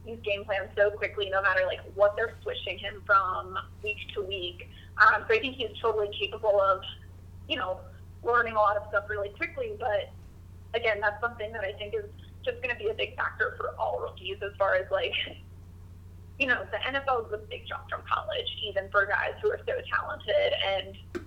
these 0.05 0.19
game 0.23 0.45
plans 0.45 0.69
so 0.75 0.89
quickly, 0.91 1.29
no 1.29 1.41
matter 1.41 1.61
like 1.65 1.81
what 1.95 2.15
they're 2.15 2.35
switching 2.43 2.77
him 2.77 3.01
from 3.05 3.57
week 3.83 3.97
to 4.13 4.21
week. 4.21 4.69
Um, 4.97 5.25
so 5.27 5.35
I 5.35 5.39
think 5.39 5.55
he's 5.55 5.75
totally 5.81 6.09
capable 6.17 6.61
of, 6.61 6.81
you 7.47 7.57
know, 7.57 7.79
learning 8.23 8.53
a 8.53 8.59
lot 8.59 8.77
of 8.77 8.83
stuff 8.89 9.05
really 9.09 9.29
quickly. 9.29 9.73
But 9.79 10.11
again, 10.73 10.99
that's 11.01 11.19
something 11.21 11.51
that 11.51 11.63
I 11.63 11.73
think 11.73 11.93
is 11.93 12.05
just 12.45 12.61
going 12.61 12.73
to 12.73 12.81
be 12.81 12.89
a 12.89 12.93
big 12.93 13.15
factor 13.15 13.55
for 13.57 13.75
all 13.79 13.99
rookies 13.99 14.37
as 14.41 14.51
far 14.57 14.75
as 14.75 14.89
like, 14.91 15.13
you 16.39 16.45
know, 16.45 16.65
the 16.71 16.77
NFL 16.77 17.27
is 17.27 17.33
a 17.33 17.37
big 17.37 17.67
jump 17.67 17.89
from 17.89 18.01
college, 18.11 18.47
even 18.67 18.89
for 18.91 19.05
guys 19.05 19.33
who 19.41 19.49
are 19.49 19.59
so 19.65 19.73
talented. 19.89 20.53
And 20.65 21.23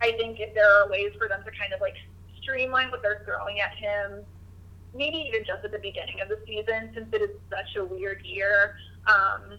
I 0.00 0.12
think 0.12 0.40
if 0.40 0.54
there 0.54 0.70
are 0.70 0.90
ways 0.90 1.12
for 1.18 1.28
them 1.28 1.42
to 1.44 1.50
kind 1.50 1.72
of 1.72 1.80
like 1.80 1.96
streamline 2.40 2.90
what 2.90 3.00
they're 3.00 3.22
throwing 3.24 3.60
at 3.60 3.74
him, 3.74 4.24
maybe 4.94 5.16
even 5.28 5.44
just 5.44 5.64
at 5.64 5.72
the 5.72 5.78
beginning 5.78 6.20
of 6.20 6.28
the 6.28 6.38
season, 6.46 6.90
since 6.94 7.08
it 7.12 7.22
is 7.22 7.30
such 7.48 7.76
a 7.76 7.84
weird 7.84 8.24
year, 8.24 8.76
um, 9.06 9.58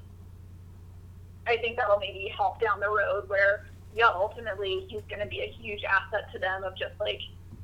I 1.47 1.57
think 1.57 1.77
that'll 1.77 1.99
maybe 1.99 2.31
help 2.35 2.61
down 2.61 2.79
the 2.79 2.89
road 2.89 3.27
where, 3.27 3.65
yeah, 3.95 4.09
ultimately 4.13 4.85
he's 4.89 5.01
going 5.09 5.21
to 5.21 5.27
be 5.27 5.41
a 5.41 5.51
huge 5.59 5.83
asset 5.83 6.31
to 6.33 6.39
them 6.39 6.63
of 6.63 6.77
just 6.77 6.93
like 6.99 7.19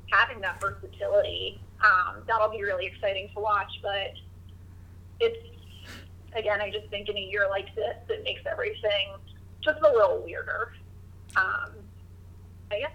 having 0.09 0.41
that 0.41 0.59
versatility. 0.59 1.61
Um, 1.83 2.23
that'll 2.27 2.49
be 2.49 2.63
really 2.63 2.87
exciting 2.87 3.29
to 3.35 3.39
watch, 3.39 3.71
but 3.81 4.13
it's 5.19 5.60
again, 6.35 6.61
I 6.61 6.69
just 6.69 6.87
think 6.87 7.09
in 7.09 7.17
a 7.17 7.21
year 7.21 7.47
like 7.49 7.73
this, 7.75 7.95
it 8.09 8.23
makes 8.23 8.41
everything 8.49 9.15
just 9.63 9.79
a 9.79 9.91
little 9.91 10.21
weirder. 10.23 10.73
Um, 11.35 11.71
but 12.69 12.79
yeah. 12.79 12.87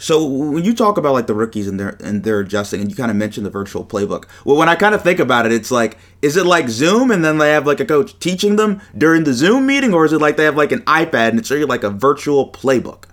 So 0.00 0.24
when 0.24 0.64
you 0.64 0.74
talk 0.74 0.96
about 0.96 1.12
like 1.12 1.26
the 1.26 1.34
rookies 1.34 1.66
and 1.66 1.78
their 1.78 1.96
and 2.00 2.22
they're 2.22 2.38
adjusting, 2.38 2.80
and 2.80 2.88
you 2.88 2.96
kind 2.96 3.10
of 3.10 3.16
mentioned 3.16 3.44
the 3.44 3.50
virtual 3.50 3.84
playbook. 3.84 4.26
Well, 4.44 4.56
when 4.56 4.68
I 4.68 4.76
kind 4.76 4.94
of 4.94 5.02
think 5.02 5.18
about 5.18 5.44
it, 5.44 5.52
it's 5.52 5.72
like, 5.72 5.98
is 6.22 6.36
it 6.36 6.46
like 6.46 6.68
Zoom, 6.68 7.10
and 7.10 7.24
then 7.24 7.38
they 7.38 7.50
have 7.50 7.66
like 7.66 7.80
a 7.80 7.84
coach 7.84 8.16
teaching 8.20 8.56
them 8.56 8.80
during 8.96 9.24
the 9.24 9.32
Zoom 9.32 9.66
meeting, 9.66 9.92
or 9.92 10.04
is 10.04 10.12
it 10.12 10.20
like 10.20 10.36
they 10.36 10.44
have 10.44 10.56
like 10.56 10.70
an 10.70 10.82
iPad 10.82 11.30
and 11.30 11.38
it's 11.38 11.50
really 11.50 11.64
like 11.64 11.82
a 11.82 11.90
virtual 11.90 12.50
playbook? 12.52 13.04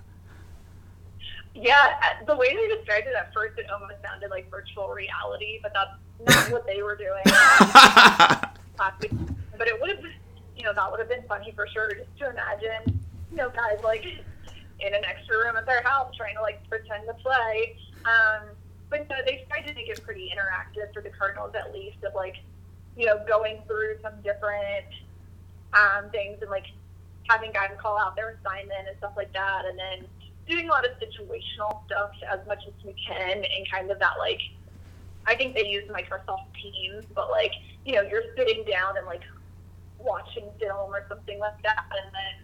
Yeah, 1.56 1.74
the 2.26 2.36
way 2.36 2.54
they 2.54 2.76
described 2.76 3.08
it 3.08 3.14
at 3.16 3.34
first, 3.34 3.58
it 3.58 3.68
almost 3.68 4.00
sounded 4.02 4.30
like 4.30 4.48
virtual 4.48 4.90
reality, 4.90 5.58
but 5.62 5.72
that's 5.74 5.90
not 6.24 6.52
what 6.60 6.66
they 6.66 6.82
were 6.82 6.96
doing. 6.96 7.24
but 9.58 9.68
it 9.68 9.80
would 9.80 9.90
have, 9.90 10.04
you 10.56 10.62
know, 10.62 10.72
that 10.74 10.90
would 10.90 11.00
have 11.00 11.08
been 11.08 11.24
funny 11.28 11.52
for 11.54 11.66
sure, 11.66 11.90
just 11.94 12.16
to 12.18 12.30
imagine, 12.30 13.00
you 13.30 13.36
know, 13.36 13.50
guys 13.50 13.78
like 13.82 14.04
in 14.04 14.94
an 14.94 15.04
extra 15.04 15.38
room 15.38 15.56
at 15.56 15.66
their 15.66 15.82
house 15.82 16.14
trying 16.16 16.34
to 16.34 16.42
like 16.42 16.66
pretend 16.68 17.04
to 17.06 17.14
play. 17.14 17.76
Um, 18.04 18.48
but 18.88 19.08
no, 19.08 19.16
they 19.24 19.44
tried 19.48 19.66
to 19.66 19.74
make 19.74 19.88
it 19.88 20.02
pretty 20.04 20.32
interactive 20.32 20.92
for 20.92 21.02
the 21.02 21.10
Cardinals 21.10 21.54
at 21.54 21.72
least, 21.72 22.02
of 22.04 22.14
like, 22.14 22.36
you 22.96 23.06
know, 23.06 23.24
going 23.26 23.62
through 23.66 23.96
some 24.02 24.14
different 24.22 24.86
um, 25.74 26.10
things 26.10 26.38
and 26.40 26.50
like 26.50 26.66
having 27.28 27.52
guys 27.52 27.70
call 27.78 27.98
out 27.98 28.14
their 28.14 28.38
assignment 28.40 28.88
and 28.88 28.96
stuff 28.98 29.12
like 29.16 29.32
that, 29.32 29.64
and 29.66 29.78
then 29.78 30.06
doing 30.48 30.68
a 30.68 30.70
lot 30.70 30.84
of 30.84 30.92
situational 31.00 31.84
stuff 31.86 32.12
as 32.30 32.38
much 32.46 32.62
as 32.66 32.72
we 32.84 32.94
can 32.94 33.38
and 33.38 33.70
kind 33.70 33.90
of 33.90 33.98
that 33.98 34.12
like 34.18 34.40
I 35.26 35.34
think 35.34 35.54
they 35.54 35.66
use 35.66 35.84
Microsoft 35.88 36.54
Teams, 36.62 37.04
but 37.14 37.30
like, 37.30 37.50
you 37.84 37.94
know, 37.94 38.02
you're 38.02 38.22
sitting 38.36 38.64
down 38.64 38.96
and 38.96 39.06
like 39.06 39.22
watching 40.06 40.48
film 40.58 40.94
or 40.94 41.04
something 41.08 41.38
like 41.38 41.60
that 41.62 41.84
and 41.90 42.14
then 42.14 42.36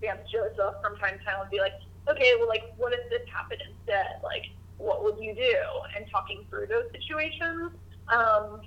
Vance 0.00 0.28
Joseph 0.32 0.80
from 0.82 0.96
time 0.96 1.18
to 1.18 1.24
time 1.24 1.38
would 1.40 1.50
be 1.50 1.60
like, 1.60 1.74
Okay, 2.08 2.32
well 2.38 2.48
like 2.48 2.64
what 2.76 2.92
if 2.92 3.08
this 3.10 3.22
happened 3.32 3.62
instead? 3.68 4.20
Like 4.22 4.46
what 4.78 5.04
would 5.04 5.18
you 5.18 5.34
do? 5.34 5.56
And 5.96 6.04
talking 6.10 6.44
through 6.50 6.66
those 6.66 6.90
situations. 6.92 7.72
Um, 8.08 8.60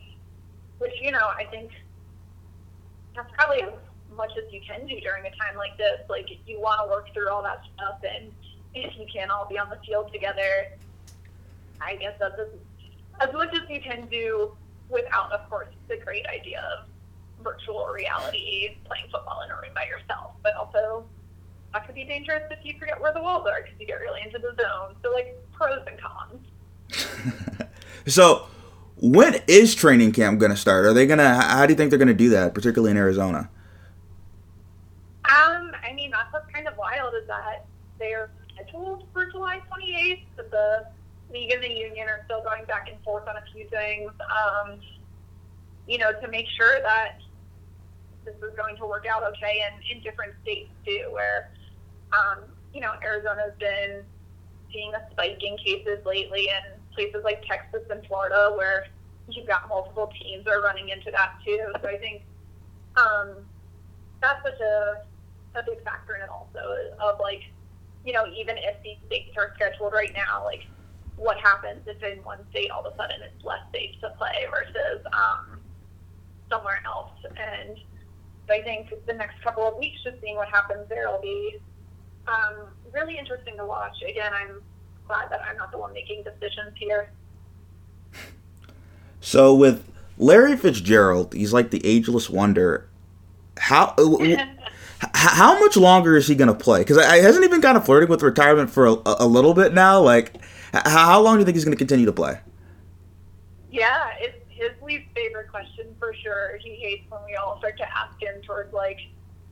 which, 0.79 0.93
you 1.01 1.11
know, 1.11 1.27
I 1.35 1.45
think 1.45 1.71
that's 3.15 3.29
probably 3.33 3.63
as 3.63 3.73
much 4.15 4.31
as 4.37 4.51
you 4.51 4.61
can 4.61 4.87
do 4.87 4.99
during 4.99 5.25
a 5.25 5.31
time 5.31 5.57
like 5.57 5.77
this. 5.77 6.01
Like 6.09 6.27
you 6.45 6.59
want 6.59 6.81
to 6.83 6.89
work 6.89 7.13
through 7.13 7.29
all 7.29 7.43
that 7.43 7.61
stuff 7.75 7.99
and 8.03 8.31
if 8.73 8.97
you 8.97 9.05
can 9.11 9.31
all 9.31 9.47
be 9.47 9.57
on 9.57 9.69
the 9.69 9.79
field 9.85 10.11
together, 10.13 10.67
I 11.81 11.95
guess 11.95 12.13
that's 12.19 12.39
as, 12.39 13.27
as 13.27 13.33
much 13.33 13.53
as 13.53 13.69
you 13.69 13.81
can 13.81 14.07
do 14.07 14.55
without, 14.89 15.31
of 15.31 15.49
course, 15.49 15.69
the 15.87 15.97
great 15.97 16.25
idea 16.27 16.63
of 16.77 16.87
virtual 17.43 17.87
reality, 17.87 18.77
playing 18.85 19.05
football 19.11 19.41
in 19.43 19.51
a 19.51 19.55
room 19.55 19.73
by 19.73 19.85
yourself. 19.85 20.31
But 20.43 20.55
also, 20.55 21.05
that 21.73 21.85
could 21.85 21.95
be 21.95 22.03
dangerous 22.03 22.43
if 22.51 22.59
you 22.63 22.73
forget 22.79 22.99
where 22.99 23.13
the 23.13 23.21
walls 23.21 23.47
are 23.47 23.61
because 23.61 23.79
you 23.79 23.87
get 23.87 23.99
really 23.99 24.21
into 24.25 24.39
the 24.39 24.55
zone. 24.61 24.95
So, 25.03 25.11
like, 25.11 25.37
pros 25.53 25.85
and 25.87 25.99
cons. 25.99 27.69
so, 28.07 28.47
when 28.97 29.41
is 29.47 29.75
training 29.75 30.11
camp 30.11 30.39
going 30.39 30.51
to 30.51 30.57
start? 30.57 30.85
Are 30.85 30.93
they 30.93 31.05
going 31.05 31.19
to, 31.19 31.35
how 31.35 31.65
do 31.65 31.73
you 31.73 31.77
think 31.77 31.89
they're 31.89 31.99
going 31.99 32.07
to 32.07 32.13
do 32.13 32.29
that, 32.29 32.53
particularly 32.53 32.91
in 32.91 32.97
Arizona? 32.97 33.49
Um, 35.25 35.71
I 35.85 35.93
mean, 35.93 36.11
that's 36.11 36.31
what's 36.31 36.51
kind 36.51 36.67
of 36.67 36.77
wild 36.77 37.13
is 37.21 37.27
that 37.27 37.65
they're 37.99 38.31
scheduled 38.53 39.05
for 39.13 39.25
July 39.25 39.61
28th, 39.71 40.23
but 40.35 40.51
the 40.51 40.87
league 41.31 41.51
and 41.51 41.63
the 41.63 41.69
union 41.69 42.07
are 42.07 42.21
still 42.25 42.41
going 42.41 42.65
back 42.65 42.89
and 42.89 43.01
forth 43.03 43.27
on 43.27 43.35
a 43.35 43.43
few 43.53 43.67
things. 43.69 44.11
Um, 44.21 44.79
you 45.87 45.97
know, 45.97 46.11
to 46.19 46.27
make 46.27 46.47
sure 46.57 46.81
that 46.81 47.19
this 48.27 48.35
is 48.43 48.55
going 48.55 48.75
to 48.77 48.85
work 48.85 49.05
out 49.07 49.23
okay, 49.23 49.63
and 49.65 49.81
in 49.89 50.03
different 50.03 50.33
states 50.43 50.69
too, 50.85 51.07
where 51.11 51.49
um, 52.11 52.43
you 52.73 52.81
know 52.81 52.91
Arizona's 53.03 53.55
been 53.59 54.03
seeing 54.71 54.91
a 54.93 55.01
spike 55.11 55.39
in 55.41 55.57
cases 55.57 56.05
lately, 56.05 56.49
and 56.51 56.77
places 56.93 57.23
like 57.23 57.41
Texas 57.47 57.87
and 57.89 58.05
Florida, 58.05 58.53
where 58.55 58.87
you've 59.29 59.47
got 59.47 59.67
multiple 59.69 60.11
teams 60.21 60.45
are 60.47 60.61
running 60.61 60.89
into 60.89 61.09
that 61.11 61.39
too. 61.45 61.65
So 61.81 61.87
I 61.87 61.97
think 61.97 62.23
um, 62.95 63.35
that's 64.21 64.43
such 64.43 64.59
a 64.59 65.01
a 65.55 65.63
big 65.63 65.83
factor 65.83 66.15
in 66.15 66.21
it 66.21 66.29
also 66.29 66.59
of 66.99 67.19
like 67.19 67.41
you 68.07 68.13
know, 68.13 68.25
even 68.27 68.55
if 68.57 68.81
these 68.83 68.97
states 69.07 69.35
are 69.37 69.51
scheduled 69.55 69.91
right 69.91 70.13
now, 70.15 70.43
like 70.45 70.65
what 71.17 71.37
happens 71.39 71.81
if 71.87 72.01
in 72.01 72.23
one 72.23 72.39
state 72.51 72.71
all 72.71 72.85
of 72.85 72.93
a 72.93 72.95
sudden 72.95 73.17
it's 73.21 73.43
less 73.43 73.59
safe 73.73 73.99
to 73.99 74.09
play 74.17 74.45
versus 74.49 75.05
um, 75.11 75.59
somewhere 76.49 76.81
else? 76.85 77.11
And 77.25 77.77
I 78.49 78.61
think 78.61 78.93
the 79.05 79.13
next 79.13 79.41
couple 79.41 79.67
of 79.67 79.77
weeks, 79.77 80.01
just 80.03 80.21
seeing 80.21 80.35
what 80.35 80.47
happens 80.49 80.87
there 80.89 81.09
will 81.09 81.21
be 81.21 81.57
um, 82.27 82.67
really 82.93 83.17
interesting 83.17 83.57
to 83.57 83.65
watch. 83.65 83.95
Again, 84.07 84.31
I'm 84.33 84.61
glad 85.07 85.29
that 85.31 85.41
I'm 85.41 85.57
not 85.57 85.71
the 85.71 85.77
one 85.77 85.93
making 85.93 86.23
decisions 86.23 86.73
here. 86.77 87.09
So 89.19 89.53
with 89.53 89.83
Larry 90.17 90.55
Fitzgerald, 90.55 91.33
he's 91.33 91.53
like 91.53 91.71
the 91.71 91.85
ageless 91.85 92.29
wonder. 92.29 92.87
How 93.57 93.95
how 95.13 95.59
much 95.59 95.75
longer 95.75 96.15
is 96.15 96.27
he 96.27 96.35
going 96.35 96.47
to 96.47 96.53
play? 96.53 96.79
Because 96.79 96.97
he 96.97 97.21
hasn't 97.21 97.43
he 97.43 97.49
been 97.49 97.61
kind 97.61 97.77
of 97.77 97.85
flirting 97.85 98.09
with 98.09 98.21
retirement 98.21 98.69
for 98.69 98.87
a, 98.87 98.97
a 99.05 99.27
little 99.27 99.53
bit 99.53 99.73
now? 99.73 99.99
Like, 99.99 100.33
how 100.73 101.21
long 101.21 101.35
do 101.35 101.39
you 101.39 101.45
think 101.45 101.55
he's 101.55 101.65
going 101.65 101.75
to 101.75 101.77
continue 101.77 102.05
to 102.05 102.13
play? 102.13 102.39
Yeah, 103.71 104.09
it's 104.19 104.37
his 104.57 104.71
least 104.81 105.05
favorite 105.15 105.49
question 105.49 105.95
for 105.99 106.13
sure. 106.13 106.57
He 106.61 106.75
hates 106.75 107.09
when 107.09 107.21
we 107.25 107.35
all 107.35 107.57
start 107.59 107.77
to 107.77 107.85
ask 107.97 108.21
him 108.21 108.41
towards 108.41 108.73
like, 108.73 108.99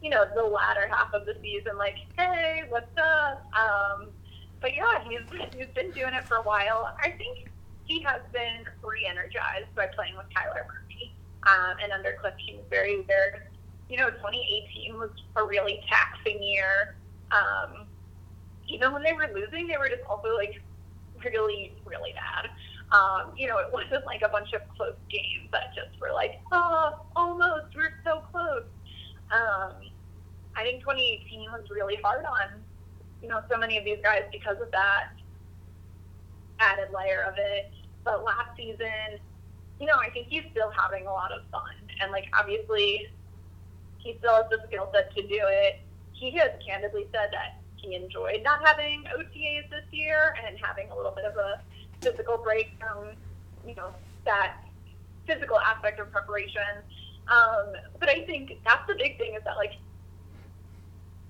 you 0.02 0.10
know, 0.10 0.26
the 0.36 0.44
latter 0.44 0.88
half 0.88 1.14
of 1.14 1.26
the 1.26 1.36
season, 1.42 1.78
like, 1.78 1.96
hey, 2.18 2.64
what's 2.70 2.98
up? 2.98 3.46
Um, 3.56 4.10
but 4.62 4.76
yeah, 4.76 5.04
he's 5.08 5.22
he's 5.56 5.68
been 5.74 5.92
doing 5.92 6.14
it 6.14 6.24
for 6.26 6.38
a 6.38 6.44
while. 6.44 6.96
I 7.02 7.12
think 7.12 7.50
he 7.86 8.02
has 8.02 8.22
been 8.34 8.66
re-energized 8.84 9.74
by 9.76 9.88
playing 9.88 10.18
with 10.18 10.26
Kyler 10.36 10.66
Murray. 10.68 11.14
Um, 11.44 11.78
and 11.84 11.92
under 11.92 12.18
Cliff 12.20 12.34
Kingsbury, 12.44 13.06
they're 13.08 13.48
you 13.90 13.98
know, 13.98 14.10
2018 14.10 14.98
was 14.98 15.12
a 15.36 15.44
really 15.44 15.82
taxing 15.88 16.42
year. 16.42 16.96
Um, 17.32 17.86
even 18.68 18.92
when 18.94 19.04
they 19.04 19.14
were 19.14 19.30
losing, 19.34 19.68
they 19.68 19.78
were 19.78 19.90
just 19.90 20.02
also 20.10 20.36
like 20.36 20.62
really, 21.24 21.74
really 21.86 22.14
bad. 22.14 22.50
Um, 22.92 23.32
you 23.36 23.48
know, 23.48 23.58
it 23.58 23.72
wasn't 23.74 24.06
like 24.06 24.22
a 24.22 24.30
bunch 24.30 24.54
of 24.54 24.62
close 24.78 24.96
games 25.10 25.50
that 25.52 25.74
just 25.76 26.00
were 26.00 26.14
like, 26.14 26.40
oh, 26.52 27.06
almost, 27.16 27.76
we're 27.76 27.94
so 28.04 28.22
close. 28.32 28.64
Um, 29.32 29.74
I 30.56 30.64
think 30.64 30.82
2018 30.82 31.52
was 31.52 31.70
really 31.70 31.98
hard 32.04 32.26
on, 32.26 32.62
you 33.22 33.28
know, 33.28 33.42
so 33.52 33.58
many 33.58 33.78
of 33.78 33.84
these 33.84 33.98
guys 34.04 34.24
because 34.32 34.58
of 34.62 34.72
that 34.72 35.10
added 36.60 36.90
layer 36.96 37.24
of 37.24 37.36
it. 37.38 37.72
But 38.04 38.24
last 38.24 38.56
season, 38.56 39.20
you 39.80 39.88
know, 39.88 39.98
I 40.00 40.10
think 40.12 40.28
he's 40.30 40.44
still 40.52 40.72
having 40.72 41.08
a 41.08 41.12
lot 41.12 41.32
of 41.32 41.42
fun. 41.52 41.74
And, 42.00 42.12
like, 42.12 42.28
obviously, 42.38 43.10
he 43.98 44.16
still 44.20 44.36
has 44.36 44.46
the 44.50 44.62
skill 44.68 44.90
set 44.94 45.14
to 45.16 45.22
do 45.24 45.42
it. 45.42 45.82
He 46.14 46.32
has 46.38 46.52
candidly 46.66 47.08
said 47.12 47.30
that 47.34 47.60
he 47.76 47.96
enjoyed 47.96 48.42
not 48.44 48.66
having 48.66 49.04
OTAs 49.18 49.70
this 49.70 49.86
year 49.92 50.36
and 50.46 50.58
having 50.62 50.90
a 50.92 50.96
little 50.96 51.12
bit 51.12 51.26
of 51.26 51.36
a 51.36 51.62
physical 52.02 52.38
break 52.38 52.72
from, 52.80 53.10
you 53.68 53.76
know, 53.76 53.90
that 54.26 54.58
physical 55.28 55.60
aspect 55.60 56.00
of 56.00 56.12
preparation. 56.12 56.62
Um, 57.28 57.74
but 58.00 58.10
I 58.10 58.26
think 58.26 58.60
that's 58.64 58.86
the 58.88 58.96
big 58.96 59.18
thing 59.18 59.36
is 59.36 59.44
that, 59.46 59.58
like, 59.58 59.74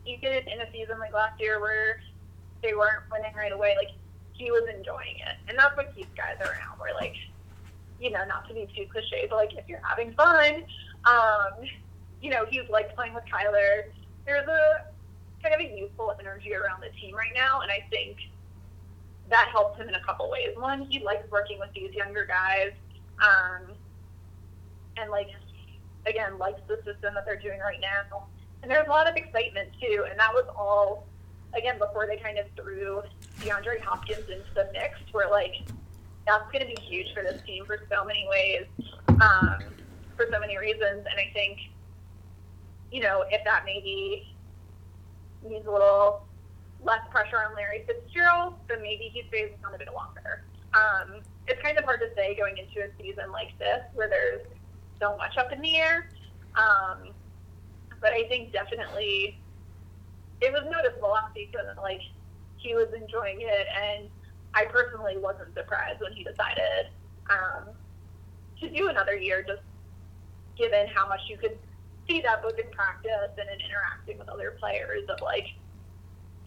even 0.06 0.32
in 0.32 0.62
a 0.62 0.72
season 0.72 1.00
like 1.00 1.14
last 1.14 1.40
year 1.40 1.60
where 1.60 2.02
they 2.62 2.74
weren't 2.74 3.04
winning 3.12 3.34
right 3.36 3.52
away, 3.52 3.76
like, 3.78 3.92
he 4.34 4.52
was 4.52 4.64
enjoying 4.76 5.18
it. 5.20 5.38
And 5.48 5.58
that's 5.58 5.76
what 5.78 5.96
keeps 5.96 6.10
guys 6.16 6.36
around. 6.42 6.78
Where, 6.78 6.94
like, 6.94 7.16
you 8.00 8.12
know, 8.12 8.26
not 8.26 8.48
to 8.50 8.54
be 8.54 8.68
too 8.76 8.86
cliche, 8.92 9.28
but, 9.30 9.38
like, 9.38 9.54
if 9.54 9.68
you're 9.68 9.82
having 9.84 10.14
fun, 10.14 10.66
um, 11.06 11.64
you 12.22 12.30
know, 12.30 12.46
he's 12.50 12.68
like 12.70 12.96
playing 12.96 13.14
with 13.14 13.24
Kyler. 13.26 13.84
There's 14.26 14.48
a 14.48 14.86
kind 15.44 15.54
of 15.54 15.62
a 15.62 15.78
youthful 15.78 16.16
energy 16.20 16.56
around 16.56 16.82
the 16.82 16.90
team 17.00 17.16
right 17.16 17.34
now, 17.36 17.62
and 17.62 17.72
I 17.72 17.86
think 17.92 18.18
that 19.30 19.50
helps 19.52 19.80
him 19.80 19.90
in 19.90 19.96
a 19.96 20.04
couple 20.04 20.30
ways. 20.30 20.56
One, 20.56 20.86
he 20.90 21.04
likes 21.04 21.30
working 21.32 21.60
with 21.60 21.70
these 21.74 21.94
younger 21.94 22.26
guys, 22.26 22.74
um, 23.20 23.74
and 24.98 25.10
like 25.10 25.28
again 26.06 26.38
likes 26.38 26.62
the 26.68 26.78
system 26.78 27.14
that 27.16 27.26
they're 27.26 27.40
doing 27.40 27.60
right 27.60 27.80
now. 27.82 28.28
And 28.62 28.72
there's 28.72 28.88
a 28.88 28.90
lot 28.90 29.10
of 29.10 29.16
excitement 29.16 29.70
too, 29.82 30.06
and 30.10 30.20
that 30.20 30.34
was 30.34 30.46
all 30.56 31.08
again 31.56 31.80
before 31.80 32.06
they 32.08 32.18
kind 32.18 32.38
of 32.38 32.46
threw 32.56 33.02
DeAndre 33.40 33.82
Hopkins 33.82 34.30
into 34.30 34.54
the 34.54 34.70
mix. 34.74 35.00
Where 35.12 35.30
like 35.30 35.68
that's 36.28 36.52
going 36.52 36.68
to 36.68 36.76
be 36.76 36.82
huge 36.82 37.14
for 37.14 37.24
this 37.24 37.42
team 37.46 37.66
for 37.66 37.80
so 37.90 38.04
many 38.04 38.28
ways, 38.30 38.66
um, 39.22 39.60
for 40.16 40.28
so 40.32 40.40
many 40.40 40.58
reasons, 40.58 41.06
and 41.10 41.20
I 41.20 41.32
think 41.34 41.60
you 42.92 43.02
know 43.02 43.26
if 43.30 43.44
that 43.44 43.64
maybe 43.66 44.36
needs 45.48 45.66
a 45.66 45.72
little 45.72 46.26
less 46.86 47.02
pressure 47.10 47.38
on 47.38 47.56
Larry 47.56 47.84
Fitzgerald, 47.88 48.54
then 48.70 48.82
maybe 48.82 49.10
he 49.12 49.24
stays 49.28 49.50
on 49.66 49.74
a 49.74 49.78
bit 49.78 49.90
longer. 49.94 50.44
Um, 50.74 51.22
it's 51.48 51.62
kind 51.62 51.78
of 51.78 51.84
hard 51.84 52.00
to 52.02 52.10
say 52.16 52.36
going 52.36 52.58
into 52.58 52.86
a 52.86 52.90
season 53.02 53.32
like 53.32 53.58
this 53.60 53.82
where 53.94 54.08
there's 54.08 54.46
so 55.02 55.18
much 55.18 55.38
up 55.38 55.52
in 55.52 55.62
the 55.62 55.76
air. 55.78 56.10
Um, 56.56 57.10
but 58.00 58.14
I 58.14 58.28
think 58.28 58.54
definitely 58.54 59.40
it 60.42 60.52
was 60.52 60.64
noticeable 60.72 61.10
last 61.10 61.34
season 61.34 61.62
like 61.82 62.02
he 62.58 62.76
was 62.76 62.88
enjoying 62.96 63.42
it, 63.42 63.68
and 63.74 64.10
I 64.54 64.66
personally 64.66 65.18
wasn't 65.18 65.54
surprised 65.54 66.02
when 66.02 66.14
he 66.14 66.24
decided 66.24 66.90
um, 67.30 67.74
to 68.62 68.70
do 68.70 68.90
another 68.90 69.16
year, 69.16 69.44
just 69.44 69.62
given 70.58 70.88
how 70.88 71.08
much 71.08 71.22
you 71.30 71.38
could 71.38 71.58
see 72.08 72.22
that 72.22 72.42
both 72.42 72.58
in 72.58 72.70
practice 72.72 73.34
and 73.38 73.50
in 73.50 73.60
interacting 73.66 74.20
with 74.20 74.30
other 74.30 74.56
players 74.60 75.10
of 75.10 75.22
like 75.22 75.48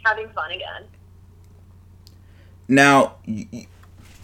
having 0.04 0.28
fun 0.30 0.50
again. 0.50 0.84
Now, 2.68 3.16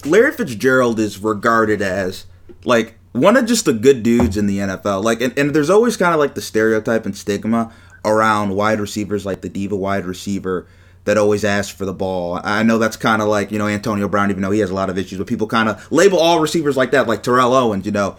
Larry 0.04 0.32
Fitzgerald 0.32 1.00
is 1.00 1.18
regarded 1.18 1.80
as 1.80 2.26
like 2.64 2.98
one 3.12 3.36
of 3.36 3.46
just 3.46 3.64
the 3.64 3.72
good 3.72 4.02
dudes 4.02 4.36
in 4.36 4.46
the 4.46 4.58
NFL. 4.58 5.02
Like, 5.02 5.20
and, 5.20 5.36
and 5.38 5.54
there's 5.54 5.70
always 5.70 5.96
kind 5.96 6.12
of 6.12 6.20
like 6.20 6.34
the 6.34 6.42
stereotype 6.42 7.06
and 7.06 7.16
stigma 7.16 7.72
around 8.04 8.54
wide 8.54 8.80
receivers, 8.80 9.24
like 9.24 9.40
the 9.40 9.48
diva 9.48 9.76
wide 9.76 10.04
receiver 10.04 10.66
that 11.04 11.18
always 11.18 11.44
asks 11.44 11.72
for 11.72 11.84
the 11.84 11.92
ball. 11.92 12.40
I 12.42 12.62
know 12.62 12.78
that's 12.78 12.96
kind 12.96 13.22
of 13.22 13.28
like 13.28 13.50
you 13.50 13.58
know 13.58 13.68
Antonio 13.68 14.08
Brown, 14.08 14.30
even 14.30 14.42
though 14.42 14.50
he 14.50 14.60
has 14.60 14.70
a 14.70 14.74
lot 14.74 14.90
of 14.90 14.98
issues, 14.98 15.18
but 15.18 15.26
people 15.26 15.46
kind 15.46 15.68
of 15.68 15.90
label 15.92 16.18
all 16.18 16.40
receivers 16.40 16.76
like 16.76 16.90
that, 16.90 17.06
like 17.06 17.22
Terrell 17.22 17.54
Owens, 17.54 17.86
you 17.86 17.92
know. 17.92 18.16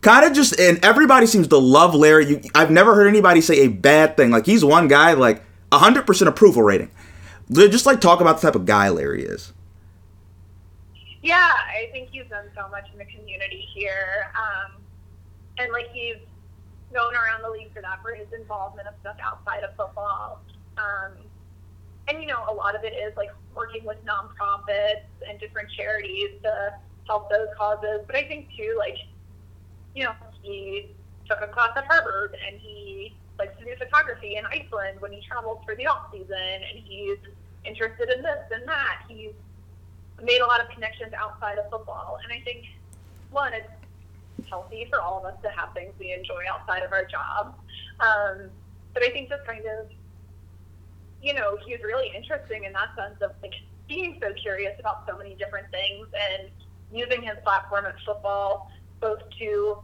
Kind 0.00 0.24
of 0.24 0.32
just, 0.32 0.60
and 0.60 0.78
everybody 0.84 1.26
seems 1.26 1.48
to 1.48 1.58
love 1.58 1.92
Larry. 1.92 2.26
You, 2.26 2.40
I've 2.54 2.70
never 2.70 2.94
heard 2.94 3.08
anybody 3.08 3.40
say 3.40 3.64
a 3.64 3.68
bad 3.68 4.16
thing. 4.16 4.30
Like 4.30 4.46
he's 4.46 4.64
one 4.64 4.86
guy, 4.86 5.14
like 5.14 5.42
100% 5.70 6.26
approval 6.26 6.62
rating. 6.62 6.90
Just 7.50 7.86
like 7.86 8.00
talk 8.00 8.20
about 8.20 8.40
the 8.40 8.46
type 8.46 8.54
of 8.54 8.66
guy 8.66 8.88
Larry 8.88 9.24
is. 9.24 9.52
Yeah, 11.22 11.36
I 11.36 11.90
think 11.92 12.10
he's 12.10 12.26
done 12.28 12.46
so 12.54 12.68
much 12.68 12.84
in 12.92 12.98
the 12.98 13.04
community 13.04 13.66
here. 13.74 14.32
Um, 14.36 14.80
and 15.58 15.72
like 15.72 15.90
he's 15.92 16.16
known 16.92 17.14
around 17.14 17.42
the 17.42 17.50
league 17.50 17.72
for 17.72 17.82
that, 17.82 18.00
for 18.02 18.14
his 18.14 18.26
involvement 18.32 18.88
of 18.88 18.94
stuff 19.00 19.16
outside 19.22 19.64
of 19.64 19.74
football. 19.76 20.40
Um, 20.76 21.12
and 22.06 22.20
you 22.20 22.26
know, 22.26 22.44
a 22.48 22.52
lot 22.52 22.74
of 22.74 22.84
it 22.84 22.94
is 22.94 23.16
like 23.16 23.30
working 23.54 23.84
with 23.84 23.98
nonprofits 24.04 25.04
and 25.28 25.38
different 25.40 25.70
charities 25.70 26.30
to 26.42 26.74
help 27.06 27.30
those 27.30 27.48
causes. 27.56 28.00
But 28.06 28.16
I 28.16 28.24
think 28.24 28.48
too, 28.56 28.76
like, 28.78 28.96
you 29.94 30.04
know, 30.04 30.12
he 30.42 30.94
took 31.28 31.40
a 31.42 31.48
class 31.48 31.70
at 31.76 31.84
Harvard 31.86 32.36
and 32.46 32.58
he 32.60 33.14
likes 33.38 33.58
to 33.58 33.64
do 33.64 33.74
photography 33.76 34.36
in 34.36 34.44
Iceland 34.46 35.00
when 35.00 35.12
he 35.12 35.20
travels 35.22 35.62
for 35.64 35.74
the 35.74 35.86
off 35.86 36.10
season 36.12 36.36
and 36.36 36.84
he's 36.84 37.18
interested 37.64 38.10
in 38.10 38.22
this 38.22 38.38
and 38.52 38.66
that. 38.68 39.02
He's 39.08 39.32
made 40.22 40.40
a 40.40 40.46
lot 40.46 40.60
of 40.60 40.68
connections 40.70 41.12
outside 41.12 41.58
of 41.58 41.70
football. 41.70 42.18
And 42.22 42.32
I 42.32 42.42
think 42.44 42.66
one, 43.30 43.52
it's 43.52 43.68
healthy 44.48 44.86
for 44.90 45.00
all 45.00 45.18
of 45.18 45.24
us 45.24 45.40
to 45.42 45.50
have 45.50 45.72
things 45.74 45.92
we 45.98 46.12
enjoy 46.12 46.44
outside 46.50 46.82
of 46.82 46.92
our 46.92 47.04
job. 47.04 47.54
Um, 48.00 48.50
but 48.94 49.02
I 49.02 49.10
think 49.10 49.28
just 49.28 49.44
kind 49.46 49.64
of, 49.66 49.86
you 51.22 51.34
know, 51.34 51.58
he's 51.66 51.82
really 51.82 52.10
interesting 52.14 52.64
in 52.64 52.72
that 52.72 52.88
sense 52.96 53.20
of 53.20 53.32
like 53.42 53.54
being 53.88 54.18
so 54.20 54.32
curious 54.34 54.78
about 54.78 55.04
so 55.08 55.16
many 55.16 55.34
different 55.34 55.70
things 55.70 56.06
and 56.32 56.50
using 56.92 57.22
his 57.22 57.36
platform 57.42 57.86
at 57.86 57.94
football 58.04 58.70
both 59.00 59.20
to, 59.38 59.78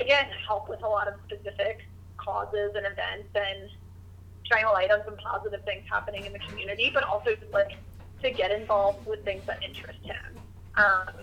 again, 0.00 0.26
help 0.46 0.68
with 0.68 0.82
a 0.82 0.88
lot 0.88 1.08
of 1.08 1.14
specific 1.26 1.86
causes 2.26 2.72
and 2.74 2.84
events 2.84 3.28
and 3.34 3.70
shine 4.42 4.64
a 4.64 4.72
light 4.72 4.90
on 4.90 5.00
some 5.04 5.16
positive 5.16 5.64
things 5.64 5.84
happening 5.88 6.24
in 6.26 6.32
the 6.32 6.38
community, 6.40 6.90
but 6.92 7.04
also 7.04 7.30
like 7.52 7.76
to 8.22 8.30
get 8.30 8.50
involved 8.50 9.06
with 9.06 9.24
things 9.24 9.42
that 9.46 9.62
interest 9.62 9.98
him. 10.02 10.16
Um, 10.74 11.14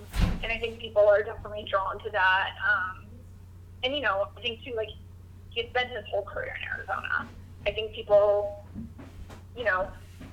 and 0.41 0.51
I 0.51 0.57
think 0.57 0.79
people 0.79 1.07
are 1.07 1.21
definitely 1.21 1.67
drawn 1.69 1.99
to 1.99 2.09
that. 2.11 2.51
Um, 2.67 3.05
and 3.83 3.93
you 3.93 4.01
know, 4.01 4.27
I 4.37 4.41
think 4.41 4.63
too, 4.63 4.73
like 4.75 4.89
he's 5.49 5.69
spent 5.69 5.89
his 5.89 6.05
whole 6.09 6.23
career 6.23 6.55
in 6.59 6.67
Arizona. 6.67 7.27
I 7.65 7.71
think 7.71 7.93
people, 7.93 8.65
you 9.55 9.63
know, 9.63 9.87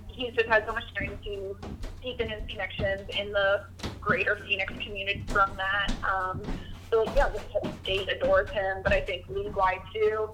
he's 0.09 0.33
just 0.35 0.49
had 0.49 0.67
so 0.67 0.73
much 0.73 0.93
time 0.95 1.19
to 1.25 1.57
deepen 2.03 2.29
his 2.29 2.43
connections 2.49 3.03
in 3.17 3.33
the 3.33 3.65
greater 4.01 4.37
Phoenix 4.37 4.73
community 4.73 5.25
from 5.29 5.51
that. 5.57 5.93
Um, 6.03 6.43
so 6.91 7.05
like, 7.05 7.17
yeah, 7.17 7.29
this 7.29 7.43
whole 7.51 7.71
state 7.83 8.09
adores 8.09 8.51
him, 8.51 8.79
but 8.83 8.93
I 8.93 9.01
think 9.01 9.29
league 9.29 9.55
wide 9.55 9.83
too, 9.93 10.31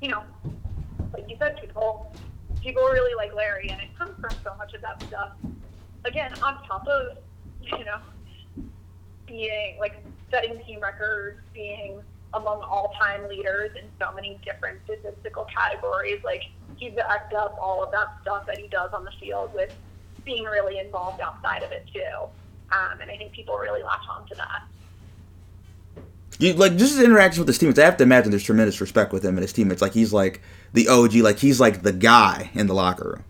you 0.00 0.08
know, 0.08 0.22
like 1.12 1.28
you 1.28 1.36
said, 1.38 1.60
people 1.60 2.14
people 2.62 2.82
really 2.82 3.14
like 3.16 3.34
Larry, 3.34 3.68
and 3.70 3.80
it 3.80 3.96
comes 3.98 4.12
from 4.20 4.30
so 4.44 4.54
much 4.56 4.74
of 4.74 4.82
that 4.82 5.02
stuff. 5.04 5.32
Again, 6.04 6.32
on 6.42 6.62
top 6.64 6.86
of 6.86 7.18
you 7.62 7.84
know 7.84 7.98
being 9.26 9.76
like 9.78 10.04
setting 10.30 10.62
team 10.64 10.80
records, 10.80 11.40
being 11.52 12.00
among 12.34 12.62
all-time 12.62 13.28
leaders 13.28 13.72
in 13.76 13.88
so 13.98 14.12
many 14.14 14.38
different 14.44 14.78
statistical 14.84 15.46
categories, 15.52 16.20
like 16.24 16.42
he 16.76 16.90
backed 16.90 17.34
up 17.34 17.56
all 17.60 17.82
of 17.82 17.90
that 17.90 18.06
stuff 18.22 18.46
that 18.46 18.58
he 18.58 18.68
does 18.68 18.90
on 18.92 19.04
the 19.04 19.10
field 19.20 19.52
with 19.54 19.74
being 20.24 20.44
really 20.44 20.78
involved 20.78 21.20
outside 21.20 21.62
of 21.62 21.72
it 21.72 21.88
too. 21.92 22.28
Um, 22.72 23.00
and 23.00 23.10
I 23.10 23.16
think 23.16 23.32
people 23.32 23.56
really 23.56 23.82
latch 23.82 24.06
on 24.08 24.28
to 24.28 24.34
that. 24.36 24.62
You 26.40 26.54
like 26.54 26.76
just 26.76 26.96
his 26.96 27.04
interaction 27.04 27.42
with 27.42 27.48
his 27.48 27.58
teammates. 27.58 27.78
I 27.78 27.84
have 27.84 27.98
to 27.98 28.02
imagine 28.02 28.30
there's 28.30 28.42
tremendous 28.42 28.80
respect 28.80 29.12
with 29.12 29.22
him 29.22 29.36
and 29.36 29.42
his 29.42 29.52
teammates. 29.52 29.82
Like 29.82 29.92
he's 29.92 30.10
like 30.10 30.40
the 30.72 30.88
OG, 30.88 31.16
like 31.16 31.38
he's 31.38 31.60
like 31.60 31.82
the 31.82 31.92
guy 31.92 32.50
in 32.54 32.66
the 32.66 32.72
locker 32.72 33.10
room. 33.10 33.24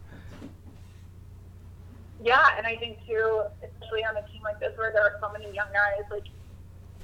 Yeah, 2.23 2.57
and 2.57 2.67
I 2.67 2.77
think 2.77 2.99
too, 3.09 3.43
especially 3.65 4.05
on 4.05 4.17
a 4.17 4.23
team 4.31 4.43
like 4.45 4.61
this 4.61 4.79
where 4.79 4.93
there 4.93 5.03
are 5.03 5.19
so 5.21 5.33
many 5.33 5.53
young 5.53 5.67
guys, 5.73 6.05
like 6.09 6.27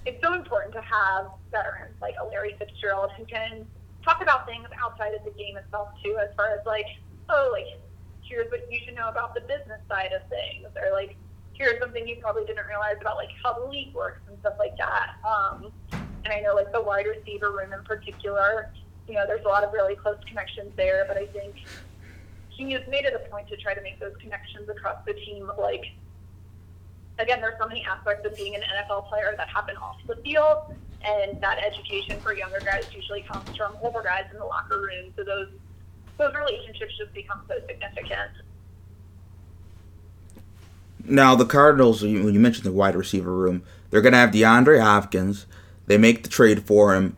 it's 0.05 0.23
so 0.23 0.35
important 0.35 0.73
to 0.75 0.81
have 0.81 1.27
veterans 1.51 1.97
like 2.01 2.15
a 2.21 2.25
Larry 2.25 2.55
Fitzgerald 2.57 3.11
who 3.19 3.25
can 3.25 3.67
talk 4.05 4.23
about 4.23 4.47
things 4.47 4.69
outside 4.81 5.13
of 5.13 5.25
the 5.25 5.33
game 5.33 5.57
itself 5.57 5.89
too, 6.05 6.17
as 6.23 6.33
far 6.37 6.55
as 6.55 6.65
like, 6.65 6.87
oh, 7.31 7.49
like 7.51 7.81
here's 8.23 8.49
what 8.53 8.61
you 8.71 8.79
should 8.85 8.95
know 8.95 9.09
about 9.09 9.35
the 9.35 9.41
business 9.41 9.81
side 9.89 10.13
of 10.13 10.23
things, 10.29 10.69
or 10.77 10.93
like 10.93 11.17
here's 11.57 11.79
something 11.81 12.07
you 12.07 12.17
probably 12.21 12.45
didn't 12.45 12.67
realize 12.67 12.97
about 13.01 13.17
like 13.17 13.31
how 13.43 13.59
the 13.59 13.67
league 13.67 13.95
works 13.95 14.21
and 14.29 14.39
stuff 14.41 14.55
like 14.59 14.77
that. 14.77 15.17
Um, 15.27 15.73
and 16.25 16.33
I 16.33 16.41
know 16.41 16.55
like 16.55 16.73
the 16.73 16.83
wide 16.83 17.07
receiver 17.07 17.53
room 17.53 17.73
in 17.73 17.83
particular, 17.85 18.71
you 19.09 19.15
know, 19.15 19.25
there's 19.27 19.45
a 19.45 19.49
lot 19.49 19.65
of 19.65 19.73
really 19.73 19.95
close 19.97 20.19
connections 20.27 20.73
there, 20.77 21.05
but 21.07 21.17
I 21.17 21.27
think 21.27 21.55
he 22.49 22.73
has 22.73 22.83
made 22.89 23.05
it 23.05 23.15
a 23.15 23.31
point 23.31 23.49
to 23.49 23.57
try 23.57 23.75
to 23.75 23.83
make 23.83 24.01
those 24.01 24.15
connections 24.21 24.69
across 24.69 24.97
the 25.07 25.15
team. 25.15 25.51
Like, 25.59 25.85
again, 27.19 27.41
there's 27.41 27.59
so 27.61 27.69
many 27.69 27.85
aspects 27.85 28.27
of 28.27 28.37
being 28.37 28.55
an 28.55 28.63
NFL 28.63 29.09
player 29.09 29.35
that 29.37 29.49
happen 29.49 29.77
off 29.77 29.97
the 30.07 30.17
field, 30.17 30.75
and 31.05 31.41
that 31.41 31.59
education 31.59 32.19
for 32.21 32.35
younger 32.35 32.61
guys 32.61 32.87
usually 32.95 33.23
comes 33.23 33.57
from 33.57 33.77
older 33.83 34.03
guys 34.03 34.25
in 34.33 34.39
the 34.39 34.45
locker 34.45 34.81
room. 34.81 35.13
So 35.17 35.25
those 35.25 35.49
those 36.19 36.35
relationships 36.35 36.95
just 36.99 37.13
become 37.13 37.43
so 37.47 37.55
significant. 37.69 38.33
Now 41.09 41.35
the 41.35 41.45
Cardinals, 41.45 42.03
when 42.03 42.35
you 42.35 42.41
mentioned 42.41 42.65
the 42.65 42.73
wide 42.73 42.97
receiver 42.97 43.33
room, 43.33 43.63
they're 43.91 44.01
going 44.01 44.13
to 44.13 44.19
have 44.19 44.31
DeAndre 44.31 44.81
Hopkins. 44.81 45.47
They 45.87 45.99
make 45.99 46.23
the 46.23 46.29
trade 46.29 46.65
for 46.65 46.95
him. 46.95 47.17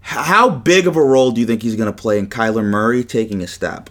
How 0.00 0.48
big 0.48 0.86
of 0.86 0.96
a 0.96 1.02
role 1.02 1.32
do 1.32 1.40
you 1.40 1.46
think 1.46 1.62
he's 1.62 1.76
going 1.76 1.92
to 1.92 2.02
play 2.02 2.18
in 2.18 2.28
Kyler 2.28 2.64
Murray 2.64 3.04
taking 3.04 3.42
a 3.42 3.46
step? 3.46 3.90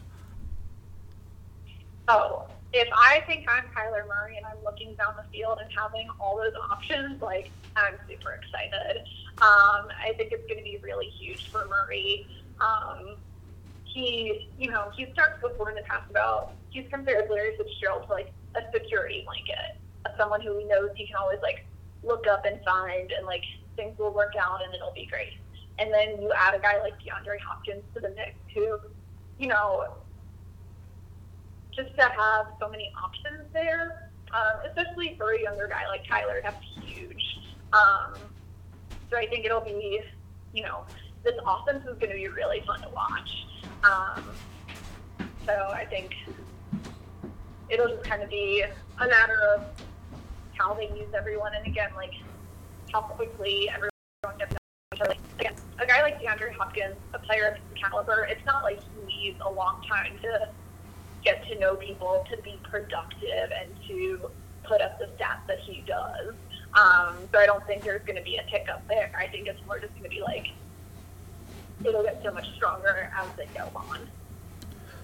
Oh, 2.07 2.47
if 2.74 2.88
I 2.93 3.22
think 3.28 3.47
I'm 3.49 3.65
Kyler 3.76 4.07
Murray 4.07 4.38
and 4.38 4.45
I'm 4.45 4.57
looking 4.63 4.95
down 4.95 5.15
the 5.18 5.24
field 5.32 5.59
and 5.61 5.70
having 5.78 6.07
all 6.20 6.38
those 6.38 6.53
options, 6.72 7.22
like 7.22 7.51
I'm 7.76 7.95
super 8.07 8.32
excited. 8.32 9.03
Um, 9.39 9.89
I 10.01 10.13
think 10.18 10.32
it's 10.32 10.47
going 10.47 10.57
to 10.57 10.63
be 10.63 10.80
really 10.82 11.09
huge 11.09 11.49
for 11.49 11.68
Murray. 11.68 12.28
Um, 12.59 13.15
he, 13.84 14.49
you 14.57 14.70
know, 14.70 14.91
he 14.95 15.07
starts 15.13 15.41
before 15.41 15.70
in 15.70 15.76
the 15.76 15.84
past 15.84 16.09
about 16.09 16.53
he's 16.78 16.89
compared 16.91 17.30
Larry 17.30 17.57
Fitzgerald 17.57 18.03
to 18.07 18.13
like 18.13 18.32
a 18.55 18.61
security 18.71 19.25
blanket, 19.25 19.82
someone 20.17 20.41
who 20.41 20.57
he 20.57 20.65
knows 20.65 20.89
he 20.95 21.07
can 21.07 21.15
always 21.15 21.39
like 21.41 21.65
look 22.03 22.28
up 22.28 22.45
and 22.45 22.59
find, 22.63 23.11
and 23.11 23.25
like 23.25 23.43
things 23.75 23.97
will 23.97 24.13
work 24.13 24.34
out 24.39 24.63
and 24.63 24.73
it'll 24.73 24.93
be 24.93 25.05
great. 25.05 25.34
And 25.80 25.93
then 25.93 26.21
you 26.21 26.32
add 26.36 26.55
a 26.55 26.59
guy 26.59 26.80
like 26.82 26.93
DeAndre 26.93 27.39
Hopkins 27.45 27.84
to 27.93 27.99
the 27.99 28.09
mix, 28.09 28.32
who, 28.53 28.80
you 29.38 29.47
know, 29.47 29.93
just 31.75 31.95
to 31.95 32.03
have 32.03 32.47
so 32.59 32.67
many 32.69 32.91
options 33.03 33.45
there, 33.53 34.09
um, 34.34 34.65
especially 34.67 35.15
for 35.17 35.34
a 35.34 35.41
younger 35.41 35.67
guy 35.67 35.88
like 35.88 36.03
Kyler, 36.05 36.41
that's 36.41 36.63
huge. 36.82 37.39
Um, 37.73 38.13
so 39.09 39.17
I 39.17 39.28
think 39.28 39.45
it'll 39.45 39.61
be, 39.61 40.01
you 40.53 40.63
know, 40.63 40.84
this 41.23 41.36
offense 41.45 41.84
is 41.86 41.97
going 41.99 42.09
to 42.09 42.15
be 42.15 42.28
really 42.28 42.63
fun 42.65 42.82
to 42.82 42.89
watch. 42.89 43.45
Um, 43.84 44.23
so 45.45 45.71
I 45.73 45.86
think 45.86 46.15
it'll 47.70 47.88
just 47.88 48.03
kind 48.03 48.24
of 48.24 48.30
be 48.30 48.63
a 48.99 49.07
matter 49.07 49.38
of 49.55 49.65
how 50.57 50.74
they 50.74 50.89
use 50.89 51.13
everyone, 51.15 51.53
and 51.55 51.65
again, 51.68 51.89
like 51.95 52.13
how 52.91 53.01
quickly 53.01 53.70
everyone 53.70 54.38
gets 54.38 54.55
each 54.93 55.01
other. 55.01 55.15
Again, 55.39 55.53
a 55.80 55.86
guy 55.86 56.01
like 56.01 56.22
DeAndre 56.22 56.53
Hopkins, 56.53 56.95
a 57.13 57.20
player 57.20 57.47
of 57.47 57.53
his 57.55 57.82
caliber, 57.82 58.28
it's 58.30 58.45
not 58.45 58.63
like 58.63 58.80
he 58.80 59.05
needs 59.05 59.39
a 59.45 59.51
long 59.51 59.84
time 59.88 60.18
to 60.22 60.49
get 61.24 61.47
to 61.47 61.59
know 61.59 61.76
people, 61.76 62.26
to 62.30 62.41
be 62.41 62.59
productive, 62.63 63.51
and 63.59 63.70
to 63.88 64.32
put 64.63 64.82
up 64.82 64.99
the 64.99 65.05
stats 65.18 65.45
that 65.47 65.59
he 65.59 65.84
does. 65.86 66.34
Um, 66.74 67.18
so 67.32 67.39
I 67.39 67.45
don't 67.45 67.65
think 67.65 67.84
there's 67.84 68.03
going 68.03 68.18
to 68.18 68.24
be 68.24 68.38
a 68.38 68.43
tick 68.49 68.68
up 68.70 68.88
there. 68.88 69.11
I 69.18 69.28
think 69.28 69.47
it's 69.47 69.63
more 69.65 69.80
just 69.80 69.93
going 69.93 70.03
to 70.03 70.09
be 70.09 70.22
like 70.22 70.47
it'll 71.86 72.03
get 72.03 72.22
so 72.24 72.32
much 72.32 72.47
stronger 72.55 73.11
as 73.15 73.28
they 73.38 73.47
go 73.55 73.70
on. 73.76 73.99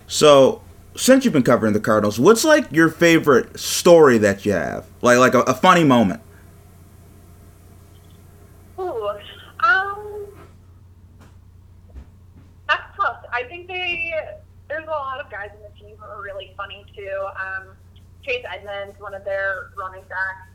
So, 0.07 0.61
since 0.95 1.25
you've 1.25 1.33
been 1.33 1.43
covering 1.43 1.73
the 1.73 1.79
Cardinals, 1.79 2.19
what's 2.19 2.43
like 2.43 2.71
your 2.71 2.89
favorite 2.89 3.59
story 3.59 4.17
that 4.19 4.45
you 4.45 4.51
have? 4.53 4.85
Like 5.01 5.17
like 5.17 5.33
a, 5.33 5.41
a 5.41 5.53
funny 5.53 5.83
moment. 5.83 6.21
Um, 8.77 10.27
that's 12.67 12.95
tough. 12.95 13.23
I 13.31 13.43
think 13.43 13.67
they 13.67 14.13
there's 14.67 14.85
a 14.85 14.91
lot 14.91 15.19
of 15.19 15.29
guys 15.31 15.49
in 15.55 15.61
the 15.61 15.79
team 15.79 15.95
who 15.97 16.05
are 16.05 16.21
really 16.21 16.53
funny 16.57 16.85
too. 16.95 17.27
Um, 17.39 17.69
Chase 18.23 18.45
Edmonds, 18.51 18.99
one 18.99 19.13
of 19.13 19.23
their 19.25 19.71
running 19.77 20.03
backs, 20.03 20.49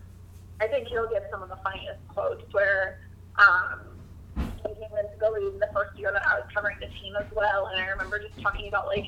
I 0.60 0.66
think 0.66 0.88
he'll 0.88 1.08
get 1.08 1.28
some 1.30 1.42
of 1.42 1.48
the 1.48 1.56
funniest 1.56 2.00
quotes. 2.08 2.42
Where 2.52 3.00
um, 3.36 3.80
he 4.36 4.74
came 4.74 4.82
into 4.98 5.18
the 5.20 5.30
league 5.30 5.60
the 5.60 5.70
first 5.72 5.98
year 5.98 6.10
that 6.12 6.26
I 6.26 6.40
was 6.40 6.48
covering 6.52 6.78
the 6.80 6.88
team 7.00 7.14
as 7.16 7.26
well, 7.34 7.66
and 7.66 7.80
I 7.80 7.86
remember 7.88 8.18
just 8.18 8.40
talking 8.42 8.68
about 8.68 8.86
like, 8.86 9.06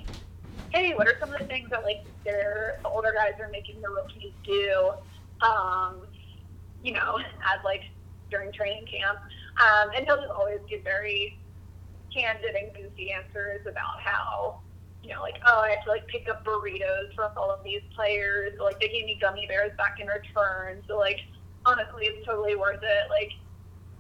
hey, 0.71 0.95
what 0.95 1.07
are 1.07 1.17
some 1.21 1.33
of 1.33 1.39
the 1.39 1.47
things 1.47 1.71
that 1.71 1.85
like 1.85 2.05
their 2.25 2.79
the 2.83 2.89
older 2.89 3.13
guys 3.15 3.33
are 3.41 3.49
making 3.51 3.81
the 3.81 3.89
rookies 3.89 4.33
do? 4.45 4.93
Um, 5.43 6.07
you 6.83 6.93
know, 6.93 7.19
as 7.19 7.65
like 7.65 7.83
during 8.31 8.53
training 8.53 8.87
camp. 8.87 9.19
Um, 9.61 9.91
and 9.95 10.07
he'll 10.07 10.17
just 10.17 10.31
always 10.31 10.61
give 10.69 10.83
very 10.85 11.39
candid 12.15 12.55
and 12.55 12.73
goofy 12.75 13.13
answers 13.13 13.61
about 13.67 14.01
how, 14.03 14.61
you 15.03 15.13
know, 15.13 15.21
like, 15.21 15.41
oh, 15.47 15.61
I 15.61 15.71
have 15.71 15.85
to 15.85 15.91
like 15.91 16.07
pick 16.09 16.29
up 16.29 16.45
burritos 16.45 17.15
from 17.15 17.31
all 17.37 17.51
of 17.51 17.63
these 17.65 17.83
players. 17.95 18.55
Or, 18.59 18.65
like 18.65 18.81
they 18.81 18.89
gave 18.89 19.05
me 19.05 19.19
gummy 19.21 19.47
bears 19.47 19.73
back 19.77 19.99
in 20.01 20.07
return. 20.07 20.83
So 20.89 20.99
like, 20.99 21.21
honestly, 21.67 22.05
it's 22.07 22.25
totally 22.25 22.57
worth 22.57 22.83
it. 22.83 23.11
Like, 23.11 23.33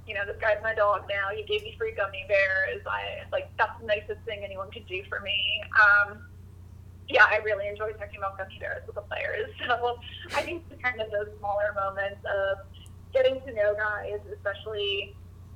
you 0.06 0.14
know, 0.14 0.24
this 0.26 0.36
guy's 0.40 0.62
my 0.62 0.74
dog 0.74 1.02
now. 1.08 1.34
He 1.34 1.44
gave 1.44 1.62
me 1.62 1.74
free 1.76 1.94
gummy 1.94 2.24
bears. 2.26 2.82
I 2.86 3.28
like 3.30 3.50
that's 3.58 3.78
the 3.80 3.86
nicest 3.86 4.24
thing 4.24 4.40
anyone 4.44 4.70
could 4.70 4.86
do 4.86 5.02
for 5.08 5.20
me. 5.20 5.62
Um, 5.76 6.22
yeah, 7.10 7.26
I 7.28 7.38
really 7.44 7.68
enjoy 7.68 7.90
talking 7.92 8.18
about 8.18 8.38
gummy 8.38 8.56
bears 8.60 8.82
with 8.86 8.94
the 8.94 9.02
players. 9.02 9.50
So 9.66 9.98
I 10.36 10.42
think 10.42 10.64
it's 10.70 10.82
kind 10.82 11.00
of 11.00 11.10
those 11.10 11.28
smaller 11.38 11.74
moments 11.74 12.22
of 12.26 12.58
getting 13.12 13.40
to 13.42 13.52
know 13.52 13.74
guys, 13.74 14.18
especially 14.34 15.14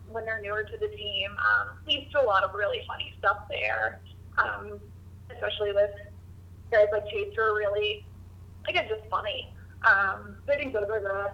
when 0.09 0.25
they're 0.25 0.41
newer 0.41 0.63
to 0.63 0.77
the 0.79 0.89
team, 0.89 1.31
um, 1.39 1.77
leads 1.87 2.11
to 2.13 2.21
a 2.21 2.27
lot 2.27 2.45
of 2.45 2.55
really 2.55 2.83
funny 2.87 3.13
stuff 3.19 3.39
there. 3.51 4.01
Um, 4.39 4.81
especially 5.31 5.73
with 5.73 5.91
guys 6.71 6.87
like 6.93 7.09
Chase 7.11 7.33
who 7.37 7.43
are 7.43 7.55
really, 7.55 8.05
again, 8.69 8.87
just 8.89 9.09
funny. 9.11 9.53
Um, 9.87 10.37
so 10.47 10.53
I 10.53 10.57
think 10.57 10.73
those 10.73 10.89
are 10.91 11.01
the 11.01 11.33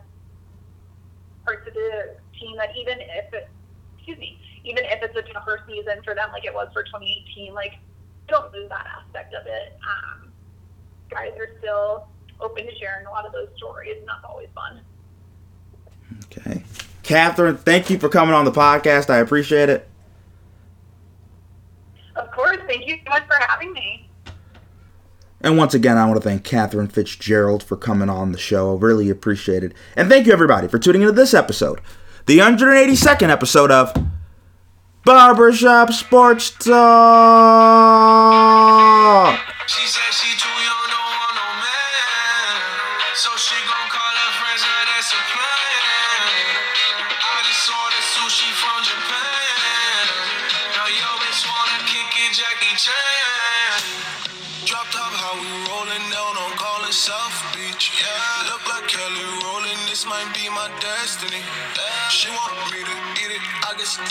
parts 1.45 1.67
of 1.67 1.75
the 1.75 2.17
team 2.39 2.57
that 2.57 2.71
even 2.77 3.01
if 3.01 3.33
it, 3.33 3.49
excuse 3.97 4.19
me, 4.19 4.41
even 4.65 4.85
if 4.85 5.03
it's 5.03 5.17
a 5.17 5.33
tougher 5.33 5.61
season 5.67 6.03
for 6.05 6.15
them 6.15 6.31
like 6.33 6.45
it 6.45 6.55
was 6.55 6.69
for 6.73 6.83
2018, 6.83 7.55
like 7.55 7.79
don't 8.31 8.53
lose 8.53 8.69
that 8.69 8.87
aspect 8.87 9.35
of 9.35 9.47
it. 9.47 9.79
Um, 9.83 10.33
guys 11.11 11.33
are 11.39 11.51
still 11.59 12.09
open 12.41 12.67
to 12.67 12.75
sharing 12.77 13.07
a 13.07 13.11
lot 13.11 13.27
of 13.27 13.33
those 13.33 13.49
stories, 13.57 13.97
and 13.99 14.09
that's 14.09 14.25
always 14.25 14.49
fun. 14.55 14.81
Okay. 16.25 16.63
Katherine, 17.03 17.57
thank 17.57 17.91
you 17.91 17.99
for 17.99 18.09
coming 18.09 18.35
on 18.35 18.45
the 18.45 18.53
podcast. 18.53 19.11
I 19.11 19.19
appreciate 19.19 19.69
it. 19.69 19.89
Of 22.17 22.31
course, 22.31 22.59
thank 22.67 22.87
you 22.87 22.97
so 23.05 23.11
much 23.11 23.27
for 23.27 23.37
having 23.47 23.73
me. 23.73 24.09
And 25.41 25.57
once 25.57 25.73
again, 25.73 25.97
I 25.97 26.07
want 26.07 26.21
to 26.21 26.29
thank 26.29 26.45
Katherine 26.45 26.89
Fitzgerald 26.89 27.63
for 27.63 27.77
coming 27.77 28.11
on 28.11 28.33
the 28.33 28.39
show. 28.39 28.75
Really 28.75 29.09
appreciate 29.09 29.65
it. 29.65 29.73
And 29.97 30.09
thank 30.09 30.27
you, 30.27 30.33
everybody, 30.33 30.69
for 30.69 30.79
tuning 30.79 31.03
into 31.03 31.13
this 31.13 31.33
episode, 31.33 31.81
the 32.27 32.39
182nd 32.39 33.31
episode 33.31 33.71
of 33.71 33.95
Barbershop 35.05 35.93
Sports 35.93 36.51
Talk. 36.51 36.71
She 39.67 39.87
said 39.87 40.13
she 40.13 40.30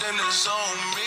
it, 0.09 0.15
I 0.15 0.25
guess 0.25 0.39
dinner's 0.39 0.47
on 0.47 0.95
me. 0.95 0.98